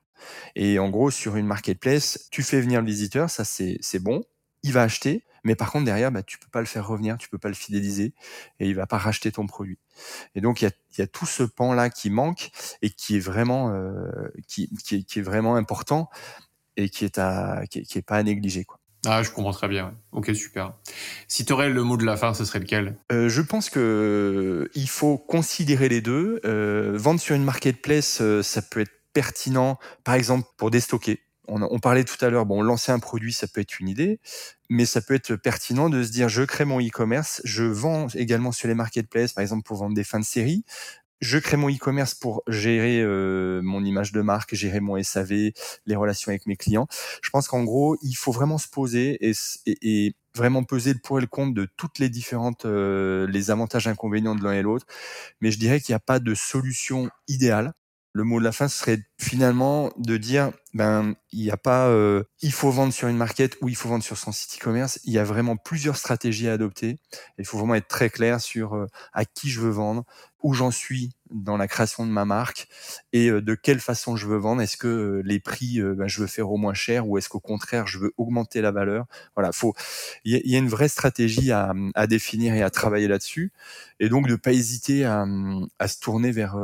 Et 0.56 0.80
en 0.80 0.90
gros, 0.90 1.12
sur 1.12 1.36
une 1.38 1.48
marketplace, 1.48 2.28
tu 2.32 2.44
fais 2.44 2.62
venir 2.62 2.82
le 2.82 2.88
visiteur, 2.88 3.30
ça 3.30 3.44
c'est 3.46 4.00
bon, 4.00 4.24
il 4.64 4.74
va 4.74 4.84
acheter, 4.84 5.24
mais 5.44 5.56
par 5.56 5.72
contre 5.72 5.86
derrière, 5.86 6.12
bah, 6.12 6.24
tu 6.24 6.38
peux 6.38 6.50
pas 6.52 6.60
le 6.60 6.66
faire 6.66 6.88
revenir, 6.88 7.18
tu 7.18 7.30
peux 7.30 7.38
pas 7.38 7.48
le 7.48 7.54
fidéliser, 7.54 8.14
et 8.60 8.68
il 8.68 8.76
va 8.76 8.88
pas 8.88 8.98
racheter 8.98 9.32
ton 9.32 9.46
produit. 9.48 9.80
Et 10.36 10.42
donc 10.42 10.62
il 10.62 10.70
y 10.98 11.02
a, 11.02 11.08
tout 11.08 11.26
ce 11.26 11.44
pan 11.44 11.74
là 11.74 11.90
qui 11.90 12.10
manque 12.10 12.50
et 12.82 12.90
qui 12.90 13.18
est 13.18 13.20
vraiment 13.20 13.72
euh, 13.72 14.30
qui, 14.48 14.70
vraiment 15.22 15.56
important 15.56 16.10
et 16.76 16.90
qui 16.90 17.06
est 17.06 18.02
pas 18.06 18.18
à 18.18 18.24
négliger 18.24 18.66
quoi. 18.66 18.80
Ah, 19.06 19.24
je 19.24 19.30
comprends 19.30 19.54
très 19.54 19.68
bien. 19.68 19.94
Ok, 20.12 20.32
super. 20.36 20.74
Si 21.28 21.46
tu 21.46 21.54
aurais 21.54 21.70
le 21.70 21.84
mot 21.84 21.98
de 21.98 22.06
la 22.06 22.18
fin, 22.18 22.34
ce 22.34 22.46
serait 22.46 22.60
lequel? 22.60 22.98
Euh, 23.12 23.30
Je 23.30 23.42
pense 23.42 23.70
que 23.70 23.80
euh, 24.76 24.86
faut 24.88 25.18
considérer 25.18 25.88
les 25.90 26.02
deux. 26.02 26.40
Euh, 26.46 26.94
vendre 26.96 27.20
sur 27.20 27.36
une 27.36 27.44
marketplace, 27.44 28.22
ça 28.42 28.62
peut 28.62 28.82
être 28.82 28.92
pertinent, 29.14 29.78
par 30.04 30.16
exemple, 30.16 30.48
pour 30.58 30.72
déstocker. 30.72 31.22
On, 31.48 31.62
on 31.62 31.80
parlait 31.80 32.04
tout 32.04 32.24
à 32.26 32.30
l'heure, 32.30 32.46
bon, 32.46 32.62
lancer 32.62 32.92
un 32.92 33.00
produit, 33.00 33.32
ça 33.32 33.48
peut 33.48 33.62
être 33.62 33.80
une 33.80 33.88
idée, 33.88 34.20
mais 34.70 34.86
ça 34.86 35.00
peut 35.00 35.14
être 35.14 35.36
pertinent 35.36 35.90
de 35.90 36.04
se 36.04 36.12
dire, 36.12 36.28
je 36.28 36.44
crée 36.44 36.66
mon 36.66 36.82
e-commerce, 36.82 37.42
je 37.46 37.64
vends 37.64 38.08
également 38.16 38.52
sur 38.52 38.68
les 38.68 38.74
marketplaces, 38.74 39.32
par 39.32 39.44
exemple, 39.44 39.64
pour 39.64 39.78
vendre 39.78 39.96
des 39.96 40.04
fins 40.04 40.20
de 40.20 40.26
série, 40.26 40.66
je 41.20 41.38
crée 41.38 41.58
mon 41.58 41.70
e-commerce 41.70 42.14
pour 42.16 42.44
gérer 42.48 43.02
euh, 43.02 43.62
mon 43.62 43.84
image 43.84 44.12
de 44.12 44.22
marque, 44.22 44.54
gérer 44.56 44.80
mon 44.80 45.02
SAV, 45.02 45.52
les 45.86 45.96
relations 45.96 46.30
avec 46.30 46.46
mes 46.46 46.56
clients. 46.56 46.88
Je 47.22 47.30
pense 47.30 47.48
qu'en 47.48 47.64
gros, 47.64 47.98
il 48.02 48.14
faut 48.14 48.32
vraiment 48.32 48.58
se 48.58 48.68
poser 48.68 49.18
et, 49.28 49.34
et, 49.66 50.16
vraiment 50.36 50.64
peser 50.64 50.94
le 50.94 51.00
pour 51.00 51.18
et 51.18 51.22
le 51.22 51.28
contre 51.28 51.56
de 51.56 51.68
toutes 51.78 51.98
les 51.98 52.10
différentes, 52.10 52.66
euh, 52.66 53.26
les 53.28 53.50
avantages 53.50 53.88
et 53.88 53.90
inconvénients 53.90 54.36
de 54.36 54.44
l'un 54.44 54.54
et 54.54 54.62
l'autre. 54.62 54.86
Mais 55.42 55.50
je 55.50 55.58
dirais 55.58 55.80
qu'il 55.80 55.94
n'y 55.94 55.98
a 55.98 56.00
pas 56.00 56.20
de 56.20 56.36
solution 56.36 57.10
idéale. 57.28 57.74
Le 58.14 58.24
mot 58.24 58.40
de 58.40 58.44
la 58.44 58.52
fin 58.52 58.68
serait 58.68 59.00
finalement 59.20 59.92
de 59.98 60.18
dire 60.18 60.52
ben 60.74 61.16
il 61.32 61.42
n'y 61.42 61.52
a 61.52 61.58
pas 61.58 61.88
euh, 61.88 62.24
il 62.42 62.52
faut 62.52 62.72
vendre 62.72 62.94
sur 62.94 63.08
une 63.08 63.18
market 63.18 63.58
ou 63.62 63.70
il 63.70 63.76
faut 63.76 63.90
vendre 63.90 64.04
sur 64.04 64.18
son 64.18 64.32
site 64.32 64.60
e-commerce. 64.60 65.00
Il 65.06 65.14
y 65.14 65.18
a 65.18 65.24
vraiment 65.24 65.56
plusieurs 65.56 65.98
stratégies 65.98 66.48
à 66.48 66.54
adopter. 66.54 67.00
Il 67.38 67.46
faut 67.46 67.58
vraiment 67.58 67.76
être 67.76 67.88
très 67.88 68.10
clair 68.10 68.42
sur 68.42 68.76
euh, 68.76 68.88
à 69.14 69.26
qui 69.26 69.50
je 69.50 69.62
veux 69.62 69.70
vendre 69.70 70.04
où 70.44 70.54
j'en 70.54 70.70
suis 70.70 71.10
dans 71.32 71.58
la 71.58 71.68
création 71.68 72.06
de 72.06 72.12
ma 72.12 72.24
marque 72.24 72.68
et 73.12 73.30
euh, 73.30 73.42
de 73.42 73.56
quelle 73.56 73.80
façon 73.80 74.16
je 74.16 74.28
veux 74.28 74.38
vendre. 74.38 74.62
Est-ce 74.62 74.78
que 74.78 75.22
les 75.26 75.40
prix 75.40 75.82
ben, 75.82 76.08
je 76.08 76.22
veux 76.22 76.28
faire 76.28 76.52
au 76.52 76.58
moins 76.58 76.74
cher 76.74 77.08
ou 77.08 77.18
est-ce 77.18 77.30
qu'au 77.30 77.40
contraire 77.40 77.88
je 77.88 77.98
veux 78.00 78.14
augmenter 78.18 78.62
la 78.62 78.72
valeur? 78.72 79.06
Voilà 79.36 79.52
faut 79.52 79.74
il 80.26 80.42
y, 80.46 80.56
a 80.56 80.60
une 80.60 80.70
vraie 80.70 80.90
stratégie 80.90 81.52
à, 81.52 81.74
définir 82.08 82.54
et 82.54 82.62
à 82.62 82.70
travailler 82.70 83.08
là-dessus. 83.08 83.52
Et 84.00 84.10
donc 84.10 84.28
de 84.28 84.36
pas 84.36 84.54
hésiter 84.54 85.06
à, 85.06 85.26
se 85.88 86.00
tourner 86.00 86.32
vers 86.32 86.56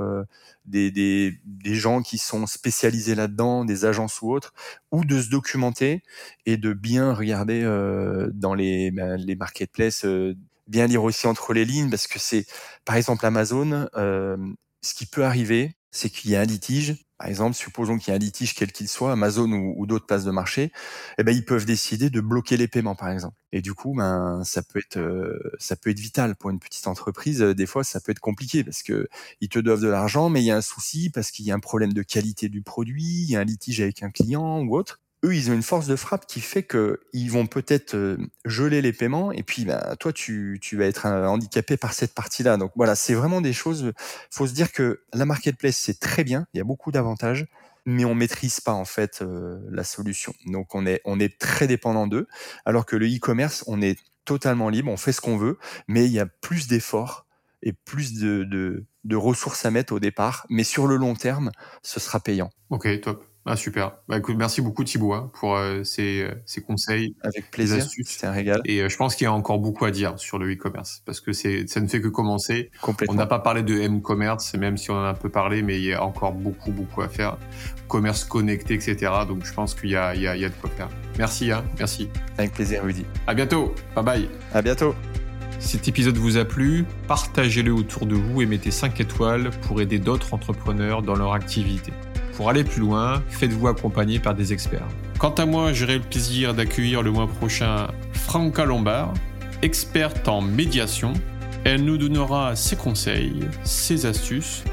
des, 0.66 0.92
des, 0.92 1.39
des 1.46 1.76
gens 1.76 2.02
qui 2.02 2.18
sont 2.18 2.48
spécialisés 2.48 3.16
là-dedans, 3.16 3.66
des 3.66 3.86
ou 3.99 4.32
autres, 4.32 4.53
ou 4.91 5.06
de 5.06 5.21
se 5.21 5.29
documenter 5.29 6.03
et 6.45 6.58
de 6.58 6.73
bien 6.73 7.13
regarder 7.13 7.63
euh, 7.63 8.29
dans 8.34 8.53
les, 8.53 8.91
ben, 8.91 9.15
les 9.17 9.36
marketplaces, 9.36 10.06
euh, 10.06 10.36
bien 10.67 10.88
lire 10.88 11.03
aussi 11.03 11.27
entre 11.27 11.53
les 11.53 11.65
lignes, 11.65 11.89
parce 11.89 12.08
que 12.08 12.19
c'est, 12.19 12.45
par 12.86 12.95
exemple, 12.95 13.25
Amazon, 13.25 13.88
euh, 13.95 14.38
ce 14.82 14.93
qui 14.93 15.06
peut 15.06 15.24
arriver, 15.26 15.76
c'est 15.91 16.09
qu'il 16.09 16.32
y 16.32 16.36
a 16.36 16.41
un 16.41 16.45
litige. 16.45 17.03
Par 17.24 17.30
exemple, 17.30 17.55
supposons 17.55 17.97
qu'il 17.97 18.09
y 18.09 18.11
a 18.11 18.15
un 18.15 18.19
litige 18.19 18.53
quel 18.53 18.74
qu'il 18.74 18.89
soit, 18.89 19.13
Amazon 19.13 19.49
ou, 19.49 19.86
d'autres 19.86 20.05
places 20.05 20.26
de 20.26 20.32
marché, 20.32 20.74
eh 21.17 21.24
ben 21.24 21.34
ils 21.34 21.45
peuvent 21.45 21.63
décider 21.63 22.09
de 22.09 22.19
bloquer 22.19 22.57
les 22.57 22.67
paiements, 22.67 22.95
par 22.95 23.09
exemple. 23.11 23.38
Et 23.53 23.61
du 23.61 23.74
coup, 23.74 23.93
ben 23.95 24.41
ça 24.43 24.61
peut 24.61 24.80
être 24.80 24.97
euh, 24.97 25.39
ça 25.57 25.78
peut 25.78 25.89
être 25.89 26.01
vital 26.01 26.36
pour 26.36 26.49
une 26.49 26.59
petite 26.59 26.86
entreprise. 26.86 27.39
Des 27.39 27.65
fois, 27.65 27.86
ça 27.86 28.01
peut 28.01 28.11
être 28.11 28.19
compliqué 28.19 28.65
parce 28.65 28.84
que 28.84 29.07
ils 29.39 29.47
te 29.47 29.57
doivent 29.57 29.80
de 29.80 29.88
l'argent, 29.88 30.28
mais 30.28 30.41
il 30.41 30.45
y 30.47 30.51
a 30.51 30.57
un 30.57 30.61
souci 30.61 31.09
parce 31.11 31.32
qu'il 31.32 31.45
y 31.45 31.51
a 31.51 31.55
un 31.55 31.61
problème 31.61 31.93
de 31.93 32.01
qualité 32.01 32.49
du 32.49 32.61
produit, 32.61 33.21
il 33.21 33.32
y 33.32 33.38
a 33.38 33.39
un 33.39 33.45
litige 33.45 33.80
avec 33.80 34.03
un 34.03 34.11
client 34.11 34.59
ou 34.59 34.76
autre 34.76 34.99
eux, 35.24 35.36
ils 35.36 35.49
ont 35.49 35.53
une 35.53 35.63
force 35.63 35.88
de 35.88 35.95
frappe 35.95 36.26
qui 36.28 36.41
fait 36.41 36.63
que 36.63 37.01
ils 37.13 37.32
vont 37.32 37.47
peut-être 37.47 37.95
euh, 37.95 38.17
geler 38.45 38.82
les 38.82 38.93
paiements 38.93 39.32
et 39.32 39.43
puis 39.43 39.65
bah, 39.65 39.95
toi, 39.99 40.13
tu, 40.13 40.59
tu 40.61 40.78
vas 40.78 40.86
être 40.86 41.05
euh, 41.05 41.28
handicapé 41.28 41.78
par 41.78 41.93
cette 41.93 42.13
partie-là. 42.13 42.57
Donc 42.57 42.71
voilà, 42.76 42.95
c'est 42.95 43.13
vraiment 43.13 43.41
des 43.41 43.53
choses. 43.53 43.93
Faut 44.30 44.47
se 44.47 44.53
dire 44.53 44.71
que 44.71 45.01
la 45.13 45.26
marketplace 45.26 45.78
c'est 45.78 45.99
très 45.99 46.24
bien, 46.24 46.45
il 46.53 46.57
y 46.57 46.61
a 46.61 46.65
beaucoup 46.65 46.91
d'avantages, 46.91 47.47
mais 47.86 48.05
on 48.05 48.15
maîtrise 48.15 48.59
pas 48.59 48.74
en 48.74 48.86
fait 48.86 49.21
euh, 49.21 49.59
la 49.71 49.84
solution. 49.84 50.34
Donc 50.45 50.76
on 50.76 50.86
est 50.86 51.01
on 51.05 51.19
est 51.19 51.39
très 51.39 51.67
dépendant 51.67 52.07
d'eux, 52.07 52.28
alors 52.65 52.86
que 52.86 52.95
le 52.95 53.07
e-commerce, 53.07 53.63
on 53.67 53.82
est 53.82 53.97
totalement 54.26 54.69
libre, 54.69 54.91
on 54.91 54.97
fait 54.97 55.11
ce 55.11 55.21
qu'on 55.21 55.38
veut, 55.38 55.57
mais 55.88 56.05
il 56.05 56.11
y 56.11 56.19
a 56.19 56.26
plus 56.26 56.67
d'efforts 56.67 57.26
et 57.61 57.74
plus 57.74 58.19
de, 58.19 58.43
de, 58.43 58.86
de 59.03 59.15
ressources 59.15 59.65
à 59.65 59.71
mettre 59.71 59.93
au 59.93 59.99
départ, 59.99 60.45
mais 60.49 60.63
sur 60.63 60.86
le 60.88 60.97
long 60.97 61.15
terme, 61.15 61.51
ce 61.82 61.99
sera 61.99 62.19
payant. 62.19 62.49
Ok, 62.69 62.88
top. 63.01 63.26
Ah 63.46 63.58
super. 63.58 63.98
Bah 64.08 64.20
écoute, 64.20 64.38
merci 64.38 64.62
beaucoup 64.62 64.86
Thibaut 64.86 65.12
hein, 65.12 65.30
pour 65.38 65.58
euh, 65.58 65.84
ces, 65.84 66.22
euh, 66.22 66.34
ces, 66.46 66.62
conseils. 66.62 67.16
Avec 67.22 67.52
plaisir. 67.52 67.86
C'est 68.06 68.26
un 68.26 68.32
régal. 68.32 68.62
Et 68.64 68.82
euh, 68.82 68.88
je 68.88 68.96
pense 68.96 69.16
qu'il 69.16 69.26
y 69.26 69.28
a 69.28 69.34
encore 69.34 69.60
beaucoup 69.60 69.84
à 69.84 69.91
dire 69.91 70.18
sur 70.18 70.39
le 70.39 70.50
e-commerce 70.54 71.02
parce 71.06 71.20
que 71.20 71.34
c'est 71.34 71.68
ça 71.68 71.82
ne 71.82 71.88
fait 71.88 72.00
que 72.00 72.08
commencer. 72.08 72.72
Complètement. 72.82 73.16
On 73.16 73.18
n'a 73.18 73.26
pas 73.26 73.39
parlé 73.39 73.62
de 73.62 73.78
m-commerce, 73.78 74.54
même 74.56 74.78
si 74.78 74.91
on 74.91 74.96
en 74.96 75.04
a 75.04 75.10
un 75.10 75.14
peu 75.14 75.28
parlé, 75.28 75.62
mais 75.62 75.78
il 75.78 75.84
y 75.84 75.94
a 75.94 76.04
encore 76.04 76.32
beaucoup 76.32 76.72
beaucoup 76.72 77.02
à 77.02 77.10
faire. 77.10 77.38
Commerce 77.89 78.24
connecté, 78.24 78.76
etc. 78.76 79.12
Donc 79.28 79.44
je 79.44 79.54
pense 79.54 79.76
qu'il 79.76 79.89
y 79.89 79.98
a, 79.98 80.16
il 80.16 80.22
y 80.22 80.28
a, 80.28 80.38
il 80.38 80.41
y 80.41 80.46
a 80.46 80.50
de 80.50 80.56
quoi 80.56 80.70
faire. 80.70 80.89
Merci, 81.18 81.52
hein. 81.52 81.66
Merci. 81.78 82.10
Avec 82.38 82.54
plaisir, 82.54 82.82
Rudy. 82.84 83.06
À 83.28 83.34
bientôt. 83.34 83.76
Bye 83.94 84.06
bye. 84.06 84.30
À 84.54 84.62
bientôt. 84.62 84.96
Si 85.60 85.78
cet 85.78 85.89
épisode 85.89 86.18
vous 86.18 86.38
a 86.38 86.46
plu, 86.46 86.86
partagez-le 87.10 87.74
autour 87.74 88.06
de 88.06 88.16
vous 88.16 88.41
et 88.41 88.46
mettez 88.46 88.72
5 88.72 89.00
étoiles 89.02 89.50
pour 89.62 89.82
aider 89.82 90.00
d'autres 90.00 90.34
entrepreneurs 90.34 91.02
dans 91.02 91.16
leur 91.16 91.34
activité. 91.34 91.91
Pour 92.36 92.49
aller 92.49 92.63
plus 92.63 92.81
loin, 92.81 93.21
faites-vous 93.29 93.67
accompagner 93.67 94.19
par 94.19 94.34
des 94.34 94.53
experts. 94.53 94.88
Quant 95.19 95.34
à 95.36 95.45
moi, 95.45 95.71
j'aurai 95.73 95.95
le 95.95 96.03
plaisir 96.03 96.53
d'accueillir 96.53 97.03
le 97.03 97.11
mois 97.11 97.27
prochain 97.27 97.88
Franca 98.13 98.65
Lombard, 98.65 99.13
experte 99.61 100.27
en 100.27 100.41
médiation. 100.41 101.13
Elle 101.63 101.86
nous 101.86 101.97
donnera 101.97 102.55
ses 102.55 102.75
conseils, 102.75 103.41
ses 103.63 104.05
astuces 104.05 104.63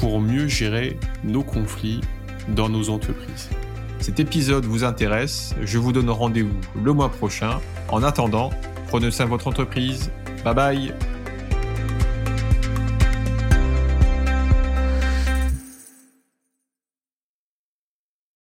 pour 0.00 0.20
mieux 0.20 0.48
gérer 0.48 0.98
nos 1.22 1.42
conflits 1.42 2.00
dans 2.48 2.68
nos 2.68 2.90
entreprises. 2.90 3.50
Cet 4.00 4.18
épisode 4.18 4.64
vous 4.64 4.82
intéresse, 4.82 5.54
je 5.62 5.78
vous 5.78 5.92
donne 5.92 6.08
rendez-vous 6.08 6.58
le 6.82 6.92
mois 6.92 7.10
prochain. 7.10 7.60
En 7.90 8.02
attendant, 8.02 8.50
prenez 8.88 9.10
soin 9.10 9.26
de 9.26 9.30
votre 9.30 9.46
entreprise. 9.46 10.10
Bye 10.42 10.54
bye 10.54 11.19